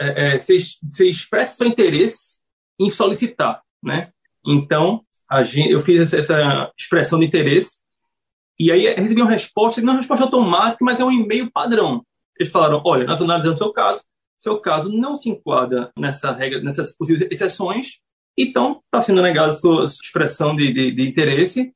é, 0.00 0.34
é, 0.34 0.38
você, 0.38 0.58
você 0.58 1.08
expressa 1.08 1.54
seu 1.54 1.66
interesse 1.66 2.42
em 2.78 2.90
solicitar, 2.90 3.62
né? 3.82 4.10
Então, 4.46 5.02
gente, 5.44 5.70
eu 5.70 5.80
fiz 5.80 6.00
essa, 6.00 6.18
essa, 6.18 6.72
expressão 6.78 7.18
de 7.18 7.26
interesse 7.26 7.78
e 8.58 8.70
aí 8.70 8.92
recebi 8.94 9.22
uma 9.22 9.30
resposta, 9.30 9.80
não 9.80 9.90
é 9.90 9.92
uma 9.92 10.00
resposta 10.00 10.24
automática, 10.24 10.84
mas 10.84 11.00
é 11.00 11.04
um 11.04 11.12
e-mail 11.12 11.50
padrão. 11.50 12.04
Eles 12.38 12.52
falaram, 12.52 12.82
olha, 12.84 13.06
nós 13.06 13.22
analisamos 13.22 13.60
o 13.60 13.64
seu 13.64 13.72
caso, 13.72 14.02
seu 14.38 14.60
caso 14.60 14.90
não 14.90 15.16
se 15.16 15.30
enquadra 15.30 15.90
nessa 15.96 16.32
regra, 16.32 16.60
nessas 16.60 16.96
possíveis 16.96 17.30
exceções, 17.30 18.00
então 18.36 18.80
está 18.84 19.00
sendo 19.00 19.22
negada 19.22 19.48
a 19.48 19.52
sua 19.52 19.84
expressão 19.84 20.54
de, 20.56 20.72
de, 20.72 20.90
de, 20.92 21.08
interesse, 21.08 21.72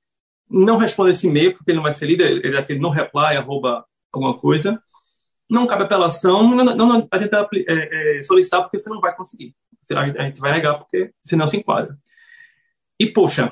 não 0.51 0.77
responda 0.77 1.11
esse 1.11 1.27
e-mail, 1.27 1.55
porque 1.55 1.71
ele 1.71 1.77
não 1.77 1.83
vai 1.83 1.93
ser 1.93 2.07
lido, 2.07 2.23
ele 2.23 2.57
é 2.57 2.59
aquele 2.59 2.81
não 2.81 2.91
reply, 2.91 3.37
arroba 3.37 3.85
alguma 4.13 4.39
coisa, 4.39 4.83
não 5.51 5.67
cabe 5.67 5.85
apelação, 5.85 6.43
não, 6.43 6.65
não, 6.65 6.77
não 6.77 7.09
vai 7.11 7.21
tentar 7.21 7.49
é, 7.55 8.19
é, 8.19 8.23
solicitar 8.23 8.63
porque 8.63 8.79
você 8.79 8.91
não 8.91 9.01
vai 9.01 9.15
conseguir. 9.15 9.55
A 9.91 10.25
gente 10.25 10.41
vai 10.41 10.53
negar 10.53 10.79
porque 10.79 11.13
senão 11.25 11.47
se 11.47 11.57
enquadra. 11.57 11.97
E, 13.01 13.07
poxa, 13.07 13.51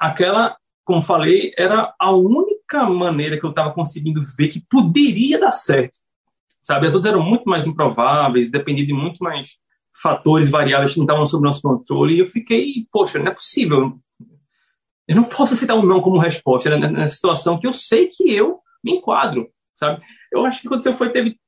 aquela, 0.00 0.56
como 0.84 1.00
falei, 1.00 1.52
era 1.56 1.94
a 1.98 2.12
única 2.12 2.84
maneira 2.84 3.38
que 3.38 3.44
eu 3.44 3.50
estava 3.50 3.72
conseguindo 3.72 4.20
ver 4.36 4.48
que 4.48 4.60
poderia 4.68 5.38
dar 5.38 5.52
certo. 5.52 5.98
Sabe? 6.60 6.86
As 6.86 6.94
outras 6.94 7.14
eram 7.14 7.24
muito 7.24 7.48
mais 7.48 7.66
improváveis, 7.66 8.50
dependiam 8.50 8.86
de 8.86 8.92
muito 8.92 9.22
mais 9.22 9.58
fatores 10.02 10.50
variáveis 10.50 10.92
que 10.92 10.98
não 10.98 11.04
estavam 11.04 11.26
sob 11.26 11.44
nosso 11.44 11.62
controle. 11.62 12.14
E 12.14 12.18
eu 12.20 12.26
fiquei, 12.26 12.86
poxa, 12.90 13.18
não 13.18 13.28
é 13.28 13.34
possível. 13.34 13.98
Eu 15.06 15.16
não 15.16 15.24
posso 15.24 15.54
aceitar 15.54 15.74
um 15.74 15.82
não 15.82 16.00
como 16.00 16.18
resposta 16.18 16.70
né, 16.76 16.88
nessa 16.88 17.14
situação 17.14 17.58
que 17.58 17.66
eu 17.66 17.72
sei 17.72 18.08
que 18.08 18.30
eu 18.32 18.60
me 18.82 18.92
enquadro 18.92 19.50
sabe? 19.78 20.02
Eu 20.32 20.44
acho 20.44 20.60
que 20.60 20.66
aconteceu 20.66 20.92
foi 20.94 21.10
teve 21.10 21.38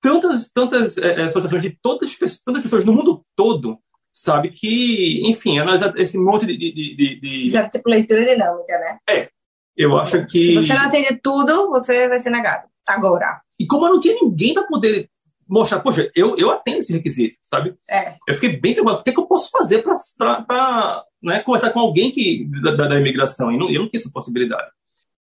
tantas 0.00 0.50
tantas 0.50 0.98
é, 0.98 1.22
associações 1.22 1.62
de 1.62 1.78
todas 1.82 2.16
tantas 2.44 2.62
pessoas 2.62 2.84
no 2.84 2.92
mundo 2.92 3.24
todo, 3.34 3.78
sabe 4.12 4.50
que, 4.50 5.22
enfim, 5.28 5.58
analisar 5.58 5.96
esse 5.96 6.18
monte 6.18 6.46
de, 6.46 6.56
de, 6.56 6.72
de, 6.72 7.20
de... 7.20 7.70
Tipo 7.70 7.88
leitura 7.88 8.24
dinâmica, 8.24 8.78
né? 8.78 8.98
É, 9.08 9.30
eu 9.76 9.96
acho 9.98 10.24
que 10.26 10.38
se 10.38 10.54
você 10.54 10.74
não 10.74 10.86
atender 10.86 11.18
tudo, 11.22 11.70
você 11.70 12.08
vai 12.08 12.18
ser 12.18 12.30
negado. 12.30 12.68
Agora. 12.86 13.40
E 13.58 13.66
como 13.66 13.86
eu 13.86 13.94
não 13.94 14.00
tinha 14.00 14.14
ninguém 14.14 14.54
para 14.54 14.64
poder 14.64 15.10
mostrar, 15.48 15.80
poxa, 15.80 16.10
eu, 16.14 16.36
eu 16.36 16.50
atendo 16.50 16.78
esse 16.78 16.92
requisito, 16.92 17.38
sabe? 17.42 17.74
É. 17.90 18.14
Eu 18.28 18.34
fiquei 18.34 18.56
bem 18.56 18.74
preocupado. 18.74 19.00
O 19.00 19.04
que, 19.04 19.10
é 19.10 19.12
que 19.12 19.20
eu 19.20 19.26
posso 19.26 19.50
fazer 19.50 19.82
para 19.82 21.04
né, 21.22 21.40
conversar 21.40 21.70
com 21.70 21.80
alguém 21.80 22.10
que, 22.10 22.46
da, 22.62 22.72
da 22.72 23.00
imigração? 23.00 23.50
E 23.50 23.58
não, 23.58 23.70
eu 23.70 23.80
não 23.80 23.88
tinha 23.88 23.98
essa 23.98 24.12
possibilidade. 24.12 24.68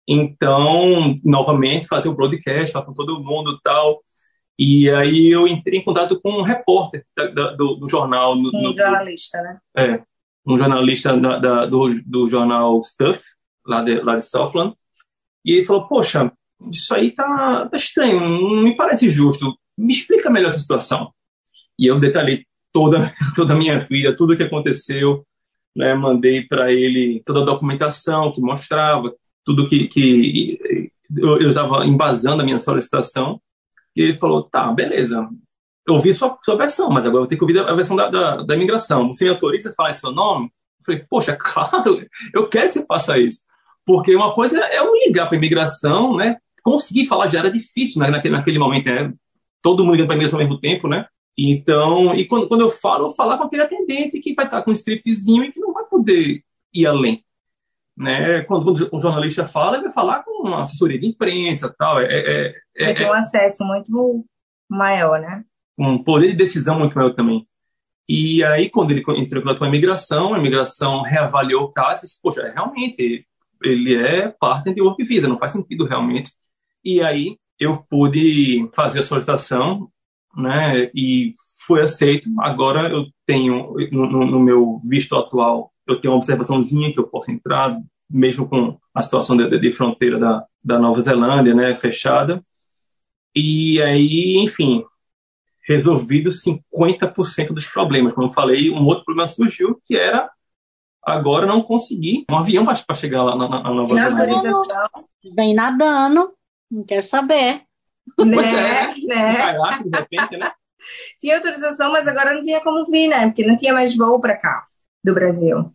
Então, 0.09 1.19
novamente, 1.25 1.89
fazer 1.89 2.09
o 2.09 2.15
broadcast, 2.15 2.73
falar 2.73 2.85
com 2.85 2.95
todo 2.95 3.23
mundo 3.23 3.53
e 3.53 3.61
tal. 3.63 4.03
E 4.59 4.91
aí 4.91 5.31
eu 5.31 5.47
entrei 5.47 5.81
em 5.81 5.85
contato 5.85 6.19
com 6.21 6.31
um 6.31 6.43
repórter 6.43 7.05
da, 7.17 7.27
da, 7.27 7.51
do, 7.53 7.75
do, 7.75 7.89
jornal. 7.89 8.35
No, 8.35 8.49
um 8.49 8.63
no, 8.63 8.77
jornalista, 8.77 9.43
né? 9.43 9.59
É, 9.77 10.03
um 10.47 10.57
jornalista 10.57 11.17
da, 11.17 11.67
do, 11.67 12.01
do 12.05 12.29
jornal 12.29 12.83
Stuff, 12.83 13.23
lá 13.67 13.83
de, 13.83 14.01
lá 14.01 14.17
de 14.17 14.25
Southland. 14.25 14.75
E 15.45 15.53
ele 15.53 15.65
falou, 15.65 15.87
poxa, 15.87 16.33
isso 16.73 16.95
aí 16.95 17.11
tá, 17.11 17.69
tá 17.71 17.77
estranho, 17.77 18.21
não 18.21 18.63
me 18.63 18.77
parece 18.77 19.11
justo. 19.11 19.57
Me 19.77 19.93
explica 19.93 20.31
melhor 20.31 20.49
essa 20.49 20.61
situação. 20.61 21.13
E 21.79 21.87
eu 21.87 22.01
detalhei 22.01 22.45
toda, 22.73 23.13
toda 23.35 23.53
a 23.53 23.57
minha 23.57 23.79
vida, 23.81 24.17
tudo 24.17 24.33
o 24.33 24.37
que 24.37 24.43
aconteceu. 24.43 25.25
Né, 25.75 25.95
mandei 25.95 26.43
para 26.43 26.73
ele 26.73 27.23
toda 27.27 27.43
a 27.43 27.45
documentação 27.45 28.33
que 28.33 28.41
mostrava 28.41 29.15
tudo 29.45 29.69
que, 29.69 29.89
que 29.89 30.59
eu 31.15 31.49
estava 31.51 31.85
embasando 31.85 32.41
a 32.41 32.45
minha 32.45 32.59
solicitação. 32.59 33.41
E 33.95 34.03
ele 34.03 34.15
falou: 34.15 34.43
tá, 34.43 34.73
beleza, 34.73 35.29
eu 35.87 35.95
ouvi 35.95 36.13
sua, 36.13 36.37
sua 36.45 36.57
versão, 36.57 36.91
mas 36.91 37.07
agora 37.07 37.25
eu 37.25 37.29
ter 37.29 37.37
que 37.37 37.45
ouvir 37.45 37.59
a 37.59 37.75
versão 37.75 37.95
da, 37.95 38.11
da, 38.11 38.43
da 38.43 38.55
imigração. 38.55 39.13
Você 39.13 39.25
me 39.25 39.31
autoriza 39.31 39.71
a 39.71 39.73
falar 39.73 39.93
seu 39.93 40.11
nome? 40.11 40.47
Eu 40.81 40.85
falei: 40.85 41.05
poxa, 41.09 41.37
claro, 41.41 42.05
eu 42.35 42.49
quero 42.49 42.67
que 42.67 42.75
você 42.75 42.87
faça 42.87 43.19
isso. 43.19 43.43
Porque 43.85 44.15
uma 44.17 44.35
coisa 44.35 44.59
é 44.65 44.79
eu 44.79 44.93
ligar 44.95 45.27
para 45.27 45.37
a 45.37 45.39
imigração, 45.39 46.17
né? 46.17 46.37
Conseguir 46.63 47.07
falar 47.07 47.29
já 47.29 47.39
era 47.39 47.51
difícil 47.51 48.03
né, 48.03 48.11
naquele, 48.11 48.37
naquele 48.37 48.59
momento, 48.59 48.87
né? 48.87 49.15
Todo 49.63 49.85
mundo 49.85 49.95
ligando 49.95 50.09
para 50.09 50.17
a 50.17 50.33
ao 50.33 50.39
mesmo 50.39 50.61
tempo, 50.61 50.89
né? 50.89 51.07
Então, 51.39 52.15
e 52.15 52.27
quando, 52.27 52.49
quando 52.49 52.63
eu 52.63 52.71
falo, 52.71 53.07
eu 53.07 53.11
falar 53.11 53.37
com 53.37 53.45
aquele 53.45 53.63
atendente 53.63 54.21
que 54.21 54.35
vai 54.35 54.47
estar 54.47 54.63
com 54.63 54.71
um 54.71 54.75
scriptzinho 54.75 55.45
e 55.45 55.53
que 55.53 55.61
não 55.61 55.73
vai 55.73 55.85
poder 55.85 56.43
ir 56.73 56.87
além. 56.87 57.23
Né? 57.97 58.43
Quando, 58.43 58.73
o 58.93 59.01
jornalista 59.01 59.45
fala, 59.45 59.77
ele 59.77 59.85
vai 59.85 59.93
falar 59.93 60.23
com 60.23 60.47
uma 60.47 60.63
assessoria 60.63 60.99
de 60.99 61.07
imprensa 61.07 61.75
tal. 61.77 62.01
É, 62.01 62.07
é, 62.07 62.55
é, 62.77 62.95
tem 62.95 63.07
um 63.07 63.13
acesso 63.13 63.65
muito 63.65 64.25
maior, 64.69 65.21
né? 65.21 65.45
Um 65.79 66.03
poder 66.03 66.29
de 66.29 66.37
decisão 66.37 66.79
muito 66.79 66.95
maior 66.95 67.15
também. 67.15 67.47
E 68.09 68.43
aí, 68.45 68.71
quando 68.71 68.93
ele 68.93 69.03
entrou 69.17 69.43
com 69.43 69.65
a 69.65 69.69
imigração, 69.69 70.33
a 70.33 70.39
imigração 70.39 71.03
reavaliou 71.03 71.65
o 71.65 71.73
caso 71.73 72.01
e 72.01 72.03
disse, 72.03 72.21
poxa, 72.23 72.51
realmente, 72.55 73.27
ele 73.63 73.95
é 73.95 74.29
parte 74.29 74.73
de 74.73 74.81
work 74.81 75.03
visa, 75.03 75.29
não 75.29 75.39
faz 75.39 75.53
sentido 75.53 75.85
realmente. 75.85 76.31
E 76.85 77.03
aí, 77.03 77.37
eu 77.59 77.85
pude 77.89 78.69
fazer 78.75 79.01
a 79.01 79.03
solicitação 79.03 79.91
né? 80.37 80.91
E 80.95 81.35
foi 81.67 81.83
aceito. 81.83 82.29
Agora 82.41 82.91
eu 82.91 83.07
tenho 83.25 83.75
no, 83.91 84.27
no, 84.27 84.39
meu 84.39 84.81
visto 84.85 85.17
atual 85.17 85.73
eu 85.87 86.01
tenho 86.01 86.13
uma 86.13 86.19
observaçãozinha 86.19 86.93
que 86.93 86.99
eu 86.99 87.07
posso 87.07 87.31
entrar, 87.31 87.79
mesmo 88.11 88.49
com 88.49 88.77
a 88.93 89.03
situação 89.03 89.37
de, 89.37 89.57
de 89.57 89.71
fronteira 89.71 90.19
da, 90.19 90.45
da 90.63 90.81
Nova 90.81 91.01
Zelândia, 91.01 91.55
né, 91.55 91.77
fechada. 91.77 92.43
E 93.33 93.81
aí, 93.81 94.37
enfim, 94.39 94.85
resolvido 95.69 96.31
50% 96.31 97.53
dos 97.53 97.69
problemas. 97.69 98.15
Como 98.15 98.27
eu 98.27 98.33
falei, 98.33 98.69
um 98.69 98.85
outro 98.85 99.05
problema 99.05 99.29
surgiu 99.29 99.81
que 99.85 99.97
era 99.97 100.29
agora 101.05 101.47
não 101.47 101.63
conseguir 101.63 102.25
um 102.29 102.37
avião 102.37 102.65
para 102.65 102.97
chegar 102.97 103.23
lá 103.23 103.37
na, 103.37 103.49
na 103.49 103.73
Nova 103.73 103.95
Zelândia. 103.95 104.53
Vem 105.37 105.55
nadando, 105.55 106.33
não 106.71 106.85
quer 106.85 107.03
saber. 107.03 107.63
Né? 108.19 108.37
É, 108.37 109.07
né? 109.07 109.59
de 109.85 109.99
repente, 109.99 110.37
né? 110.37 110.53
Tinha 111.21 111.37
autorização, 111.37 111.91
mas 111.91 112.07
agora 112.07 112.33
não 112.35 112.43
tinha 112.43 112.61
como 112.61 112.87
vir, 112.87 113.09
né? 113.09 113.27
Porque 113.27 113.45
não 113.45 113.57
tinha 113.57 113.73
mais 113.73 113.97
voo 113.97 114.21
para 114.21 114.37
cá, 114.37 114.67
do 115.03 115.13
Brasil. 115.13 115.73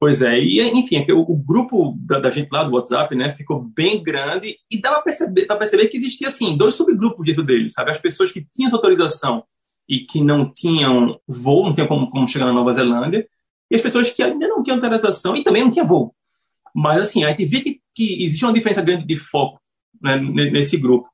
Pois 0.00 0.22
é, 0.22 0.40
e 0.40 0.60
enfim, 0.62 1.04
o, 1.12 1.20
o 1.20 1.36
grupo 1.36 1.94
da, 2.00 2.18
da, 2.18 2.30
gente 2.30 2.48
lá 2.50 2.64
do 2.64 2.72
WhatsApp, 2.72 3.14
né, 3.14 3.34
ficou 3.36 3.62
bem 3.62 4.02
grande 4.02 4.56
e 4.70 4.80
dava 4.80 4.96
para 4.96 5.04
perceber, 5.04 5.46
dava 5.46 5.60
perceber 5.60 5.88
que 5.88 5.98
existia, 5.98 6.28
assim, 6.28 6.56
dois 6.56 6.74
subgrupos 6.74 7.26
dentro 7.26 7.44
dele, 7.44 7.68
sabe? 7.68 7.90
As 7.90 7.98
pessoas 7.98 8.32
que 8.32 8.46
tinham 8.54 8.68
essa 8.68 8.76
autorização 8.76 9.44
e 9.86 10.00
que 10.00 10.20
não 10.22 10.50
tinham 10.50 11.20
voo, 11.28 11.66
não 11.66 11.74
tinham 11.74 11.86
como, 11.86 12.10
como 12.10 12.26
chegar 12.26 12.46
na 12.46 12.52
Nova 12.52 12.72
Zelândia, 12.72 13.28
e 13.70 13.76
as 13.76 13.82
pessoas 13.82 14.10
que 14.10 14.22
ainda 14.22 14.48
não 14.48 14.62
tinham 14.62 14.76
autorização 14.76 15.36
e 15.36 15.44
também 15.44 15.62
não 15.62 15.70
tinham 15.70 15.86
voo. 15.86 16.14
Mas, 16.74 17.00
assim, 17.02 17.22
a 17.24 17.28
gente 17.30 17.44
vê 17.44 17.60
que, 17.60 17.80
que 17.94 18.24
existe 18.24 18.44
uma 18.44 18.54
diferença 18.54 18.80
grande 18.80 19.04
de 19.04 19.18
foco 19.18 19.59
né, 20.00 20.16
nesse 20.18 20.76
grupo. 20.76 21.08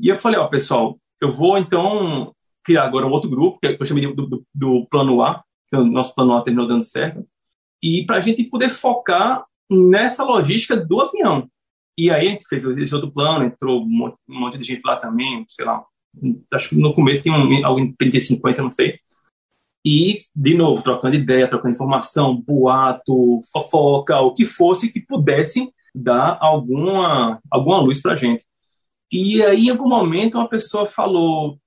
E 0.00 0.08
eu 0.08 0.16
falei, 0.16 0.38
ó, 0.38 0.46
pessoal, 0.46 0.98
eu 1.20 1.32
vou 1.32 1.58
então 1.58 2.32
criar 2.64 2.84
agora 2.84 3.06
um 3.06 3.10
outro 3.10 3.30
grupo, 3.30 3.58
que 3.58 3.76
eu 3.80 3.86
chamei 3.86 4.06
do, 4.12 4.26
do, 4.26 4.46
do 4.54 4.86
plano 4.90 5.22
A, 5.22 5.42
que 5.68 5.76
o 5.76 5.84
nosso 5.84 6.14
plano 6.14 6.34
A 6.34 6.42
terminou 6.42 6.68
dando 6.68 6.82
certo, 6.82 7.26
e 7.82 8.04
para 8.04 8.16
a 8.16 8.20
gente 8.20 8.44
poder 8.44 8.70
focar 8.70 9.44
nessa 9.70 10.24
logística 10.24 10.76
do 10.76 11.00
avião. 11.00 11.48
E 11.96 12.10
aí 12.10 12.28
a 12.28 12.30
gente 12.30 12.46
fez 12.46 12.64
esse 12.64 12.94
outro 12.94 13.10
plano, 13.10 13.44
entrou 13.44 13.82
um 13.82 13.88
monte, 13.88 14.16
um 14.28 14.40
monte 14.40 14.58
de 14.58 14.64
gente 14.64 14.82
lá 14.84 14.96
também, 14.96 15.44
sei 15.48 15.64
lá, 15.64 15.84
acho 16.52 16.70
que 16.70 16.76
no 16.76 16.94
começo 16.94 17.22
tinha 17.22 17.34
um, 17.34 17.66
alguém 17.66 17.92
30, 17.92 18.20
50, 18.20 18.62
não 18.62 18.72
sei. 18.72 18.98
E, 19.84 20.16
de 20.34 20.54
novo, 20.54 20.82
trocando 20.82 21.16
ideia, 21.16 21.48
trocando 21.48 21.74
informação, 21.74 22.36
boato, 22.36 23.40
fofoca, 23.52 24.20
o 24.20 24.34
que 24.34 24.44
fosse 24.44 24.92
que 24.92 25.00
pudesse 25.00 25.72
dar 25.94 26.38
alguma, 26.40 27.40
alguma 27.50 27.80
luz 27.80 28.00
para 28.00 28.12
a 28.12 28.16
gente. 28.16 28.44
E 29.10 29.42
aí, 29.42 29.66
em 29.66 29.70
algum 29.70 29.88
momento, 29.88 30.36
uma 30.36 30.48
pessoa 30.48 30.86
falou: 30.86 31.58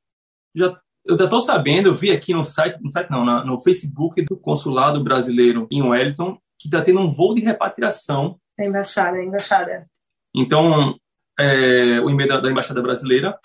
já, 0.55 0.79
eu 1.05 1.17
já 1.17 1.25
estou 1.25 1.41
sabendo, 1.41 1.89
eu 1.89 1.95
vi 1.95 2.11
aqui 2.11 2.33
no 2.33 2.43
site, 2.43 2.79
no 2.81 2.91
site 2.91 3.09
não, 3.09 3.45
no 3.45 3.61
Facebook 3.61 4.21
do 4.23 4.37
consulado 4.37 5.03
brasileiro 5.03 5.67
em 5.71 5.81
Wellington, 5.81 6.37
que 6.59 6.67
está 6.67 6.81
tendo 6.81 6.99
um 6.99 7.13
voo 7.13 7.33
de 7.33 7.41
repatriação. 7.41 8.39
Da 8.57 8.65
embaixada, 8.65 9.17
a 9.17 9.23
embaixada. 9.23 9.87
Então, 10.35 10.95
é, 11.39 11.99
o 11.99 12.09
e-mail 12.09 12.29
da, 12.29 12.39
da, 12.39 12.51
embaixada 12.51 12.81
brasileira 12.81 13.37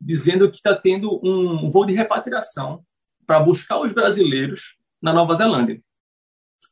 dizendo 0.00 0.50
que 0.50 0.56
está 0.56 0.74
tendo 0.74 1.20
um 1.24 1.68
voo 1.70 1.86
de 1.86 1.94
repatriação 1.94 2.84
para 3.26 3.40
buscar 3.40 3.80
os 3.80 3.92
brasileiros 3.92 4.76
na 5.02 5.12
Nova 5.12 5.34
Zelândia. 5.34 5.80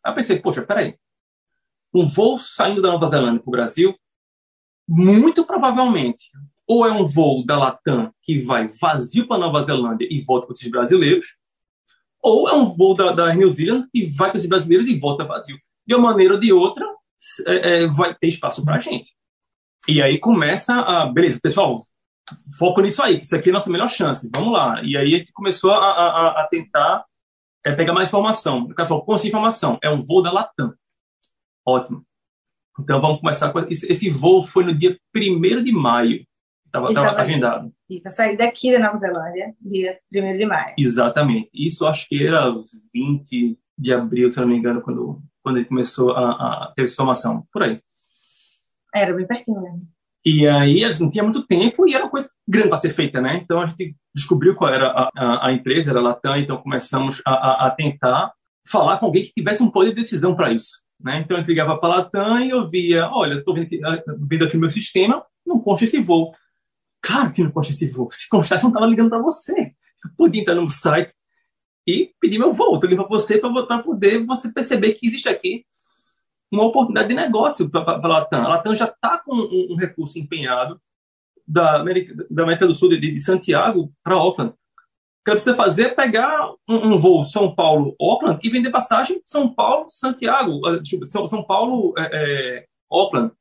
Aí 0.04 0.12
eu 0.12 0.14
pensei, 0.14 0.38
poxa, 0.38 0.62
peraí, 0.62 0.96
um 1.94 2.06
voo 2.06 2.38
saindo 2.38 2.80
da 2.80 2.88
Nova 2.88 3.06
Zelândia 3.08 3.40
para 3.40 3.48
o 3.48 3.52
Brasil, 3.52 3.94
muito 4.88 5.44
provavelmente 5.44 6.30
ou 6.66 6.86
é 6.86 6.92
um 6.92 7.06
voo 7.06 7.44
da 7.44 7.58
Latam 7.58 8.12
que 8.22 8.38
vai 8.38 8.68
vazio 8.68 9.26
para 9.26 9.38
Nova 9.38 9.62
Zelândia 9.62 10.06
e 10.10 10.22
volta 10.22 10.46
com 10.46 10.52
esses 10.52 10.70
brasileiros, 10.70 11.36
ou 12.22 12.48
é 12.48 12.54
um 12.54 12.70
voo 12.70 12.94
da, 12.94 13.12
da 13.12 13.34
New 13.34 13.50
Zealand 13.50 13.88
que 13.92 14.06
vai 14.06 14.30
com 14.30 14.36
esses 14.36 14.48
brasileiros 14.48 14.88
e 14.88 14.98
volta 14.98 15.24
vazio. 15.24 15.58
De 15.86 15.94
uma 15.94 16.10
maneira 16.10 16.34
ou 16.34 16.40
de 16.40 16.52
outra, 16.52 16.86
é, 17.46 17.82
é, 17.82 17.86
vai 17.86 18.14
ter 18.14 18.28
espaço 18.28 18.64
para 18.64 18.76
a 18.76 18.80
gente. 18.80 19.12
E 19.88 20.00
aí 20.00 20.18
começa 20.18 20.72
a. 20.74 21.06
Beleza, 21.06 21.40
pessoal, 21.42 21.82
foco 22.56 22.80
nisso 22.80 23.02
aí, 23.02 23.18
que 23.18 23.24
isso 23.24 23.34
aqui 23.34 23.50
é 23.50 23.52
a 23.52 23.54
nossa 23.54 23.68
melhor 23.68 23.88
chance, 23.88 24.30
vamos 24.32 24.52
lá. 24.52 24.80
E 24.82 24.96
aí 24.96 25.14
a 25.14 25.18
gente 25.18 25.32
começou 25.32 25.72
a, 25.72 25.76
a, 25.76 26.42
a 26.42 26.46
tentar 26.48 27.04
é, 27.66 27.72
pegar 27.72 27.92
mais 27.92 28.08
informação. 28.08 28.60
O 28.60 28.74
cara 28.74 28.88
falou: 28.88 29.04
com 29.04 29.14
informação? 29.16 29.78
É 29.82 29.90
um 29.90 30.02
voo 30.02 30.22
da 30.22 30.32
Latam. 30.32 30.72
Ótimo. 31.66 32.04
Então 32.78 33.00
vamos 33.00 33.20
começar 33.20 33.52
com. 33.52 33.60
Esse, 33.60 33.90
esse 33.90 34.10
voo 34.10 34.44
foi 34.44 34.64
no 34.64 34.74
dia 34.74 34.96
1 35.14 35.62
de 35.62 35.72
maio. 35.72 36.24
Estava 36.66 36.88
agendado. 37.20 37.70
E 37.88 38.00
para 38.00 38.10
sair 38.10 38.36
daqui 38.36 38.72
da 38.72 38.78
Nova 38.78 38.96
Zelândia, 38.96 39.54
dia 39.60 39.98
1 40.14 40.38
de 40.38 40.46
maio. 40.46 40.74
Exatamente. 40.78 41.50
Isso 41.52 41.86
acho 41.86 42.08
que 42.08 42.26
era 42.26 42.50
20 42.94 43.58
de 43.78 43.92
abril, 43.92 44.30
se 44.30 44.40
não 44.40 44.48
me 44.48 44.56
engano, 44.56 44.80
quando, 44.80 45.20
quando 45.42 45.58
ele 45.58 45.66
começou 45.66 46.12
a, 46.12 46.30
a 46.30 46.72
ter 46.74 46.82
essa 46.82 46.96
formação. 46.96 47.46
Por 47.52 47.62
aí. 47.62 47.80
Era 48.94 49.14
bem 49.14 49.26
pertinho, 49.26 49.60
né? 49.60 49.78
E 50.24 50.46
aí 50.46 50.84
a 50.84 50.90
gente 50.90 51.02
não 51.02 51.10
tinha 51.10 51.24
muito 51.24 51.44
tempo 51.46 51.86
e 51.86 51.94
era 51.94 52.04
uma 52.04 52.10
coisa 52.10 52.30
grande 52.48 52.68
para 52.68 52.78
ser 52.78 52.90
feita, 52.90 53.20
né? 53.20 53.40
Então 53.42 53.60
a 53.60 53.66
gente 53.66 53.96
descobriu 54.14 54.54
qual 54.54 54.72
era 54.72 54.88
a, 54.88 55.10
a, 55.16 55.48
a 55.48 55.52
empresa, 55.52 55.90
era 55.90 55.98
a 55.98 56.02
Latam, 56.02 56.36
então 56.36 56.58
começamos 56.58 57.20
a, 57.26 57.66
a, 57.66 57.70
tentar 57.70 58.32
falar 58.68 58.98
com 58.98 59.06
alguém 59.06 59.24
que 59.24 59.32
tivesse 59.32 59.62
um 59.62 59.70
poder 59.70 59.90
de 59.90 59.96
decisão 59.96 60.36
para 60.36 60.52
isso. 60.52 60.81
Né? 61.02 61.20
Então 61.20 61.36
gente 61.36 61.48
ligava 61.48 61.76
para 61.78 61.94
a 61.94 61.96
Latam 61.98 62.40
e 62.40 62.50
eu 62.50 62.68
via, 62.68 63.08
olha, 63.10 63.34
estou 63.34 63.54
vendo, 63.54 63.68
vendo 64.20 64.44
aqui 64.44 64.54
no 64.54 64.60
meu 64.60 64.70
sistema, 64.70 65.24
não 65.44 65.60
consta 65.60 65.84
esse 65.84 66.00
voo. 66.00 66.32
Claro 67.00 67.32
que 67.32 67.42
não 67.42 67.50
consta 67.50 67.72
esse 67.72 67.90
voo. 67.90 68.08
Se 68.12 68.28
constasse, 68.28 68.62
não 68.62 68.70
estava 68.70 68.86
ligando 68.86 69.10
para 69.10 69.18
você. 69.18 69.72
Eu 70.04 70.10
podia 70.16 70.42
entrar 70.42 70.54
no 70.54 70.68
site 70.70 71.12
e 71.86 72.12
pedir 72.20 72.38
meu 72.38 72.52
voo. 72.52 72.76
Estou 72.76 72.88
ligando 72.88 73.08
para 73.08 73.18
você 73.18 73.38
para 73.38 73.78
poder 73.82 74.24
você 74.24 74.52
perceber 74.52 74.94
que 74.94 75.06
existe 75.06 75.28
aqui 75.28 75.64
uma 76.50 76.64
oportunidade 76.64 77.08
de 77.08 77.14
negócio 77.14 77.68
para 77.68 77.80
a 77.80 78.06
Latam. 78.06 78.44
A 78.44 78.48
Latam 78.48 78.76
já 78.76 78.84
está 78.84 79.18
com 79.18 79.34
um, 79.34 79.72
um, 79.72 79.76
recurso 79.76 80.18
empenhado 80.18 80.80
da 81.48 81.80
América, 81.80 82.14
da 82.30 82.42
América 82.42 82.66
do 82.66 82.74
Sul, 82.74 82.90
de, 82.90 83.00
de 83.00 83.18
Santiago 83.18 83.92
para 84.04 84.14
Auckland. 84.14 84.54
O 85.22 85.24
que 85.24 85.30
ela 85.30 85.36
precisa 85.36 85.54
fazer 85.54 85.84
é 85.84 85.94
pegar 85.94 86.50
um, 86.68 86.94
um 86.94 86.98
voo 86.98 87.24
São 87.24 87.54
Paulo-Auckland 87.54 88.40
e 88.42 88.50
vender 88.50 88.72
passagem 88.72 89.22
São 89.24 89.54
Paulo-Santiago. 89.54 90.66
Ah, 90.66 90.80
São, 91.06 91.28
São 91.28 91.44
Paulo-Auckland. 91.44 93.32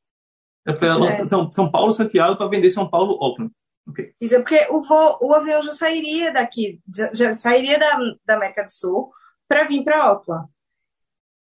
É, 0.68 0.72
é, 0.72 1.22
é. 1.22 1.28
São, 1.28 1.52
São 1.52 1.72
Paulo, 1.72 1.92
Santiago, 1.92 2.38
para 2.38 2.48
vender 2.48 2.70
São 2.70 2.88
Paulo, 2.88 3.18
Auckland. 3.20 3.52
Okay. 3.90 4.14
Isso 4.22 4.36
é 4.36 4.38
porque 4.38 4.68
o, 4.70 4.84
voo, 4.84 5.18
o 5.22 5.34
avião 5.34 5.60
já 5.60 5.72
sairia 5.72 6.32
daqui, 6.32 6.80
já, 6.94 7.12
já 7.16 7.34
sairia 7.34 7.80
da, 7.80 7.98
da 8.24 8.36
América 8.36 8.64
do 8.64 8.72
Sul 8.72 9.12
para 9.48 9.64
vir 9.64 9.84
para 9.84 10.04
Auckland. 10.04 10.48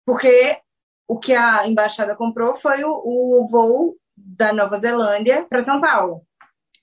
Porque 0.03 0.57
o 1.07 1.19
que 1.19 1.33
a 1.33 1.67
embaixada 1.67 2.15
comprou 2.15 2.55
foi 2.55 2.83
o, 2.83 2.91
o 2.91 3.47
voo 3.47 3.95
da 4.17 4.51
Nova 4.51 4.79
Zelândia 4.79 5.45
para 5.47 5.61
São 5.61 5.79
Paulo, 5.79 6.23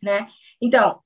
né? 0.01 0.29
Então, 0.61 1.02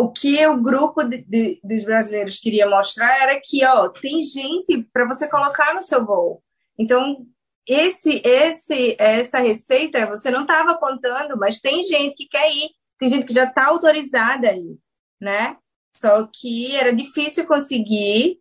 o 0.00 0.10
que 0.10 0.46
o 0.46 0.56
grupo 0.56 1.02
de, 1.04 1.18
de, 1.18 1.60
dos 1.62 1.84
brasileiros 1.84 2.40
queria 2.40 2.68
mostrar 2.68 3.22
era 3.22 3.40
que, 3.42 3.64
ó, 3.64 3.88
tem 3.88 4.20
gente 4.22 4.82
para 4.92 5.06
você 5.06 5.28
colocar 5.28 5.74
no 5.74 5.82
seu 5.82 6.04
voo. 6.04 6.42
Então, 6.78 7.26
esse, 7.66 8.22
esse, 8.24 8.96
essa 8.98 9.38
receita 9.38 10.06
você 10.06 10.30
não 10.30 10.42
estava 10.42 10.72
apontando, 10.72 11.36
mas 11.36 11.60
tem 11.60 11.84
gente 11.84 12.16
que 12.16 12.26
quer 12.26 12.50
ir, 12.50 12.70
tem 12.98 13.08
gente 13.08 13.26
que 13.26 13.34
já 13.34 13.44
está 13.44 13.66
autorizada 13.66 14.48
aí, 14.48 14.76
né? 15.20 15.56
Só 15.94 16.26
que 16.32 16.74
era 16.74 16.92
difícil 16.92 17.46
conseguir 17.46 18.38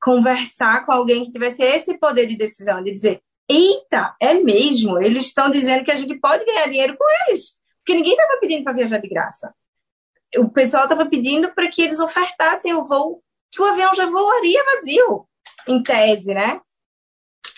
conversar 0.00 0.84
com 0.84 0.92
alguém 0.92 1.24
que 1.24 1.32
tivesse 1.32 1.62
esse 1.62 1.98
poder 1.98 2.26
de 2.26 2.36
decisão, 2.36 2.82
de 2.82 2.92
dizer, 2.92 3.22
eita, 3.48 4.14
é 4.20 4.34
mesmo, 4.34 5.00
eles 5.00 5.26
estão 5.26 5.50
dizendo 5.50 5.84
que 5.84 5.90
a 5.90 5.96
gente 5.96 6.18
pode 6.18 6.44
ganhar 6.44 6.68
dinheiro 6.68 6.96
com 6.98 7.04
eles, 7.26 7.56
porque 7.78 7.94
ninguém 7.94 8.12
estava 8.12 8.40
pedindo 8.40 8.64
para 8.64 8.74
viajar 8.74 8.98
de 8.98 9.08
graça. 9.08 9.54
O 10.36 10.48
pessoal 10.48 10.84
estava 10.84 11.06
pedindo 11.06 11.52
para 11.54 11.70
que 11.70 11.82
eles 11.82 12.00
ofertassem 12.00 12.74
o 12.74 12.84
voo, 12.84 13.22
que 13.50 13.60
o 13.60 13.64
avião 13.64 13.94
já 13.94 14.06
voaria 14.06 14.64
vazio, 14.64 15.26
em 15.68 15.82
tese, 15.82 16.34
né? 16.34 16.60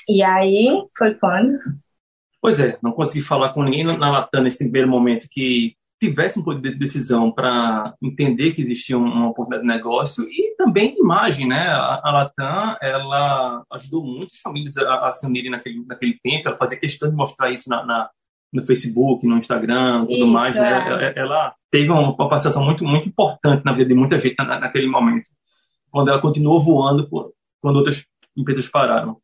E 0.09 0.23
aí 0.23 0.85
foi 0.97 1.15
quando? 1.15 1.59
Pois 2.41 2.61
é, 2.61 2.79
não 2.83 2.93
consegui 2.93 3.25
falar 3.25 3.55
com 3.55 3.63
ninguém 3.63 3.85
na 3.85 4.11
Latam 4.11 4.43
nesse 4.43 4.59
primeiro 4.59 4.89
momento 4.89 5.29
que 5.31 5.75
tivesse 6.03 6.39
um 6.39 6.43
poder 6.43 6.73
de 6.73 6.79
decisão 6.79 7.33
para 7.33 7.95
entender 8.03 8.53
que 8.53 8.61
existia 8.61 8.99
uma 8.99 9.31
oportunidade 9.31 9.63
de 9.63 9.75
negócio 9.75 10.25
e 10.29 10.55
também 10.57 10.95
imagem, 10.99 11.49
né? 11.49 11.69
A, 11.69 12.11
Latam, 12.13 12.77
ela 12.83 13.65
ajudou 13.73 14.05
muitas 14.05 14.39
famílias 14.41 14.77
a, 14.77 15.09
a, 15.09 15.13
se 15.13 15.27
unirem 15.27 15.51
naquele, 15.51 15.85
naquele 15.87 16.19
tempo, 16.23 16.49
ela 16.49 16.59
fazia 16.59 16.79
questão 16.79 17.09
de 17.09 17.17
mostrar 17.17 17.51
isso 17.51 17.71
na, 17.71 17.85
na 17.87 18.11
no 18.55 18.63
Facebook, 18.63 19.27
no 19.27 19.37
Instagram, 19.37 20.03
tudo 20.03 20.13
isso, 20.13 20.27
mais, 20.29 20.55
né? 20.55 21.13
É. 21.13 21.19
Ela, 21.19 21.53
teve 21.71 21.91
uma, 21.91 22.01
uma 22.01 22.29
participação 22.29 22.65
muito, 22.65 22.85
muito 22.85 23.09
importante 23.09 23.65
na 23.65 23.73
vida 23.73 23.89
de 23.89 23.95
muita 23.97 24.17
gente 24.21 24.37
na, 24.39 24.61
naquele 24.61 24.87
momento, 24.87 25.29
quando 25.91 26.09
ela 26.09 26.21
continuou 26.21 26.63
voando 26.63 27.09
quando 27.61 27.77
outras 27.77 28.07
empresas 28.37 28.69
pararam. 28.69 29.17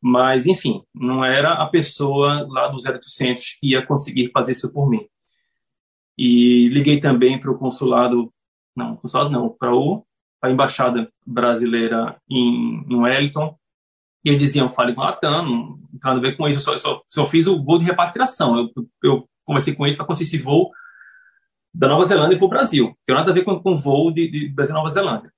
Mas, 0.00 0.46
enfim, 0.46 0.82
não 0.94 1.24
era 1.24 1.54
a 1.54 1.66
pessoa 1.66 2.46
lá 2.48 2.68
do 2.68 2.76
0800 2.76 3.58
que 3.58 3.70
ia 3.70 3.84
conseguir 3.84 4.30
fazer 4.30 4.52
isso 4.52 4.72
por 4.72 4.88
mim. 4.88 5.04
E 6.16 6.68
liguei 6.68 7.00
também 7.00 7.40
para 7.40 7.50
o 7.50 7.58
consulado, 7.58 8.32
não, 8.76 8.94
consulado 8.96 9.30
não, 9.30 9.48
para 9.48 9.72
a 10.42 10.50
embaixada 10.50 11.10
brasileira 11.26 12.16
em, 12.30 12.84
em 12.88 12.94
Wellington. 12.94 13.56
E 14.26 14.28
eles 14.28 14.42
diziam, 14.42 14.68
fale 14.68 14.92
com 14.92 15.02
a 15.02 15.10
Latam, 15.10 15.46
não 15.46 15.76
tem 15.76 16.00
nada 16.02 16.18
a 16.18 16.20
ver 16.20 16.36
com 16.36 16.48
isso, 16.48 16.58
eu 16.58 16.60
só, 16.60 16.76
só, 16.78 17.00
só 17.08 17.26
fiz 17.26 17.46
o 17.46 17.62
voo 17.62 17.78
de 17.78 17.84
repatriação. 17.84 18.58
Eu, 18.58 18.70
eu 19.04 19.28
conversei 19.44 19.72
com 19.72 19.86
eles 19.86 19.96
para 19.96 20.04
conseguir 20.04 20.26
esse 20.26 20.38
voo 20.38 20.72
da 21.72 21.86
Nova 21.86 22.02
Zelândia 22.02 22.36
para 22.36 22.44
o 22.44 22.50
Brasil. 22.50 22.86
Não 22.86 22.96
tem 23.06 23.14
nada 23.14 23.30
a 23.30 23.34
ver 23.34 23.44
com, 23.44 23.62
o 23.64 23.78
voo 23.78 24.10
de, 24.10 24.28
de 24.28 24.48
Brasil 24.48 24.74
Nova 24.74 24.90
Zelândia. 24.90 25.30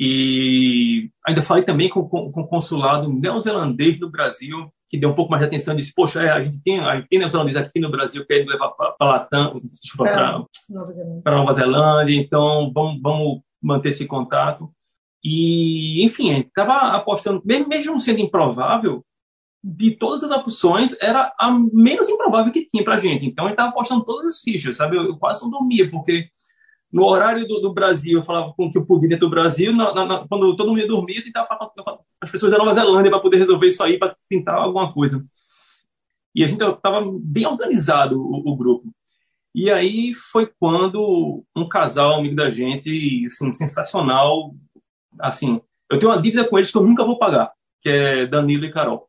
E 0.00 1.10
ainda 1.26 1.42
falei 1.42 1.64
também 1.64 1.90
com, 1.90 2.08
com, 2.08 2.32
com 2.32 2.40
o 2.40 2.48
consulado 2.48 3.12
neozelandês 3.12 3.98
do 3.98 4.10
Brasil, 4.10 4.72
que 4.88 4.98
deu 4.98 5.10
um 5.10 5.14
pouco 5.14 5.30
mais 5.30 5.42
de 5.42 5.48
atenção, 5.48 5.76
disse, 5.76 5.92
poxa, 5.94 6.22
é, 6.22 6.30
a 6.30 6.42
gente 6.42 6.58
tem, 6.62 6.80
a 6.80 6.96
gente 6.96 7.08
tem 7.08 7.18
neozelandês 7.18 7.58
aqui 7.58 7.78
no 7.78 7.90
Brasil, 7.90 8.24
quer 8.24 8.46
levar 8.46 8.70
para 8.70 8.94
Latam, 9.02 9.54
para 9.98 10.38
Nova, 10.70 10.92
Nova 11.26 11.52
Zelândia, 11.52 12.16
então 12.16 12.72
vamos, 12.72 13.02
vamos 13.02 13.42
manter 13.62 13.90
esse 13.90 14.06
contato. 14.06 14.70
E, 15.28 16.04
enfim, 16.04 16.30
a 16.30 16.34
gente 16.34 16.46
estava 16.46 16.96
apostando, 16.96 17.42
mesmo, 17.44 17.98
sendo 17.98 18.20
improvável, 18.20 19.04
de 19.62 19.90
todas 19.90 20.22
as 20.22 20.30
opções, 20.30 20.96
era 21.00 21.34
a 21.36 21.50
menos 21.50 22.08
improvável 22.08 22.52
que 22.52 22.64
tinha 22.64 22.84
para 22.84 23.00
gente. 23.00 23.26
Então, 23.26 23.46
a 23.46 23.48
gente 23.48 23.54
estava 23.54 23.70
apostando 23.70 24.04
todas 24.04 24.26
as 24.26 24.40
fichas, 24.40 24.76
sabe? 24.76 24.96
Eu, 24.96 25.02
eu 25.02 25.16
quase 25.16 25.42
não 25.42 25.50
dormia, 25.50 25.90
porque 25.90 26.28
no 26.92 27.04
horário 27.04 27.44
do, 27.48 27.60
do, 27.60 27.74
Brasil, 27.74 28.20
eu 28.20 28.22
falava 28.22 28.54
com 28.56 28.70
que 28.70 28.78
eu 28.78 28.86
podia 28.86 29.18
do 29.18 29.28
Brasil, 29.28 29.72
na, 29.72 29.92
na, 29.92 30.28
quando 30.28 30.54
todo 30.54 30.68
mundo 30.68 30.78
ia 30.78 30.86
dormir, 30.86 31.16
eu 31.16 31.24
tentava 31.24 31.48
falar 31.48 31.70
com 31.70 32.04
as 32.20 32.30
pessoas 32.30 32.52
da 32.52 32.58
Nova 32.58 32.72
Zelândia 32.72 33.10
para 33.10 33.18
poder 33.18 33.38
resolver 33.38 33.66
isso 33.66 33.82
aí, 33.82 33.98
para 33.98 34.16
tentar 34.28 34.54
alguma 34.54 34.92
coisa. 34.92 35.26
E 36.32 36.44
a 36.44 36.46
gente 36.46 36.62
estava 36.62 37.04
bem 37.20 37.46
organizado, 37.46 38.20
o, 38.20 38.52
o, 38.52 38.56
grupo. 38.56 38.94
E 39.52 39.72
aí 39.72 40.14
foi 40.14 40.48
quando 40.60 41.42
um 41.56 41.68
casal, 41.68 42.20
amigo 42.20 42.36
da 42.36 42.48
gente, 42.48 43.26
assim, 43.26 43.52
sensacional, 43.52 44.54
assim, 45.20 45.60
eu 45.90 45.98
tenho 45.98 46.10
uma 46.10 46.20
dívida 46.20 46.48
com 46.48 46.58
eles 46.58 46.70
que 46.70 46.76
eu 46.76 46.82
nunca 46.82 47.04
vou 47.04 47.18
pagar, 47.18 47.52
que 47.80 47.88
é 47.88 48.26
Danilo 48.26 48.64
e 48.64 48.72
Carol. 48.72 49.08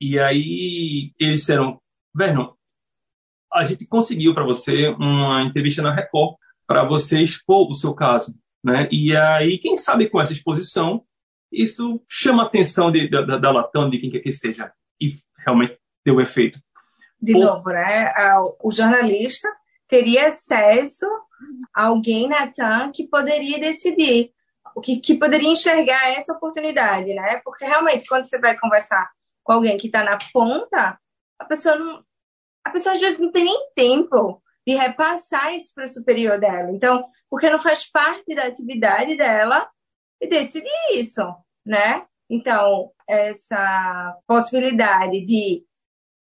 E 0.00 0.18
aí 0.18 1.12
eles 1.18 1.40
disseram, 1.40 1.80
Vernon, 2.14 2.52
a 3.52 3.64
gente 3.64 3.86
conseguiu 3.86 4.34
para 4.34 4.44
você 4.44 4.88
uma 4.88 5.42
entrevista 5.42 5.82
na 5.82 5.94
Record 5.94 6.36
para 6.66 6.84
você 6.84 7.20
expor 7.20 7.70
o 7.70 7.74
seu 7.74 7.94
caso. 7.94 8.34
Né? 8.62 8.88
E 8.92 9.16
aí, 9.16 9.58
quem 9.58 9.76
sabe 9.76 10.08
com 10.08 10.20
essa 10.20 10.32
exposição, 10.32 11.02
isso 11.50 12.00
chama 12.08 12.44
a 12.44 12.46
atenção 12.46 12.92
de, 12.92 13.08
da, 13.08 13.38
da 13.38 13.50
Latam, 13.50 13.90
de 13.90 13.98
quem 13.98 14.10
quer 14.10 14.20
que 14.20 14.30
seja, 14.30 14.72
e 15.00 15.16
realmente 15.44 15.78
deu 16.04 16.20
efeito. 16.20 16.60
De 17.20 17.32
Por... 17.32 17.44
novo, 17.44 17.68
né? 17.70 18.12
o 18.62 18.70
jornalista 18.70 19.48
teria 19.88 20.28
acesso 20.28 21.06
a 21.74 21.86
alguém 21.86 22.28
na 22.28 22.46
TAM 22.46 22.92
que 22.92 23.08
poderia 23.08 23.58
decidir, 23.58 24.30
que, 24.80 25.00
que 25.00 25.18
poderia 25.18 25.48
enxergar 25.48 26.10
essa 26.10 26.32
oportunidade, 26.32 27.14
né? 27.14 27.40
Porque 27.44 27.64
realmente, 27.64 28.06
quando 28.06 28.24
você 28.24 28.38
vai 28.38 28.58
conversar 28.58 29.10
com 29.42 29.52
alguém 29.52 29.78
que 29.78 29.86
está 29.86 30.04
na 30.04 30.18
ponta, 30.32 30.98
a 31.38 31.44
pessoa 31.44 31.76
não, 31.76 32.04
a 32.64 32.70
pessoa 32.70 32.94
às 32.94 33.00
vezes 33.00 33.18
não 33.18 33.32
tem 33.32 33.44
nem 33.44 33.72
tempo 33.74 34.42
de 34.66 34.74
repassar 34.74 35.54
isso 35.54 35.72
para 35.74 35.84
o 35.84 35.88
superior 35.88 36.38
dela. 36.38 36.70
Então, 36.70 37.06
porque 37.28 37.50
não 37.50 37.60
faz 37.60 37.90
parte 37.90 38.34
da 38.34 38.44
atividade 38.44 39.16
dela 39.16 39.68
e 40.20 40.28
decidir 40.28 40.70
isso, 40.92 41.22
né? 41.64 42.04
Então, 42.28 42.92
essa 43.08 44.16
possibilidade 44.26 45.24
de 45.24 45.64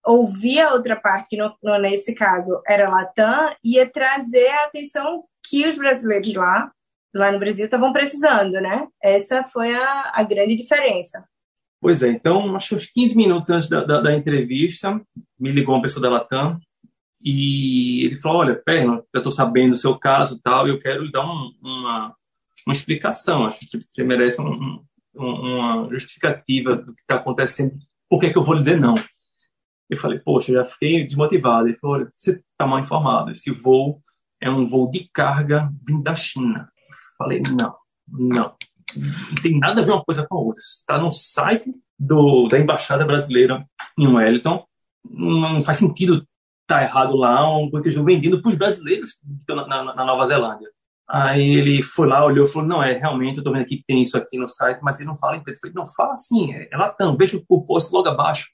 ouvir 0.06 0.62
a 0.62 0.72
outra 0.72 0.95
parte, 0.95 1.30
que 1.30 1.38
no, 1.38 1.78
nesse 1.80 2.16
caso 2.16 2.62
era 2.66 2.89
Latam, 2.89 3.54
ia 3.62 3.89
trazer 3.89 4.48
a 4.48 4.66
atenção 4.66 5.26
que 5.45 5.68
os 5.68 5.78
brasileiros 5.78 6.34
lá, 6.34 6.72
lá 7.14 7.32
no 7.32 7.39
Brasil, 7.39 7.66
estavam 7.66 7.91
precisando, 7.93 8.53
né? 8.53 8.88
Essa 9.01 9.43
foi 9.43 9.74
a, 9.74 10.12
a 10.14 10.24
grande 10.24 10.55
diferença. 10.55 11.24
Pois 11.80 12.01
é, 12.01 12.10
então, 12.10 12.55
acho 12.55 12.70
que 12.70 12.76
uns 12.76 12.86
15 12.88 13.16
minutos 13.16 13.49
antes 13.49 13.70
da, 13.70 13.84
da, 13.84 14.01
da 14.01 14.16
entrevista, 14.16 14.99
me 15.39 15.51
ligou 15.51 15.76
uma 15.76 15.82
pessoa 15.82 16.01
da 16.01 16.10
Latam 16.10 16.60
e 17.22 18.05
ele 18.05 18.18
falou: 18.18 18.39
Olha, 18.39 18.55
Perno, 18.55 19.03
eu 19.14 19.18
estou 19.20 19.32
sabendo 19.32 19.72
do 19.72 19.78
seu 19.78 19.97
caso 19.97 20.39
tal, 20.41 20.68
e 20.68 20.72
eu 20.72 20.80
quero 20.80 21.03
lhe 21.03 21.12
dar 21.12 21.26
um, 21.26 21.51
uma, 21.62 22.16
uma 22.66 22.74
explicação. 22.74 23.45
Acho 23.45 23.60
que 23.60 23.78
você 23.80 24.03
merece 24.03 24.41
um, 24.41 24.84
um, 25.16 25.24
uma 25.24 25.89
justificativa 25.91 26.76
do 26.76 26.93
que 26.93 27.01
está 27.01 27.18
acontecendo. 27.18 27.76
Por 28.10 28.20
que, 28.20 28.32
que 28.32 28.38
eu 28.38 28.43
vou 28.43 28.55
lhe 28.55 28.62
dizer 28.62 28.80
não? 28.80 28.95
Eu 29.89 29.97
falei: 29.97 30.20
Poxa, 30.20 30.51
eu 30.51 30.55
já 30.55 30.66
fiquei 30.66 31.05
desmotivado. 31.05 31.68
Ele 31.68 31.78
falou: 31.78 31.97
Olha, 31.97 32.12
você 32.18 32.32
está 32.32 32.66
mal 32.66 32.80
informado. 32.80 33.32
Esse 33.32 33.51
voo 33.51 34.01
é 34.41 34.49
um 34.49 34.68
voo 34.68 34.89
de 34.89 35.10
carga 35.14 35.72
vindo 35.86 36.03
da 36.03 36.16
China. 36.16 36.72
Falei: 37.18 37.41
Não, 37.57 37.76
não. 38.07 38.55
Não 38.95 39.41
tem 39.41 39.59
nada 39.59 39.82
a 39.82 39.86
ver 39.86 39.91
uma 39.91 40.03
coisa 40.03 40.26
com 40.26 40.38
a 40.38 40.39
outra. 40.39 40.61
Está 40.61 40.97
no 40.97 41.11
site 41.11 41.74
do, 41.99 42.47
da 42.47 42.57
Embaixada 42.57 43.05
Brasileira 43.05 43.65
em 43.97 44.07
Wellington. 44.07 44.65
Não 45.09 45.63
faz 45.63 45.78
sentido 45.78 46.26
tá 46.68 46.84
errado 46.84 47.15
lá, 47.15 47.57
um 47.57 47.72
queijo 47.82 48.03
vendido 48.03 48.41
para 48.41 48.49
os 48.49 48.55
brasileiros 48.55 49.18
na, 49.47 49.65
na, 49.65 49.95
na, 49.95 50.05
Nova 50.05 50.28
Zelândia. 50.28 50.68
Aí 51.09 51.41
ele 51.41 51.82
foi 51.82 52.05
lá, 52.05 52.26
olhou 52.26 52.45
e 52.45 52.49
falou, 52.49 52.68
não, 52.68 52.84
é, 52.84 52.91
realmente, 52.91 53.38
eu 53.38 53.39
estou 53.39 53.53
vendo 53.53 53.61
aqui 53.61 53.78
que 53.78 53.86
tem 53.88 54.03
isso 54.03 54.18
aqui 54.18 54.38
no 54.38 54.49
site, 54.49 54.80
mas 54.84 54.99
ele 54.99 55.07
não 55.07 55.18
fala 55.18 55.38
em 55.38 55.39
preço. 55.41 55.59
Eu 55.59 55.72
falei, 55.72 55.76
não, 55.76 55.88
fala 55.88 56.13
assim, 56.13 56.53
é, 56.53 56.68
é 56.70 56.76
Latam, 56.76 57.15
veja 57.15 57.41
o 57.47 57.65
post 57.65 57.93
logo 57.93 58.09
abaixo. 58.09 58.49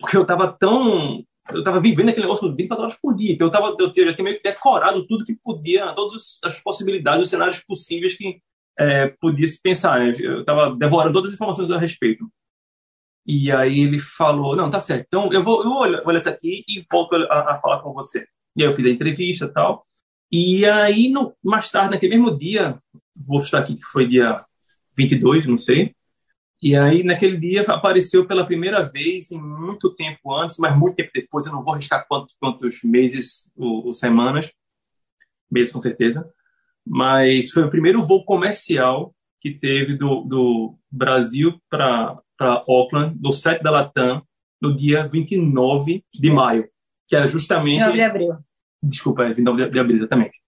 Porque 0.00 0.16
eu 0.16 0.22
estava 0.22 0.52
tão... 0.52 1.24
Eu 1.50 1.58
estava 1.58 1.80
vivendo 1.80 2.08
aquele 2.08 2.26
negócio 2.26 2.48
de 2.48 2.56
24 2.56 2.84
horas 2.84 2.98
por 3.00 3.16
dia, 3.16 3.36
que 3.36 3.42
eu, 3.42 3.50
tava, 3.50 3.74
eu, 3.78 3.86
já 3.86 4.14
tinha 4.14 4.24
meio 4.24 4.36
que 4.36 4.42
decorado 4.42 5.06
tudo 5.06 5.24
que 5.24 5.34
podia, 5.34 5.92
todas 5.92 6.38
as 6.42 6.60
possibilidades, 6.60 7.22
os 7.22 7.30
cenários 7.30 7.60
possíveis 7.60 8.14
que 8.16 8.40
é, 8.78 9.08
podia 9.20 9.46
se 9.46 9.60
pensar. 9.60 9.98
Né? 9.98 10.12
Eu 10.20 10.40
estava 10.40 10.74
devorando 10.76 11.12
todas 11.12 11.30
as 11.30 11.34
informações 11.34 11.70
a 11.70 11.78
respeito. 11.78 12.30
E 13.26 13.50
aí 13.52 13.80
ele 13.80 14.00
falou, 14.00 14.56
não, 14.56 14.70
tá 14.70 14.80
certo, 14.80 15.06
então 15.06 15.32
eu 15.32 15.44
vou, 15.44 15.62
eu 15.62 15.70
vou 15.70 15.80
olhar 15.82 16.18
isso 16.18 16.28
aqui 16.28 16.64
e 16.66 16.84
volto 16.90 17.14
a, 17.14 17.52
a, 17.52 17.58
falar 17.60 17.80
com 17.80 17.92
você. 17.92 18.26
E 18.56 18.62
aí 18.62 18.68
eu 18.68 18.72
fiz 18.72 18.84
a 18.84 18.90
entrevista 18.90 19.44
e 19.44 19.48
tal. 19.48 19.84
E 20.30 20.66
aí, 20.66 21.08
no, 21.08 21.34
mais 21.42 21.70
tarde, 21.70 21.90
naquele 21.90 22.16
mesmo 22.16 22.36
dia, 22.36 22.80
vou 23.14 23.38
estar 23.40 23.58
aqui 23.58 23.76
que 23.76 23.84
foi 23.84 24.08
dia 24.08 24.44
22, 24.96 25.46
não 25.46 25.58
sei. 25.58 25.94
E 26.62 26.76
aí, 26.76 27.02
naquele 27.02 27.36
dia, 27.36 27.62
apareceu 27.62 28.24
pela 28.24 28.46
primeira 28.46 28.88
vez 28.88 29.32
em 29.32 29.42
muito 29.42 29.92
tempo 29.96 30.32
antes, 30.32 30.58
mas 30.58 30.78
muito 30.78 30.94
tempo 30.94 31.10
depois, 31.12 31.44
eu 31.44 31.52
não 31.52 31.64
vou 31.64 31.74
arriscar 31.74 32.06
quantos, 32.06 32.36
quantos 32.38 32.84
meses 32.84 33.52
ou, 33.56 33.86
ou 33.86 33.92
semanas, 33.92 34.48
meses 35.50 35.72
com 35.72 35.80
certeza, 35.80 36.24
mas 36.86 37.50
foi 37.50 37.64
o 37.64 37.70
primeiro 37.70 38.04
voo 38.04 38.24
comercial 38.24 39.12
que 39.40 39.50
teve 39.50 39.96
do, 39.96 40.22
do 40.22 40.78
Brasil 40.88 41.60
para 41.68 42.16
Auckland, 42.38 43.18
do 43.18 43.32
set 43.32 43.60
da 43.60 43.72
Latam, 43.72 44.22
no 44.60 44.76
dia 44.76 45.08
29 45.08 46.04
de 46.14 46.30
maio, 46.30 46.68
que 47.08 47.16
era 47.16 47.26
justamente... 47.26 47.78
29 47.78 47.96
de 47.96 48.02
abril. 48.04 48.36
Desculpa, 48.80 49.24
é 49.24 49.34
29 49.34 49.68
de 49.68 49.78
abril, 49.80 49.96
exatamente. 49.96 50.38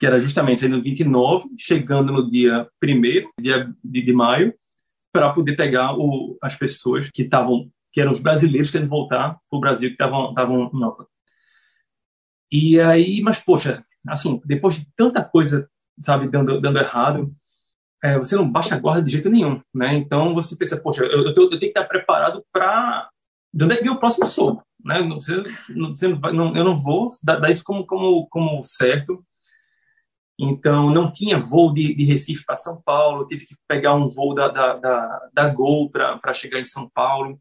Que 0.00 0.06
era 0.06 0.20
justamente 0.20 0.58
saindo 0.58 0.82
29, 0.82 1.48
chegando 1.56 2.12
no 2.12 2.28
dia 2.28 2.68
1 2.82 3.40
dia 3.40 3.72
de, 3.84 4.02
de 4.02 4.12
maio, 4.12 4.52
para 5.14 5.32
poder 5.32 5.54
pegar 5.54 5.96
o, 5.96 6.36
as 6.42 6.56
pessoas 6.56 7.08
que 7.08 7.22
estavam, 7.22 7.70
que 7.92 8.00
eram 8.00 8.10
os 8.10 8.18
brasileiros 8.18 8.68
que 8.68 8.78
iam 8.78 8.88
voltar 8.88 9.38
para 9.48 9.56
o 9.56 9.60
Brasil, 9.60 9.88
que 9.88 9.94
estavam 9.94 10.32
em 10.74 10.82
Auckland. 10.82 11.08
E 12.50 12.80
aí, 12.80 13.22
mas 13.22 13.38
poxa, 13.38 13.84
assim, 14.08 14.42
depois 14.44 14.74
de 14.74 14.88
tanta 14.96 15.22
coisa, 15.22 15.70
sabe, 16.00 16.28
dando, 16.28 16.60
dando 16.60 16.80
errado, 16.80 17.32
é, 18.02 18.18
você 18.18 18.34
não 18.34 18.50
baixa 18.50 18.74
a 18.74 18.78
guarda 18.78 19.02
de 19.02 19.12
jeito 19.12 19.30
nenhum, 19.30 19.62
né? 19.72 19.94
Então 19.94 20.34
você 20.34 20.56
pensa, 20.56 20.76
poxa, 20.76 21.04
eu, 21.04 21.22
eu, 21.22 21.26
eu 21.26 21.32
tenho 21.32 21.60
que 21.60 21.66
estar 21.66 21.84
preparado 21.84 22.44
para 22.52 23.08
de 23.52 23.64
onde 23.64 23.74
é 23.74 23.76
que 23.76 23.84
vem 23.84 23.92
o 23.92 24.00
próximo 24.00 24.26
soco, 24.26 24.66
né? 24.84 25.00
Você, 25.14 25.44
você 25.72 26.08
não, 26.08 26.56
eu 26.56 26.64
não 26.64 26.76
vou 26.76 27.08
dar, 27.22 27.36
dar, 27.36 27.50
isso 27.50 27.62
como, 27.62 27.86
como, 27.86 28.26
como 28.26 28.64
certo. 28.64 29.24
Então 30.38 30.90
não 30.90 31.12
tinha 31.12 31.38
voo 31.38 31.72
de, 31.72 31.94
de 31.94 32.04
Recife 32.04 32.44
para 32.44 32.56
São 32.56 32.80
Paulo, 32.82 33.26
tive 33.26 33.46
que 33.46 33.54
pegar 33.68 33.94
um 33.94 34.08
voo 34.08 34.34
da, 34.34 34.48
da, 34.48 34.76
da, 34.76 35.28
da 35.32 35.48
Gol 35.48 35.90
para 35.90 36.34
chegar 36.34 36.60
em 36.60 36.64
São 36.64 36.90
Paulo. 36.92 37.38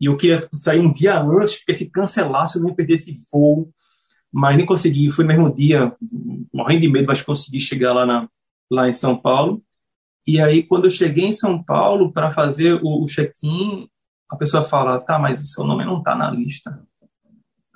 E 0.00 0.06
eu 0.06 0.16
queria 0.16 0.48
sair 0.52 0.80
um 0.80 0.92
dia 0.92 1.20
antes, 1.20 1.58
porque 1.58 1.74
se 1.74 1.90
cancelasse 1.90 2.56
eu 2.56 2.62
não 2.62 2.70
ia 2.70 2.74
perder 2.74 2.94
esse 2.94 3.16
voo. 3.30 3.72
Mas 4.32 4.56
nem 4.56 4.66
consegui, 4.66 5.10
foi 5.10 5.24
no 5.24 5.28
mesmo 5.28 5.54
dia, 5.54 5.94
morrendo 6.52 6.80
de 6.80 6.88
medo, 6.88 7.06
mas 7.06 7.20
consegui 7.22 7.60
chegar 7.60 7.92
lá, 7.92 8.06
na, 8.06 8.28
lá 8.70 8.88
em 8.88 8.92
São 8.92 9.16
Paulo. 9.16 9.62
E 10.26 10.40
aí, 10.40 10.62
quando 10.62 10.86
eu 10.86 10.90
cheguei 10.90 11.26
em 11.26 11.32
São 11.32 11.62
Paulo 11.62 12.12
para 12.12 12.32
fazer 12.32 12.80
o, 12.82 13.02
o 13.02 13.06
check-in, 13.06 13.88
a 14.28 14.36
pessoa 14.36 14.62
fala: 14.62 14.98
tá, 15.00 15.18
mas 15.18 15.42
o 15.42 15.46
seu 15.46 15.64
nome 15.64 15.84
não 15.84 15.98
está 15.98 16.14
na 16.14 16.30
lista. 16.30 16.82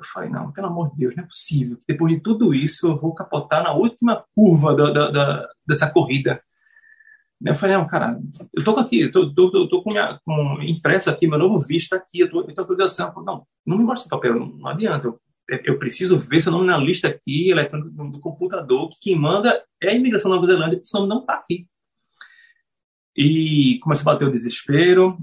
Eu 0.06 0.12
falei: 0.12 0.30
não, 0.30 0.52
pelo 0.52 0.68
amor 0.68 0.90
de 0.90 0.98
Deus, 0.98 1.16
não 1.16 1.24
é 1.24 1.26
possível. 1.26 1.78
Depois 1.86 2.12
de 2.12 2.20
tudo 2.20 2.54
isso, 2.54 2.88
eu 2.88 2.96
vou 2.96 3.14
capotar 3.14 3.62
na 3.62 3.72
última 3.72 4.24
curva 4.34 4.74
da, 4.74 4.90
da, 4.90 5.10
da, 5.10 5.48
dessa 5.66 5.90
corrida. 5.90 6.40
Eu 7.44 7.54
falei: 7.54 7.76
não, 7.76 7.86
cara, 7.86 8.18
eu 8.54 8.64
tô 8.64 8.70
aqui, 8.78 9.00
eu 9.00 9.12
tô, 9.12 9.32
tô, 9.34 9.50
tô, 9.50 9.68
tô 9.68 9.82
com, 9.82 9.90
minha, 9.90 10.18
com 10.24 10.62
impresso 10.62 11.10
aqui, 11.10 11.26
meu 11.26 11.38
novo 11.38 11.60
visto 11.60 11.92
está 11.92 11.96
aqui, 11.96 12.20
eu 12.20 12.30
tô, 12.30 12.40
eu 12.42 12.54
tô 12.54 12.60
autorização. 12.62 13.12
Não, 13.24 13.46
não 13.66 13.76
me 13.76 13.84
mostra 13.84 14.08
papel, 14.08 14.34
não, 14.38 14.46
não 14.46 14.68
adianta. 14.68 15.08
Eu, 15.08 15.20
eu 15.64 15.78
preciso 15.78 16.18
ver 16.18 16.40
seu 16.40 16.52
nome 16.52 16.66
na 16.66 16.78
lista 16.78 17.08
aqui, 17.08 17.50
eletrônico 17.50 17.90
do 18.10 18.20
computador, 18.20 18.88
que 18.90 18.98
quem 19.00 19.18
manda 19.18 19.62
é 19.82 19.90
a 19.90 19.94
imigração 19.94 20.30
da 20.30 20.36
Nova 20.36 20.46
Zelândia, 20.46 20.78
porque 20.78 20.88
seu 20.88 21.00
nome 21.00 21.10
não 21.10 21.20
está 21.20 21.34
aqui. 21.34 21.66
E 23.16 23.78
começou 23.80 24.10
a 24.10 24.14
bater 24.14 24.28
o 24.28 24.32
desespero. 24.32 25.16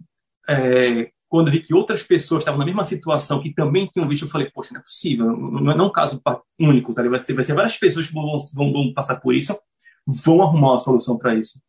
É, 0.47 1.11
quando 1.34 1.49
vi 1.49 1.61
que 1.61 1.73
outras 1.73 2.03
pessoas 2.03 2.41
estavam 2.41 2.59
na 2.59 2.65
mesma 2.65 2.84
situação, 2.84 3.41
que 3.41 3.51
também 3.51 3.88
tinham 3.88 4.07
visto, 4.07 4.25
eu 4.25 4.29
falei, 4.29 4.51
poxa, 4.51 4.69
não 4.71 4.81
é 4.81 4.84
possível, 4.84 5.25
não 5.25 5.71
é, 5.71 5.75
não 5.75 5.86
é 5.86 5.88
um 5.88 5.91
caso 5.91 6.21
único, 6.59 6.93
tá? 6.93 7.01
vai, 7.01 7.19
ser, 7.19 7.34
vai 7.34 7.43
ser 7.43 7.55
várias 7.55 7.75
pessoas 7.75 8.07
que 8.07 8.13
vão, 8.13 8.38
vão, 8.53 8.71
vão 8.71 8.93
passar 8.93 9.19
por 9.19 9.34
isso, 9.34 9.57
vão 10.05 10.43
arrumar 10.43 10.73
uma 10.73 10.79
solução 10.79 11.17
para 11.17 11.34
isso. 11.34 11.59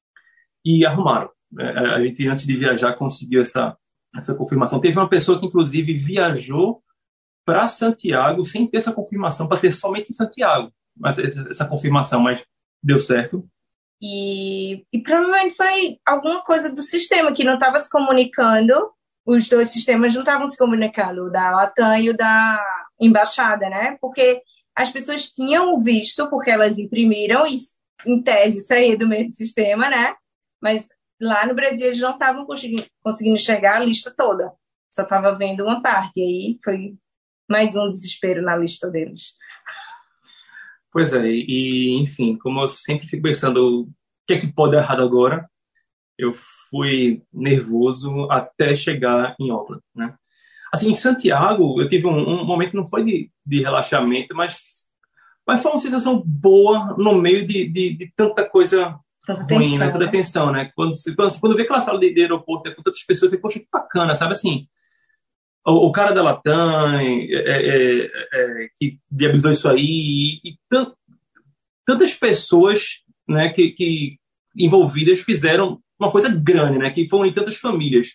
E 0.62 0.84
arrumaram. 0.84 1.30
É, 1.58 1.78
a 1.94 2.04
gente, 2.04 2.28
antes 2.28 2.46
de 2.46 2.54
viajar, 2.54 2.92
conseguiu 2.92 3.40
essa, 3.40 3.74
essa 4.14 4.34
confirmação. 4.34 4.80
Teve 4.80 4.98
uma 4.98 5.08
pessoa 5.08 5.40
que, 5.40 5.46
inclusive, 5.46 5.94
viajou 5.94 6.82
para 7.46 7.66
Santiago 7.66 8.44
sem 8.44 8.66
ter 8.66 8.76
essa 8.76 8.92
confirmação, 8.92 9.48
para 9.48 9.60
ter 9.60 9.72
somente 9.72 10.10
em 10.10 10.12
Santiago 10.12 10.70
mas 10.96 11.18
essa, 11.18 11.48
essa 11.50 11.66
confirmação, 11.66 12.20
mas 12.20 12.42
deu 12.82 12.98
certo. 12.98 13.44
E, 14.00 14.84
e 14.92 15.02
provavelmente 15.02 15.56
foi 15.56 15.98
alguma 16.06 16.42
coisa 16.42 16.70
do 16.70 16.82
sistema 16.82 17.32
que 17.32 17.44
não 17.44 17.54
estava 17.54 17.80
se 17.80 17.90
comunicando, 17.90 18.92
os 19.24 19.48
dois 19.48 19.70
sistemas 19.70 20.14
não 20.14 20.22
estavam 20.22 20.50
se 20.50 20.58
comunicando, 20.58 21.24
o 21.24 21.30
da 21.30 21.50
Latam 21.50 21.98
e 21.98 22.10
o 22.10 22.16
da 22.16 22.62
embaixada, 23.00 23.68
né? 23.68 23.96
Porque 24.00 24.42
as 24.76 24.90
pessoas 24.90 25.28
tinham 25.28 25.80
visto, 25.80 26.28
porque 26.28 26.50
elas 26.50 26.78
imprimiram 26.78 27.46
e, 27.46 27.56
em 28.06 28.22
tese, 28.22 28.66
saía 28.66 28.96
do 28.96 29.08
mesmo 29.08 29.32
sistema, 29.32 29.88
né? 29.88 30.14
Mas 30.60 30.88
lá 31.20 31.46
no 31.46 31.54
Brasil 31.54 31.86
eles 31.86 32.00
não 32.00 32.12
estavam 32.12 32.44
conseguindo, 32.44 32.84
conseguindo 33.02 33.36
enxergar 33.36 33.76
a 33.76 33.84
lista 33.84 34.12
toda, 34.16 34.52
só 34.92 35.02
estava 35.02 35.34
vendo 35.34 35.64
uma 35.64 35.80
parte. 35.80 36.12
E 36.16 36.22
aí 36.22 36.58
foi 36.62 36.94
mais 37.48 37.76
um 37.76 37.88
desespero 37.88 38.42
na 38.42 38.56
lista 38.56 38.90
deles. 38.90 39.34
Pois 40.92 41.12
é, 41.12 41.26
e 41.26 41.98
enfim, 42.00 42.36
como 42.36 42.60
eu 42.60 42.68
sempre 42.68 43.08
fico 43.08 43.22
pensando 43.22 43.82
o 43.82 43.88
que 44.26 44.34
é 44.34 44.40
que 44.40 44.52
pode 44.52 44.72
dar 44.72 44.82
errado 44.82 45.02
agora, 45.02 45.48
eu 46.18 46.32
fui 46.70 47.22
nervoso 47.32 48.30
até 48.30 48.74
chegar 48.74 49.34
em 49.40 49.50
Auckland, 49.50 49.82
né? 49.94 50.14
Assim, 50.72 50.90
em 50.90 50.94
Santiago, 50.94 51.80
eu 51.80 51.88
tive 51.88 52.06
um, 52.06 52.40
um 52.42 52.44
momento 52.44 52.76
não 52.76 52.86
foi 52.86 53.04
de, 53.04 53.30
de, 53.46 53.62
relaxamento, 53.62 54.34
mas, 54.34 54.84
mas 55.46 55.62
foi 55.62 55.70
uma 55.70 55.78
sensação 55.78 56.20
boa 56.24 56.96
no 56.98 57.14
meio 57.14 57.46
de, 57.46 57.68
de, 57.68 57.96
de 57.96 58.12
tanta 58.16 58.44
coisa 58.48 58.98
tanta 59.24 59.54
ruim, 59.54 59.78
né? 59.78 59.86
tensão, 59.86 59.86
né? 59.86 59.92
Tanta 59.92 60.10
tensão, 60.10 60.52
né? 60.52 60.72
Quando, 60.74 60.92
quando, 61.16 61.40
quando 61.40 61.56
vê 61.56 61.62
aquela 61.62 61.80
sala 61.80 62.00
de, 62.00 62.12
de 62.12 62.20
aeroporto 62.22 62.74
com 62.74 62.82
tantas 62.82 63.04
pessoas, 63.04 63.32
eu 63.32 63.38
falei, 63.38 63.42
poxa, 63.42 63.60
que 63.60 63.68
bacana, 63.72 64.14
sabe 64.14 64.32
assim? 64.32 64.66
o, 65.64 65.88
o 65.88 65.92
cara 65.92 66.12
da 66.12 66.22
Latam 66.22 66.98
é, 66.98 67.24
é, 67.32 68.10
é, 68.32 68.68
que 68.78 68.98
viabilizou 69.10 69.50
isso 69.50 69.68
aí 69.68 70.40
e, 70.44 70.50
e 70.50 70.58
tantas 71.86 72.14
pessoas 72.14 73.02
né, 73.26 73.48
que, 73.50 73.70
que, 73.70 74.18
envolvidas 74.56 75.20
fizeram 75.20 75.80
uma 75.98 76.10
coisa 76.10 76.28
grande, 76.28 76.78
né, 76.78 76.90
que 76.90 77.08
foram 77.08 77.26
em 77.26 77.32
tantas 77.32 77.56
famílias, 77.56 78.10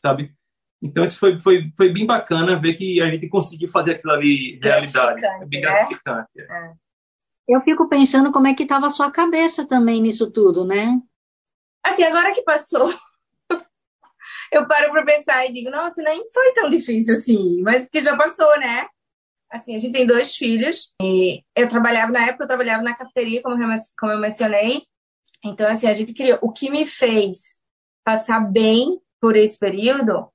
sabe? 0.00 0.34
Então 0.82 1.04
isso 1.04 1.18
foi, 1.18 1.38
foi, 1.40 1.70
foi 1.76 1.92
bem 1.92 2.06
bacana 2.06 2.58
ver 2.58 2.74
que 2.74 3.00
a 3.02 3.10
gente 3.10 3.28
conseguiu 3.28 3.68
fazer 3.68 3.92
aquilo 3.92 4.12
ali 4.12 4.58
realidade. 4.62 5.24
É 5.24 5.44
bem 5.44 5.60
gratificante. 5.60 6.28
Né? 6.36 6.46
É. 6.48 7.54
Eu 7.54 7.60
fico 7.60 7.88
pensando 7.88 8.32
como 8.32 8.46
é 8.46 8.54
que 8.54 8.62
estava 8.62 8.86
a 8.86 8.90
sua 8.90 9.10
cabeça 9.10 9.68
também 9.68 10.00
nisso 10.00 10.30
tudo, 10.30 10.64
né? 10.64 10.98
Assim, 11.84 12.02
agora 12.04 12.32
que 12.32 12.42
passou 12.42 12.88
eu 14.52 14.66
paro 14.66 14.90
para 14.90 15.04
pensar 15.04 15.46
e 15.46 15.52
digo, 15.52 15.70
nossa, 15.70 16.02
nem 16.02 16.28
foi 16.30 16.52
tão 16.54 16.70
difícil 16.70 17.14
assim, 17.14 17.60
mas 17.62 17.82
porque 17.82 18.00
já 18.00 18.16
passou, 18.16 18.58
né? 18.58 18.86
Assim, 19.50 19.74
a 19.74 19.78
gente 19.78 19.92
tem 19.92 20.06
dois 20.06 20.36
filhos 20.36 20.94
e 21.02 21.42
eu 21.56 21.68
trabalhava, 21.68 22.12
na 22.12 22.26
época 22.26 22.44
eu 22.44 22.48
trabalhava 22.48 22.82
na 22.82 22.96
cafeteria, 22.96 23.42
como 23.42 23.60
eu, 23.60 23.68
como 23.98 24.12
eu 24.12 24.20
mencionei. 24.20 24.82
Então, 25.44 25.68
assim, 25.70 25.86
a 25.86 25.94
gente 25.94 26.12
criou. 26.12 26.38
O 26.42 26.52
que 26.52 26.70
me 26.70 26.86
fez 26.86 27.56
passar 28.04 28.40
bem 28.40 29.00
por 29.20 29.36
esse 29.36 29.58
período 29.58 30.28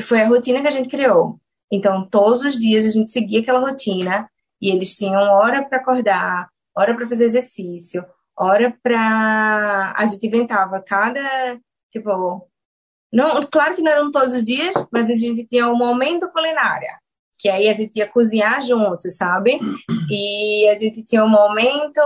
foi 0.00 0.22
a 0.22 0.28
rotina 0.28 0.60
que 0.60 0.68
a 0.68 0.72
gente 0.72 0.88
criou. 0.88 1.40
Então, 1.70 2.06
todos 2.08 2.42
os 2.42 2.58
dias 2.58 2.84
a 2.84 2.90
gente 2.90 3.10
seguia 3.10 3.40
aquela 3.40 3.60
rotina 3.60 4.30
e 4.60 4.70
eles 4.70 4.94
tinham 4.94 5.20
hora 5.20 5.64
para 5.64 5.78
acordar, 5.78 6.48
hora 6.76 6.94
para 6.94 7.08
fazer 7.08 7.24
exercício, 7.24 8.04
hora 8.36 8.76
para. 8.82 9.94
A 9.96 10.04
gente 10.06 10.26
inventava 10.26 10.82
cada. 10.86 11.58
Tipo, 11.90 12.48
não, 13.12 13.46
claro 13.46 13.74
que 13.74 13.82
não 13.82 13.92
eram 13.92 14.10
todos 14.10 14.32
os 14.32 14.44
dias, 14.44 14.74
mas 14.90 15.10
a 15.10 15.14
gente 15.14 15.46
tinha 15.46 15.68
um 15.68 15.76
momento 15.76 16.30
culinária, 16.30 16.98
que 17.38 17.48
aí 17.48 17.68
a 17.68 17.74
gente 17.74 17.96
ia 17.96 18.08
cozinhar 18.08 18.62
juntos, 18.62 19.16
sabe? 19.16 19.58
E 20.10 20.68
a 20.68 20.76
gente 20.76 21.04
tinha 21.04 21.24
um 21.24 21.28
momento 21.28 22.00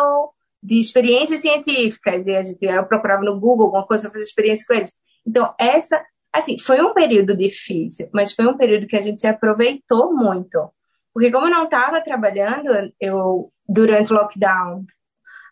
de 0.66 0.80
experiências 0.80 1.42
científicas, 1.42 2.26
e 2.26 2.34
a 2.34 2.42
gente 2.42 2.58
eu 2.60 2.84
procurava 2.86 3.22
no 3.22 3.38
Google 3.38 3.66
alguma 3.66 3.86
coisa 3.86 4.02
para 4.02 4.14
fazer 4.14 4.24
experiência 4.24 4.66
com 4.66 4.74
eles. 4.74 4.92
Então, 5.24 5.54
essa, 5.60 6.04
assim, 6.32 6.58
foi 6.58 6.82
um 6.82 6.92
período 6.92 7.36
difícil, 7.36 8.08
mas 8.12 8.32
foi 8.32 8.48
um 8.48 8.56
período 8.56 8.88
que 8.88 8.96
a 8.96 9.00
gente 9.00 9.20
se 9.20 9.28
aproveitou 9.28 10.12
muito. 10.12 10.68
Porque 11.14 11.30
como 11.30 11.46
eu 11.46 11.52
não 11.52 11.64
estava 11.64 12.02
trabalhando, 12.02 12.92
eu, 13.00 13.52
durante 13.68 14.12
o 14.12 14.16
lockdown, 14.16 14.84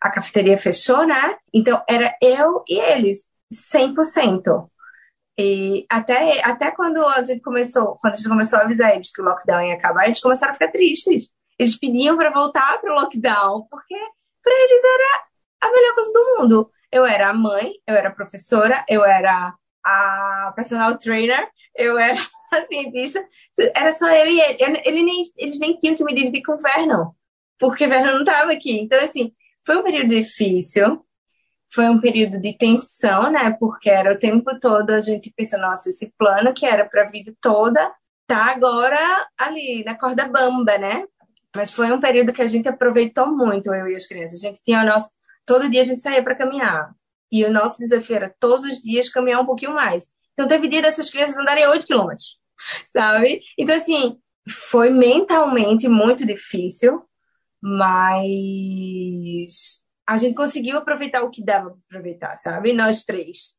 a 0.01 0.11
cafeteria 0.11 0.59
fechou, 0.59 1.07
né? 1.07 1.37
Então, 1.53 1.81
era 1.89 2.13
eu 2.21 2.65
e 2.69 2.81
eles, 2.81 3.21
100%. 3.73 4.69
E 5.39 5.87
até, 5.89 6.45
até 6.45 6.73
quando 6.73 7.07
a 7.07 7.23
gente 7.23 7.41
começou, 7.41 7.97
quando 8.01 8.15
a 8.15 8.17
gente 8.17 8.29
começou 8.29 8.59
a 8.59 8.63
avisar 8.63 8.93
eles 8.93 9.13
que 9.13 9.23
o 9.23 9.25
lockdown 9.25 9.63
ia 9.63 9.75
acabar, 9.75 10.07
eles 10.07 10.21
começaram 10.21 10.51
a 10.51 10.55
ficar 10.55 10.73
tristes. 10.73 11.33
Eles 11.57 11.79
pediam 11.79 12.17
para 12.17 12.33
voltar 12.33 12.81
para 12.81 12.93
o 12.93 12.97
lockdown, 12.97 13.69
porque 13.71 13.95
para 14.45 14.55
eles 14.55 14.83
era 14.85 15.25
a 15.63 15.73
melhor 15.73 15.95
coisa 15.95 16.13
do 16.13 16.37
mundo. 16.39 16.71
Eu 16.93 17.05
era 17.05 17.31
a 17.31 17.35
mãe, 17.35 17.73
eu 17.87 17.97
era 17.97 18.11
professora, 18.11 18.85
eu 18.89 19.05
era 19.05 19.55
a 19.85 20.53
personal 20.55 20.97
trainer, 20.99 21.49
eu 21.77 21.99
era 21.99 22.21
a 22.53 22.61
cientista. 22.69 23.27
Era 23.75 23.93
só 23.93 24.09
eu 24.09 24.27
e 24.27 24.41
ele. 24.41 24.83
ele 24.85 25.03
nem, 25.03 25.23
eles 25.37 25.59
nem 25.59 25.77
tinham 25.79 25.97
que 25.97 26.05
me 26.05 26.15
dividir 26.15 26.43
com 26.43 26.53
o 26.53 26.59
Vernon, 26.59 27.11
porque 27.59 27.87
o 27.87 27.89
Vernon 27.89 28.13
não 28.13 28.21
estava 28.21 28.53
aqui. 28.53 28.79
Então, 28.79 29.01
assim, 29.01 29.33
foi 29.67 29.77
um 29.79 29.83
período 29.83 30.11
difícil 30.11 31.05
foi 31.75 31.89
um 31.89 32.01
período 32.01 32.41
de 32.41 32.57
tensão, 32.57 33.31
né? 33.33 33.51
Porque 33.59 33.91
era 33.91 34.13
o 34.13 34.19
tempo 34.19 34.59
todo 34.61 34.91
a 34.91 35.01
gente 35.01 35.33
pensando, 35.37 35.63
nossa, 35.63 35.89
esse 35.89 36.13
plano 36.17 36.55
que 36.55 36.65
era 36.65 36.85
para 36.89 37.03
a 37.03 37.11
vida 37.11 37.35
toda 37.41 37.93
tá 38.27 38.53
agora 38.53 38.99
ali 39.37 39.83
na 39.85 39.99
corda 39.99 40.29
bamba, 40.29 40.79
né? 40.79 41.05
Mas 41.55 41.71
foi 41.71 41.93
um 41.93 42.01
período 42.01 42.33
que 42.33 42.43
a 42.43 42.47
gente 42.47 42.69
aproveitou 42.69 43.35
muito, 43.35 43.73
eu 43.73 43.89
e 43.89 43.95
as 43.95 44.07
crianças. 44.07 44.43
A 44.43 44.49
gente 44.49 44.61
tinha 44.65 44.83
o 44.83 44.87
nosso. 44.87 45.11
Todo 45.47 45.71
dia 45.71 45.83
a 45.83 45.85
gente 45.85 46.03
saía 46.03 46.23
para 46.23 46.35
caminhar. 46.35 46.93
E 47.31 47.45
o 47.45 47.53
nosso 47.53 47.79
desafio 47.79 48.17
era 48.17 48.35
todos 48.41 48.65
os 48.65 48.81
dias 48.81 49.09
caminhar 49.09 49.41
um 49.41 49.47
pouquinho 49.47 49.75
mais. 49.75 50.07
Então 50.33 50.49
teve 50.49 50.69
dia 50.69 50.83
dessas 50.83 51.11
crianças 51.11 51.37
andarem 51.37 51.67
8 51.67 51.87
quilômetros, 51.87 52.39
sabe? 52.93 53.41
Então, 53.59 53.77
assim, 53.77 54.19
foi 54.49 54.91
mentalmente 54.91 55.89
muito 55.89 56.27
difícil, 56.27 57.03
mas 57.63 59.83
a 60.07 60.17
gente 60.17 60.35
conseguiu 60.35 60.77
aproveitar 60.77 61.23
o 61.23 61.31
que 61.31 61.43
dava 61.43 61.71
para 61.71 61.79
aproveitar, 61.89 62.37
sabe? 62.37 62.73
Nós 62.73 63.05
três. 63.05 63.55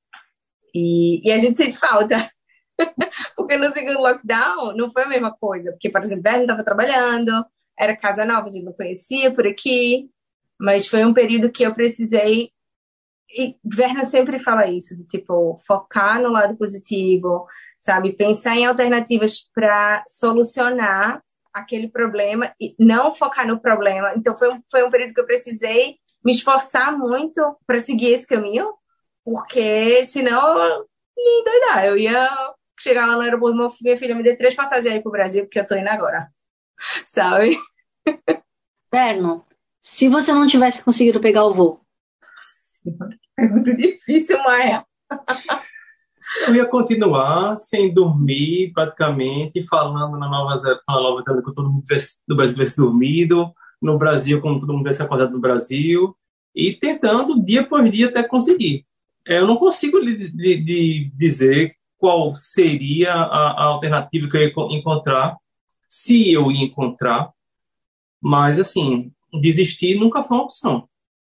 E, 0.74 1.28
e 1.28 1.32
a 1.32 1.38
gente 1.38 1.58
sente 1.58 1.78
falta. 1.78 2.30
porque 3.36 3.58
no 3.58 3.72
segundo 3.72 4.00
lockdown 4.00 4.76
não 4.76 4.92
foi 4.92 5.04
a 5.04 5.10
mesma 5.10 5.36
coisa. 5.36 5.72
Porque, 5.72 5.90
por 5.90 6.04
exemplo, 6.04 6.24
Bernie 6.24 6.42
estava 6.42 6.64
trabalhando, 6.64 7.46
era 7.78 7.96
casa 7.96 8.26
nova, 8.26 8.48
a 8.48 8.52
gente 8.52 8.66
não 8.66 8.74
conhecia 8.74 9.32
por 9.34 9.48
aqui. 9.48 10.10
Mas 10.60 10.88
foi 10.88 11.04
um 11.04 11.14
período 11.14 11.52
que 11.52 11.64
eu 11.64 11.74
precisei. 11.74 12.52
E 13.30 13.56
Verna 13.64 14.04
sempre 14.04 14.40
fala 14.40 14.68
isso, 14.68 14.96
tipo, 15.08 15.60
focar 15.68 16.22
no 16.22 16.30
lado 16.30 16.56
positivo, 16.56 17.46
sabe? 17.80 18.14
Pensar 18.14 18.56
em 18.56 18.66
alternativas 18.66 19.40
para 19.54 20.04
solucionar 20.08 21.22
aquele 21.54 21.90
problema 21.90 22.54
e 22.60 22.76
não 22.80 23.14
focar 23.14 23.48
no 23.48 23.60
problema. 23.60 24.14
Então, 24.16 24.38
foi 24.38 24.54
um, 24.54 24.62
foi 24.72 24.84
um 24.84 24.90
período 24.90 25.14
que 25.14 25.20
eu 25.20 25.26
precisei 25.26 25.98
me 26.24 26.32
esforçar 26.32 26.98
muito 26.98 27.58
para 27.68 27.80
seguir 27.80 28.14
esse 28.14 28.26
caminho, 28.26 28.74
porque 29.24 30.04
senão 30.04 30.58
eu 30.58 30.86
ia 31.18 31.40
endoidar. 31.42 31.86
Eu 31.86 31.98
ia 31.98 32.54
chegar 32.80 33.06
lá 33.06 33.16
no 33.16 33.22
aeroporto, 33.22 33.78
minha 33.82 33.98
filha 33.98 34.16
me 34.16 34.24
dê 34.24 34.36
três 34.36 34.56
passagens 34.56 34.94
aí 34.94 35.02
pro 35.02 35.12
Brasil, 35.12 35.44
porque 35.44 35.60
eu 35.60 35.68
tô 35.68 35.76
indo 35.76 35.90
agora. 35.90 36.30
Sabe? 37.06 37.58
Terno, 38.90 39.46
se 39.82 40.10
você 40.10 40.34
não 40.34 40.48
tivesse 40.48 40.84
conseguido 40.84 41.20
pegar 41.20 41.46
o 41.46 41.54
voo? 41.54 41.82
É 43.38 43.50
muito 43.50 43.76
difícil, 43.76 44.42
Maia. 44.44 44.86
Eu 46.48 46.56
ia 46.56 46.66
continuar 46.66 47.58
sem 47.58 47.94
dormir, 47.94 48.72
praticamente, 48.74 49.66
falando 49.68 50.18
na 50.18 50.30
Nova 50.30 50.58
Zelândia, 50.58 51.42
com 51.44 51.54
todo 51.54 51.70
mundo 51.70 51.84
do 52.26 52.36
Brasil 52.36 52.56
tivesse 52.56 52.78
dormido, 52.78 53.54
no 53.82 53.98
Brasil, 53.98 54.40
como 54.40 54.60
todo 54.60 54.72
mundo 54.72 54.84
tivesse 54.84 55.02
acordado 55.02 55.32
no 55.32 55.42
Brasil, 55.42 56.16
e 56.56 56.74
tentando 56.74 57.44
dia 57.44 57.66
por 57.66 57.84
dia 57.90 58.08
até 58.08 58.24
conseguir. 58.24 58.86
É, 59.28 59.40
eu 59.40 59.48
não 59.48 59.58
consigo 59.58 59.98
lhe, 59.98 60.16
lhe, 60.16 60.56
lhe 60.56 61.12
dizer 61.14 61.76
qual 61.98 62.36
seria 62.36 63.14
a, 63.14 63.52
a, 63.52 63.64
alternativa 63.64 64.30
que 64.30 64.38
eu 64.38 64.42
ia 64.42 64.78
encontrar, 64.78 65.36
se 65.90 66.32
eu 66.32 66.52
ia 66.52 66.66
encontrar, 66.66 67.32
mas 68.22 68.60
assim, 68.60 69.12
desistir 69.42 69.96
nunca 69.96 70.24
foi 70.24 70.38
uma 70.38 70.44
opção. 70.44 70.90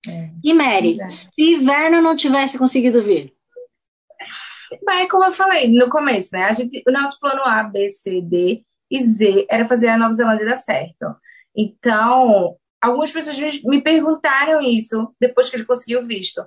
É. 0.08 0.30
E 0.42 0.54
Mary, 0.54 1.00
é. 1.00 1.08
se 1.08 1.56
Verno 1.56 2.00
não 2.00 2.16
tivesse 2.16 2.58
conseguido 2.58 3.02
vir? 3.02 3.32
Mas 4.84 5.08
como 5.08 5.24
eu 5.24 5.32
falei 5.32 5.68
no 5.68 5.88
começo, 5.88 6.30
né? 6.32 6.44
A 6.44 6.52
gente, 6.52 6.82
o 6.86 6.92
nosso 6.92 7.18
plano 7.20 7.42
A, 7.44 7.62
B, 7.62 7.88
C, 7.90 8.20
D 8.20 8.64
e 8.90 9.04
Z 9.04 9.46
era 9.50 9.66
fazer 9.66 9.88
a 9.88 9.98
Nova 9.98 10.14
Zelândia 10.14 10.46
dar 10.46 10.56
certo. 10.56 11.16
Então, 11.54 12.56
algumas 12.80 13.10
pessoas 13.10 13.38
me 13.62 13.80
perguntaram 13.80 14.60
isso 14.60 15.14
depois 15.20 15.48
que 15.48 15.56
ele 15.56 15.64
conseguiu 15.64 16.02
o 16.02 16.06
visto. 16.06 16.44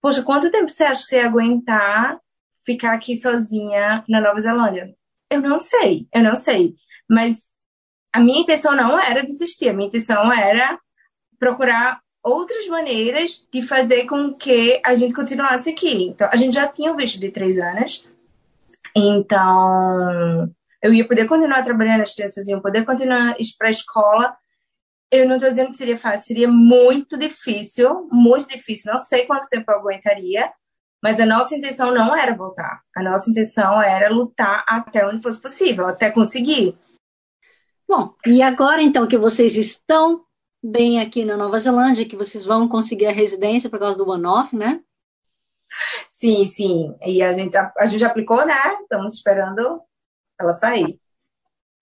Poxa, 0.00 0.22
quanto 0.22 0.50
tempo 0.50 0.68
você 0.68 0.84
acha 0.84 1.02
que 1.02 1.08
você 1.08 1.16
ia 1.16 1.26
aguentar 1.26 2.18
ficar 2.66 2.94
aqui 2.94 3.16
sozinha 3.16 4.04
na 4.08 4.20
Nova 4.20 4.40
Zelândia? 4.40 4.94
Eu 5.30 5.40
não 5.40 5.58
sei, 5.58 6.06
eu 6.12 6.22
não 6.22 6.36
sei. 6.36 6.74
Mas 7.08 7.42
a 8.12 8.20
minha 8.20 8.40
intenção 8.40 8.74
não 8.74 8.98
era 8.98 9.24
desistir, 9.24 9.68
a 9.68 9.72
minha 9.72 9.88
intenção 9.88 10.32
era 10.32 10.78
procurar 11.38 12.00
outras 12.22 12.66
maneiras 12.68 13.46
de 13.52 13.60
fazer 13.60 14.06
com 14.06 14.32
que 14.32 14.80
a 14.84 14.94
gente 14.94 15.12
continuasse 15.12 15.70
aqui. 15.70 16.04
Então, 16.04 16.28
a 16.32 16.36
gente 16.36 16.54
já 16.54 16.66
tinha 16.66 16.92
o 16.92 16.96
visto 16.96 17.20
de 17.20 17.30
três 17.30 17.58
anos, 17.58 18.06
então 18.96 20.50
eu 20.82 20.92
ia 20.92 21.06
poder 21.06 21.26
continuar 21.26 21.62
trabalhando, 21.62 22.02
as 22.02 22.14
crianças 22.14 22.46
iam 22.46 22.60
poder 22.60 22.84
continuar 22.84 23.36
para 23.58 23.68
a 23.68 23.70
escola. 23.70 24.36
Eu 25.10 25.28
não 25.28 25.36
estou 25.36 25.50
dizendo 25.50 25.70
que 25.70 25.76
seria 25.76 25.98
fácil, 25.98 26.26
seria 26.26 26.48
muito 26.48 27.18
difícil, 27.18 28.08
muito 28.10 28.48
difícil. 28.48 28.92
Não 28.92 28.98
sei 28.98 29.26
quanto 29.26 29.48
tempo 29.48 29.70
eu 29.70 29.78
aguentaria, 29.78 30.50
mas 31.02 31.20
a 31.20 31.26
nossa 31.26 31.54
intenção 31.54 31.92
não 31.92 32.16
era 32.16 32.34
voltar. 32.34 32.80
A 32.96 33.02
nossa 33.02 33.30
intenção 33.30 33.82
era 33.82 34.10
lutar 34.10 34.64
até 34.66 35.06
onde 35.06 35.22
fosse 35.22 35.40
possível, 35.40 35.86
até 35.86 36.10
conseguir. 36.10 36.76
Bom, 37.96 38.12
e 38.26 38.42
agora 38.42 38.82
então 38.82 39.06
que 39.06 39.16
vocês 39.16 39.56
estão 39.56 40.24
bem 40.60 41.00
aqui 41.00 41.24
na 41.24 41.36
Nova 41.36 41.60
Zelândia, 41.60 42.04
que 42.04 42.16
vocês 42.16 42.44
vão 42.44 42.66
conseguir 42.66 43.06
a 43.06 43.12
residência 43.12 43.70
por 43.70 43.78
causa 43.78 43.96
do 43.96 44.10
one-off, 44.10 44.56
né? 44.56 44.82
Sim, 46.10 46.44
sim. 46.44 46.92
E 47.06 47.22
a 47.22 47.32
gente, 47.32 47.56
a 47.56 47.86
gente 47.86 48.04
aplicou, 48.04 48.44
né? 48.44 48.78
Estamos 48.82 49.14
esperando 49.14 49.80
ela 50.40 50.54
sair. 50.54 50.98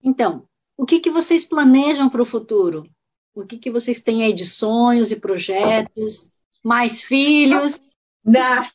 Então, 0.05 0.47
o 0.77 0.85
que, 0.85 1.01
que 1.01 1.09
vocês 1.09 1.47
planejam 1.47 2.11
para 2.11 2.21
o 2.21 2.27
futuro? 2.27 2.87
O 3.35 3.47
que, 3.47 3.57
que 3.57 3.71
vocês 3.71 4.03
têm 4.03 4.23
aí 4.23 4.35
de 4.35 4.45
sonhos 4.45 5.11
e 5.11 5.19
projetos? 5.19 6.29
Mais 6.63 7.01
filhos? 7.01 7.81
Não. 8.23 8.67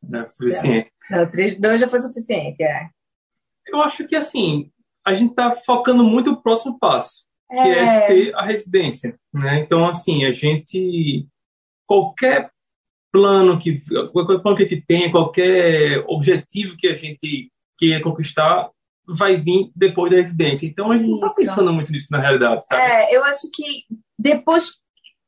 Não 0.00 0.20
é 0.20 0.30
suficiente. 0.30 0.92
Não, 1.10 1.28
três, 1.28 1.60
dois 1.60 1.80
já 1.80 1.88
foi 1.88 2.00
suficiente, 2.00 2.62
é. 2.62 2.88
Eu 3.66 3.82
acho 3.82 4.06
que, 4.06 4.14
assim, 4.14 4.70
a 5.06 5.14
gente 5.14 5.30
está 5.30 5.52
focando 5.52 6.02
muito 6.02 6.30
no 6.30 6.42
próximo 6.42 6.78
passo 6.78 7.24
que 7.50 7.68
é. 7.68 7.84
é 7.84 8.06
ter 8.06 8.34
a 8.34 8.44
residência, 8.44 9.18
né? 9.32 9.60
Então, 9.60 9.86
assim, 9.86 10.24
a 10.24 10.32
gente 10.32 11.26
qualquer 11.86 12.50
plano 13.12 13.58
que 13.58 13.82
qualquer 14.12 14.40
plano 14.40 14.56
que 14.56 14.64
a 14.64 14.68
gente 14.68 14.84
tenha, 14.86 15.10
qualquer 15.10 16.04
objetivo 16.08 16.76
que 16.76 16.88
a 16.88 16.96
gente 16.96 17.50
queira 17.78 18.02
conquistar, 18.02 18.70
vai 19.06 19.36
vir 19.36 19.70
depois 19.76 20.10
da 20.10 20.18
residência. 20.18 20.66
Então, 20.66 20.90
a 20.90 20.96
gente 20.96 21.08
não 21.08 21.16
está 21.16 21.34
pensando 21.34 21.72
muito 21.72 21.92
nisso 21.92 22.08
na 22.10 22.20
realidade, 22.20 22.66
sabe? 22.66 22.82
É, 22.82 23.14
eu 23.14 23.22
acho 23.24 23.50
que 23.52 23.84
depois, 24.18 24.72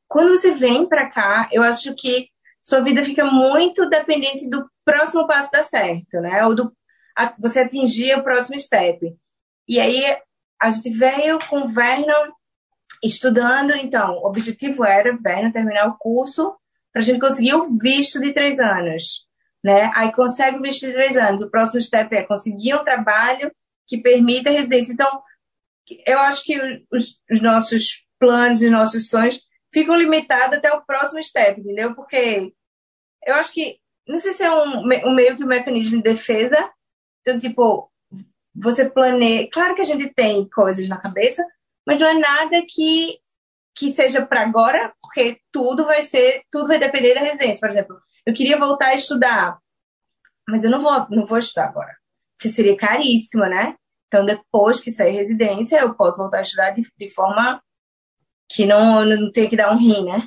quando 0.08 0.30
você 0.30 0.54
vem 0.54 0.88
para 0.88 1.10
cá, 1.10 1.48
eu 1.52 1.62
acho 1.62 1.94
que 1.94 2.28
sua 2.62 2.80
vida 2.80 3.04
fica 3.04 3.24
muito 3.24 3.88
dependente 3.88 4.48
do 4.48 4.66
próximo 4.84 5.26
passo 5.26 5.52
dar 5.52 5.62
certo, 5.62 6.20
né? 6.20 6.44
Ou 6.44 6.54
do 6.54 6.72
a, 7.16 7.32
você 7.38 7.60
atingir 7.60 8.16
o 8.16 8.22
próximo 8.22 8.58
step. 8.58 9.14
E 9.68 9.80
aí 9.80 10.16
a 10.60 10.70
gente 10.70 10.90
veio 10.90 11.38
com 11.48 11.60
o 11.60 11.68
Vernon 11.68 12.32
estudando, 13.02 13.72
então, 13.76 14.14
o 14.14 14.26
objetivo 14.26 14.84
era 14.84 15.16
Vernon 15.16 15.52
terminar 15.52 15.86
o 15.86 15.98
curso 15.98 16.56
para 16.92 17.02
a 17.02 17.04
gente 17.04 17.20
conseguir 17.20 17.54
o 17.54 17.76
visto 17.78 18.20
de 18.20 18.32
três 18.32 18.58
anos, 18.58 19.26
né? 19.62 19.90
Aí 19.94 20.10
consegue 20.12 20.56
o 20.56 20.62
visto 20.62 20.86
de 20.86 20.94
três 20.94 21.16
anos. 21.16 21.42
O 21.42 21.50
próximo 21.50 21.80
step 21.80 22.14
é 22.14 22.22
conseguir 22.22 22.74
um 22.74 22.84
trabalho 22.84 23.52
que 23.86 23.98
permita 23.98 24.48
a 24.48 24.52
residência. 24.52 24.92
Então, 24.92 25.22
eu 26.06 26.18
acho 26.20 26.42
que 26.42 26.58
os, 26.90 27.20
os 27.30 27.42
nossos 27.42 28.06
planos 28.18 28.62
e 28.62 28.70
nossos 28.70 29.08
sonhos 29.08 29.40
ficam 29.72 29.94
limitados 29.94 30.58
até 30.58 30.72
o 30.72 30.82
próximo 30.84 31.22
step, 31.22 31.60
entendeu? 31.60 31.94
Porque 31.94 32.52
eu 33.24 33.34
acho 33.34 33.52
que, 33.52 33.78
não 34.08 34.18
sei 34.18 34.32
se 34.32 34.42
é 34.42 34.50
um, 34.50 34.80
um 34.80 35.14
meio 35.14 35.36
que 35.36 35.44
um 35.44 35.48
mecanismo 35.48 35.98
de 35.98 36.02
defesa, 36.02 36.72
então, 37.20 37.38
tipo, 37.38 37.90
você 38.56 38.88
planeja. 38.88 39.48
Claro 39.52 39.74
que 39.74 39.82
a 39.82 39.84
gente 39.84 40.12
tem 40.14 40.48
coisas 40.48 40.88
na 40.88 41.00
cabeça, 41.00 41.44
mas 41.86 41.98
não 42.00 42.06
é 42.06 42.14
nada 42.14 42.62
que, 42.68 43.18
que 43.74 43.90
seja 43.92 44.24
para 44.24 44.42
agora, 44.42 44.92
porque 45.02 45.38
tudo 45.52 45.84
vai 45.84 46.02
ser, 46.02 46.42
tudo 46.50 46.68
vai 46.68 46.78
depender 46.78 47.14
da 47.14 47.20
residência. 47.20 47.60
Por 47.60 47.68
exemplo, 47.68 47.98
eu 48.24 48.34
queria 48.34 48.58
voltar 48.58 48.88
a 48.88 48.94
estudar, 48.94 49.58
mas 50.48 50.64
eu 50.64 50.70
não 50.70 50.80
vou, 50.80 51.06
não 51.10 51.26
vou 51.26 51.38
estudar 51.38 51.66
agora, 51.66 51.94
porque 52.36 52.48
seria 52.48 52.76
caríssimo, 52.76 53.44
né? 53.44 53.76
Então, 54.08 54.24
depois 54.24 54.80
que 54.80 54.90
sair 54.90 55.12
residência, 55.12 55.80
eu 55.80 55.94
posso 55.94 56.18
voltar 56.18 56.38
a 56.38 56.42
estudar 56.42 56.70
de, 56.70 56.86
de 56.96 57.10
forma 57.10 57.60
que 58.48 58.64
não, 58.64 59.04
não 59.04 59.30
tenha 59.32 59.50
que 59.50 59.56
dar 59.56 59.72
um 59.72 59.78
rim, 59.78 60.04
né? 60.04 60.26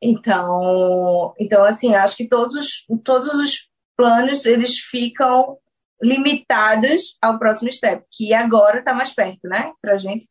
Então, 0.00 1.34
então 1.38 1.64
assim, 1.64 1.94
acho 1.94 2.16
que 2.16 2.28
todos, 2.28 2.84
todos 3.04 3.34
os 3.34 3.68
planos, 3.96 4.44
eles 4.44 4.78
ficam 4.78 5.58
limitadas 6.02 7.16
ao 7.22 7.38
próximo 7.38 7.72
step, 7.72 8.04
que 8.12 8.34
agora 8.34 8.80
está 8.80 8.92
mais 8.92 9.14
perto, 9.14 9.48
né, 9.48 9.72
para 9.80 9.96
gente, 9.96 10.28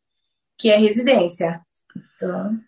que 0.58 0.70
é 0.70 0.76
residência. 0.76 1.60
Então... 2.16 2.58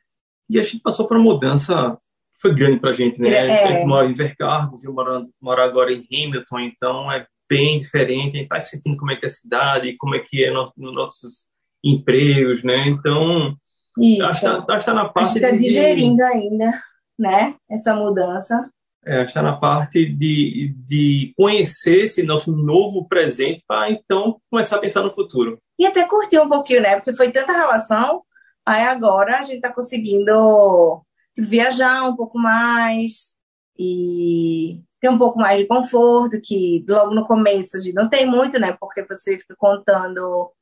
E 0.50 0.58
a 0.58 0.62
gente 0.62 0.80
passou 0.80 1.06
por 1.06 1.16
uma 1.16 1.24
mudança 1.24 1.98
foi 2.40 2.54
grande 2.54 2.78
para 2.78 2.90
a 2.90 2.94
gente, 2.94 3.20
né? 3.20 3.30
É. 3.30 3.64
A 3.64 3.72
gente 3.72 3.86
mora 3.86 4.06
em 4.06 4.14
Vercargo, 4.14 4.76
viu 4.76 4.92
morar, 4.92 5.24
morar 5.40 5.64
agora 5.64 5.92
em 5.92 6.06
Hamilton, 6.10 6.60
então 6.60 7.10
é 7.10 7.26
bem 7.48 7.80
diferente. 7.80 8.36
A 8.36 8.38
gente 8.38 8.42
está 8.44 8.60
sentindo 8.60 8.96
como 8.96 9.10
é 9.10 9.16
que 9.16 9.24
é 9.24 9.28
a 9.28 9.30
cidade, 9.30 9.96
como 9.96 10.14
é 10.14 10.20
que 10.20 10.44
é 10.44 10.50
no, 10.50 10.72
nos 10.76 10.94
nossos 10.94 11.46
empregos, 11.82 12.62
né? 12.62 12.88
Então, 12.88 13.56
Isso. 13.98 14.22
acho 14.22 14.40
que 14.40 14.60
está 14.60 14.78
tá 14.78 14.94
na 14.94 15.08
parte. 15.08 15.26
A 15.28 15.32
gente 15.32 15.44
está 15.44 15.56
digerindo 15.56 16.16
de... 16.16 16.22
ainda, 16.22 16.70
né? 17.18 17.56
Essa 17.68 17.94
mudança 17.94 18.70
é, 19.04 19.24
está 19.24 19.42
na 19.42 19.56
parte 19.56 20.04
de, 20.06 20.74
de 20.86 21.32
conhecer 21.36 22.04
esse 22.04 22.22
nosso 22.22 22.52
novo 22.52 23.06
presente 23.08 23.64
para 23.66 23.90
então 23.90 24.40
começar 24.50 24.76
a 24.76 24.80
pensar 24.80 25.02
no 25.02 25.10
futuro. 25.10 25.58
E 25.78 25.86
até 25.86 26.06
curtir 26.06 26.38
um 26.38 26.48
pouquinho, 26.48 26.82
né? 26.82 26.96
Porque 26.96 27.14
foi 27.14 27.30
tanta 27.30 27.52
relação, 27.52 28.22
aí 28.66 28.82
agora 28.82 29.38
a 29.38 29.44
gente 29.44 29.56
está 29.56 29.72
conseguindo 29.72 31.02
viajar 31.36 32.04
um 32.04 32.16
pouco 32.16 32.38
mais 32.38 33.32
e 33.78 34.82
ter 35.00 35.08
um 35.08 35.18
pouco 35.18 35.38
mais 35.38 35.60
de 35.60 35.66
conforto, 35.66 36.40
que 36.42 36.84
logo 36.88 37.14
no 37.14 37.26
começo 37.26 37.76
a 37.76 37.80
gente 37.80 37.94
não 37.94 38.08
tem 38.08 38.26
muito, 38.26 38.58
né? 38.58 38.76
Porque 38.78 39.04
você 39.04 39.38
fica 39.38 39.54
contando 39.56 40.52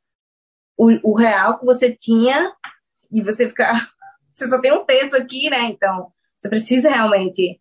o, 0.76 1.10
o 1.10 1.16
real 1.16 1.58
que 1.58 1.64
você 1.64 1.96
tinha 1.96 2.52
e 3.10 3.22
você 3.22 3.48
ficar. 3.48 3.72
Você 4.36 4.50
só 4.50 4.60
tem 4.60 4.70
um 4.70 4.84
terço 4.84 5.16
aqui, 5.16 5.48
né? 5.48 5.62
Então, 5.62 6.12
você 6.38 6.50
precisa 6.50 6.90
realmente 6.90 7.58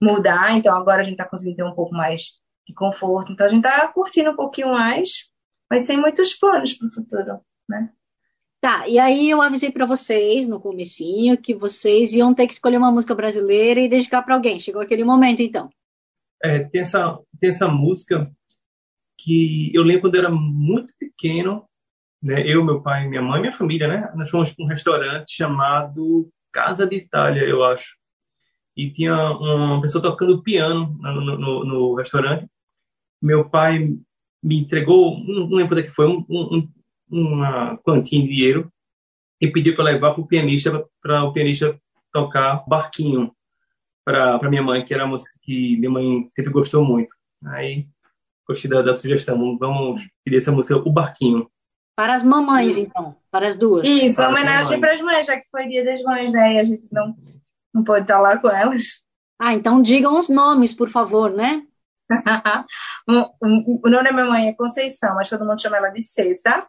mudar. 0.00 0.56
Então, 0.56 0.76
agora 0.76 1.00
a 1.00 1.04
gente 1.04 1.14
está 1.14 1.24
conseguindo 1.24 1.56
ter 1.56 1.64
um 1.64 1.74
pouco 1.74 1.94
mais 1.94 2.32
de 2.66 2.74
conforto. 2.74 3.32
Então, 3.32 3.46
a 3.46 3.48
gente 3.48 3.64
está 3.64 3.88
curtindo 3.88 4.30
um 4.30 4.36
pouquinho 4.36 4.68
mais, 4.68 5.30
mas 5.70 5.86
sem 5.86 5.96
muitos 5.96 6.34
planos 6.34 6.74
para 6.74 6.88
o 6.88 6.90
futuro, 6.90 7.40
né? 7.68 7.90
Tá, 8.60 8.88
e 8.88 8.98
aí 8.98 9.30
eu 9.30 9.40
avisei 9.40 9.70
para 9.70 9.86
vocês 9.86 10.48
no 10.48 10.58
comecinho 10.58 11.36
que 11.36 11.54
vocês 11.54 12.14
iam 12.14 12.34
ter 12.34 12.46
que 12.46 12.54
escolher 12.54 12.78
uma 12.78 12.90
música 12.90 13.14
brasileira 13.14 13.80
e 13.80 13.88
dedicar 13.88 14.22
para 14.22 14.34
alguém. 14.34 14.58
Chegou 14.58 14.80
aquele 14.80 15.04
momento, 15.04 15.40
então. 15.40 15.70
É, 16.42 16.64
tem 16.64 16.80
essa, 16.80 17.18
tem 17.38 17.48
essa 17.48 17.68
música 17.68 18.30
que 19.18 19.70
eu 19.74 19.82
lembro 19.82 20.02
quando 20.02 20.14
eu 20.16 20.20
era 20.22 20.30
muito 20.30 20.92
pequeno, 20.98 21.64
né? 22.22 22.42
Eu, 22.46 22.64
meu 22.64 22.82
pai, 22.82 23.06
minha 23.06 23.22
mãe, 23.22 23.40
minha 23.40 23.52
família, 23.52 23.86
né? 23.86 24.10
Nós 24.14 24.30
fomos 24.30 24.52
para 24.52 24.64
um 24.64 24.68
restaurante 24.68 25.32
chamado 25.32 26.28
Casa 26.52 26.86
de 26.86 26.96
Itália, 26.96 27.42
eu 27.42 27.62
acho. 27.64 27.96
E 28.76 28.90
tinha 28.90 29.14
uma 29.14 29.80
pessoa 29.80 30.02
tocando 30.02 30.42
piano 30.42 30.98
no, 31.00 31.38
no, 31.38 31.64
no 31.64 31.94
restaurante. 31.94 32.46
Meu 33.22 33.48
pai 33.48 33.96
me 34.42 34.60
entregou, 34.60 35.18
não 35.24 35.48
lembro 35.48 35.76
onde 35.76 35.88
que 35.88 35.94
foi, 35.94 36.06
um, 36.06 36.24
um, 36.28 36.68
uma 37.10 37.76
quantia 37.78 38.20
de 38.20 38.28
dinheiro 38.28 38.70
e 39.40 39.48
pediu 39.48 39.74
para 39.74 39.84
levar 39.84 40.12
para 40.12 40.20
o 40.20 40.26
pianista, 40.26 40.86
para 41.02 41.24
o 41.24 41.32
pianista 41.32 41.78
tocar 42.12 42.64
Barquinho 42.66 43.32
para 44.04 44.48
minha 44.48 44.62
mãe, 44.62 44.84
que 44.84 44.94
era 44.94 45.04
uma 45.04 45.14
música 45.14 45.36
que 45.42 45.76
minha 45.78 45.90
mãe 45.90 46.28
sempre 46.30 46.52
gostou 46.52 46.84
muito. 46.84 47.14
Aí, 47.44 47.86
gostei 48.46 48.70
da, 48.70 48.80
da 48.80 48.96
sugestão, 48.96 49.58
vamos 49.58 50.00
pedir 50.24 50.36
essa 50.36 50.52
música, 50.52 50.76
O 50.76 50.92
Barquinho. 50.92 51.50
Para 51.96 52.14
as 52.14 52.22
mamães, 52.22 52.76
então, 52.76 53.16
para 53.30 53.48
as 53.48 53.56
duas. 53.56 53.86
Isso, 53.86 54.16
para 54.16 54.28
homenagem 54.28 54.78
para 54.78 54.92
as 54.92 55.00
mães, 55.00 55.26
já 55.26 55.36
que 55.40 55.46
foi 55.50 55.66
dia 55.66 55.84
das 55.84 56.02
mães, 56.02 56.32
né? 56.32 56.54
E 56.54 56.58
a 56.58 56.64
gente 56.64 56.86
não, 56.92 57.16
não 57.76 57.84
pode 57.84 58.04
estar 58.04 58.18
lá 58.18 58.38
com 58.38 58.48
elas. 58.48 59.04
Ah, 59.38 59.52
então 59.52 59.82
digam 59.82 60.18
os 60.18 60.30
nomes, 60.30 60.72
por 60.72 60.88
favor, 60.88 61.30
né? 61.30 61.62
o 63.06 63.88
nome 63.88 64.04
da 64.04 64.12
minha 64.12 64.24
mãe 64.24 64.48
é 64.48 64.54
Conceição, 64.54 65.14
mas 65.14 65.28
todo 65.28 65.44
mundo 65.44 65.60
chama 65.60 65.76
ela 65.76 65.90
de 65.90 66.02
Cessa. 66.02 66.66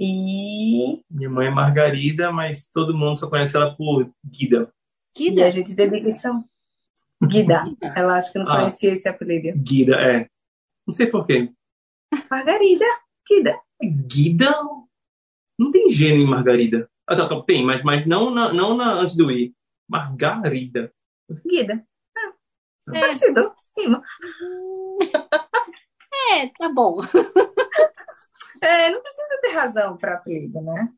E. 0.00 1.02
Minha 1.10 1.28
mãe 1.28 1.48
é 1.48 1.50
Margarida, 1.50 2.32
mas 2.32 2.66
todo 2.66 2.96
mundo 2.96 3.18
só 3.18 3.28
conhece 3.28 3.56
ela 3.56 3.76
por 3.76 4.10
Guida. 4.24 4.72
Guida? 5.14 5.42
E 5.42 5.44
a 5.44 5.50
gente 5.50 5.74
dedica 5.74 6.08
isso. 6.08 6.28
Guida. 7.22 7.64
Ela 7.94 8.18
acha 8.18 8.32
que 8.32 8.38
não 8.38 8.50
ah, 8.50 8.56
conhecia 8.56 8.92
esse 8.94 9.08
apelido. 9.08 9.56
Guida, 9.58 9.96
é. 9.96 10.28
Não 10.86 10.92
sei 10.92 11.06
porquê. 11.06 11.52
Margarida. 12.30 12.86
Guida. 13.28 13.60
Guida? 14.08 14.50
Não 15.58 15.70
tem 15.70 15.90
gênio 15.90 16.22
em 16.22 16.28
Margarida. 16.28 16.88
Ah, 17.06 17.16
tá, 17.16 17.28
tá, 17.28 17.42
tem, 17.42 17.64
mas, 17.64 17.82
mas 17.82 18.06
não, 18.06 18.30
na, 18.30 18.52
não 18.52 18.74
na, 18.74 18.94
antes 18.94 19.14
do 19.14 19.30
I. 19.30 19.54
Margarida. 19.92 20.90
Guida. 21.44 21.84
Ah, 22.16 22.32
é. 22.96 23.00
Parecido, 23.00 23.52
cima. 23.74 24.02
É, 26.34 26.46
tá 26.58 26.68
bom. 26.68 27.00
É, 28.60 28.90
não 28.90 29.02
precisa 29.02 29.40
ter 29.42 29.52
razão 29.54 29.96
para 29.96 30.14
apelido, 30.14 30.60
né? 30.60 30.88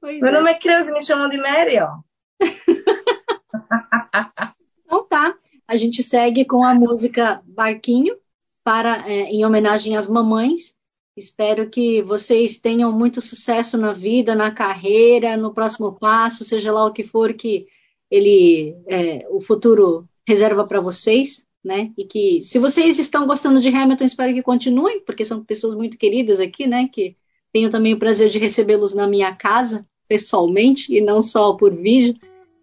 Pois 0.00 0.18
Meu 0.18 0.30
é. 0.30 0.32
nome 0.32 0.50
é 0.50 0.54
Creuza 0.54 0.88
e 0.88 0.94
me 0.94 1.04
chamam 1.04 1.28
de 1.28 1.36
Mary, 1.36 1.78
ó. 1.78 1.98
então 4.82 5.06
tá, 5.06 5.36
a 5.68 5.76
gente 5.76 6.02
segue 6.02 6.46
com 6.46 6.64
a 6.64 6.74
música 6.74 7.42
Barquinho 7.44 8.16
para 8.64 9.06
é, 9.06 9.24
em 9.24 9.44
homenagem 9.44 9.94
às 9.94 10.08
mamães. 10.08 10.74
Espero 11.14 11.68
que 11.68 12.00
vocês 12.00 12.58
tenham 12.58 12.90
muito 12.90 13.20
sucesso 13.20 13.76
na 13.76 13.92
vida, 13.92 14.34
na 14.34 14.50
carreira, 14.50 15.36
no 15.36 15.52
próximo 15.52 15.98
passo, 15.98 16.46
seja 16.46 16.72
lá 16.72 16.86
o 16.86 16.94
que 16.94 17.04
for 17.04 17.34
que 17.34 17.66
ele, 18.10 18.76
é, 18.86 19.26
o 19.30 19.40
futuro 19.40 20.08
reserva 20.26 20.66
para 20.66 20.80
vocês 20.80 21.46
né? 21.66 21.90
E 21.98 22.04
que 22.04 22.42
se 22.44 22.60
vocês 22.60 22.96
estão 22.96 23.26
gostando 23.26 23.60
de 23.60 23.68
Hamilton, 23.68 24.04
espero 24.04 24.32
que 24.32 24.42
continuem, 24.42 25.00
porque 25.00 25.24
são 25.24 25.44
pessoas 25.44 25.74
muito 25.74 25.98
queridas 25.98 26.38
aqui, 26.38 26.64
né? 26.64 26.88
Que 26.90 27.16
tenho 27.52 27.70
também 27.70 27.92
o 27.92 27.98
prazer 27.98 28.30
de 28.30 28.38
recebê-los 28.38 28.94
na 28.94 29.08
minha 29.08 29.34
casa, 29.34 29.84
pessoalmente, 30.08 30.96
e 30.96 31.00
não 31.00 31.20
só 31.20 31.54
por 31.54 31.74
vídeo. 31.74 32.14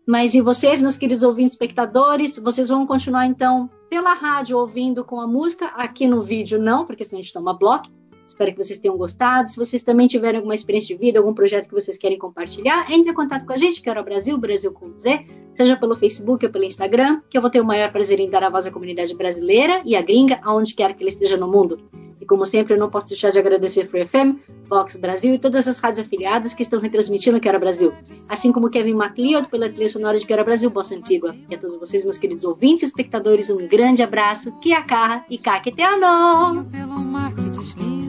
Mas 0.07 0.33
e 0.33 0.41
vocês, 0.41 0.79
meus 0.79 0.95
queridos 0.95 1.23
ouvintes, 1.23 1.53
espectadores, 1.53 2.39
vocês 2.39 2.69
vão 2.69 2.87
continuar 2.87 3.27
então 3.27 3.69
pela 3.89 4.13
rádio 4.13 4.57
ouvindo 4.57 5.03
com 5.03 5.19
a 5.19 5.27
música, 5.27 5.65
aqui 5.75 6.07
no 6.07 6.21
vídeo 6.21 6.57
não, 6.57 6.85
porque 6.85 7.03
senão 7.03 7.19
a 7.19 7.23
gente 7.23 7.33
toma 7.33 7.53
bloco. 7.53 7.89
Espero 8.33 8.51
que 8.51 8.63
vocês 8.63 8.79
tenham 8.79 8.97
gostado. 8.97 9.47
Se 9.47 9.55
vocês 9.55 9.83
também 9.83 10.07
tiverem 10.07 10.37
alguma 10.37 10.55
experiência 10.55 10.95
de 10.95 10.99
vida, 10.99 11.19
algum 11.19 11.35
projeto 11.35 11.67
que 11.67 11.73
vocês 11.73 11.97
querem 11.97 12.17
compartilhar, 12.17 12.91
entre 12.91 13.11
em 13.11 13.13
contato 13.13 13.45
com 13.45 13.53
a 13.53 13.57
gente, 13.57 13.79
que 13.79 13.87
era 13.87 14.01
o 14.01 14.03
Brasil, 14.03 14.35
Brasil 14.39 14.71
com 14.71 14.97
Z, 14.97 15.23
seja 15.53 15.77
pelo 15.77 15.95
Facebook 15.95 16.43
ou 16.43 16.51
pelo 16.51 16.63
Instagram, 16.63 17.21
que 17.29 17.37
eu 17.37 17.41
vou 17.43 17.51
ter 17.51 17.61
o 17.61 17.65
maior 17.65 17.91
prazer 17.91 18.19
em 18.19 18.31
dar 18.31 18.43
a 18.43 18.49
voz 18.49 18.65
à 18.65 18.71
comunidade 18.71 19.15
brasileira 19.15 19.83
e 19.85 19.95
à 19.95 20.01
gringa, 20.01 20.39
aonde 20.41 20.73
quer 20.73 20.95
que 20.95 21.03
ele 21.03 21.11
esteja 21.11 21.37
no 21.37 21.47
mundo. 21.47 21.77
E 22.19 22.25
como 22.25 22.43
sempre, 22.43 22.73
eu 22.73 22.79
não 22.79 22.89
posso 22.89 23.07
deixar 23.07 23.29
de 23.29 23.37
agradecer 23.37 23.87
Free 23.87 24.07
FM, 24.07 24.39
Vox 24.67 24.95
Brasil 24.95 25.35
e 25.35 25.37
todas 25.37 25.67
as 25.67 25.79
rádios 25.79 26.03
afiliadas 26.03 26.55
que 26.55 26.63
estão 26.63 26.79
retransmitindo 26.79 27.39
Quero 27.39 27.59
Brasil. 27.59 27.93
Assim 28.27 28.51
como 28.51 28.69
Kevin 28.69 28.95
MacLeod 28.95 29.47
pela 29.47 29.69
trilha 29.69 29.89
sonora 29.89 30.17
de 30.17 30.25
Quero 30.25 30.43
Brasil, 30.43 30.71
Bossa 30.71 30.95
Antigua. 30.95 31.35
E 31.51 31.53
a 31.53 31.57
todos 31.59 31.75
vocês, 31.75 32.03
meus 32.03 32.17
queridos 32.17 32.45
ouvintes 32.45 32.81
e 32.81 32.85
espectadores, 32.87 33.51
um 33.51 33.67
grande 33.67 34.01
abraço, 34.01 34.51
que 34.59 34.73
a 34.73 34.81
carra 34.81 35.23
e 35.29 35.37
caqueteano! 35.37 36.65
Pelo 36.71 36.99
mar 36.99 37.35
que 37.35 37.49
desliza 37.49 38.02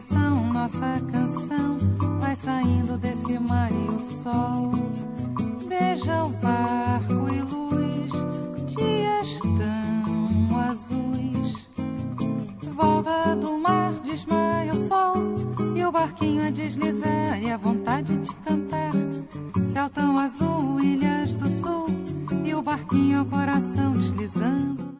intenção, 0.00 0.52
nossa 0.52 1.00
canção 1.12 1.76
vai 2.18 2.34
saindo 2.34 2.96
desse 2.96 3.38
mar 3.38 3.70
e 3.70 3.88
o 3.88 4.00
sol 4.00 4.72
beija 5.68 6.24
o 6.24 6.30
barco 6.30 7.28
e 7.28 7.42
luz, 7.42 8.12
dias 8.66 9.38
tão 9.40 10.58
azuis. 10.58 11.68
Volta 12.74 13.36
do 13.36 13.58
mar, 13.58 13.92
desmaia 14.02 14.72
o 14.72 14.76
sol, 14.76 15.14
e 15.76 15.84
o 15.84 15.92
barquinho 15.92 16.46
a 16.46 16.50
deslizar, 16.50 17.40
e 17.40 17.50
a 17.50 17.56
vontade 17.56 18.16
de 18.16 18.34
cantar. 18.36 18.92
Céu 19.62 19.88
tão 19.90 20.18
azul, 20.18 20.80
ilhas 20.80 21.34
do 21.36 21.48
sul, 21.48 21.86
e 22.44 22.52
o 22.54 22.62
barquinho, 22.62 23.22
o 23.22 23.26
coração 23.26 23.92
deslizando. 23.92 24.99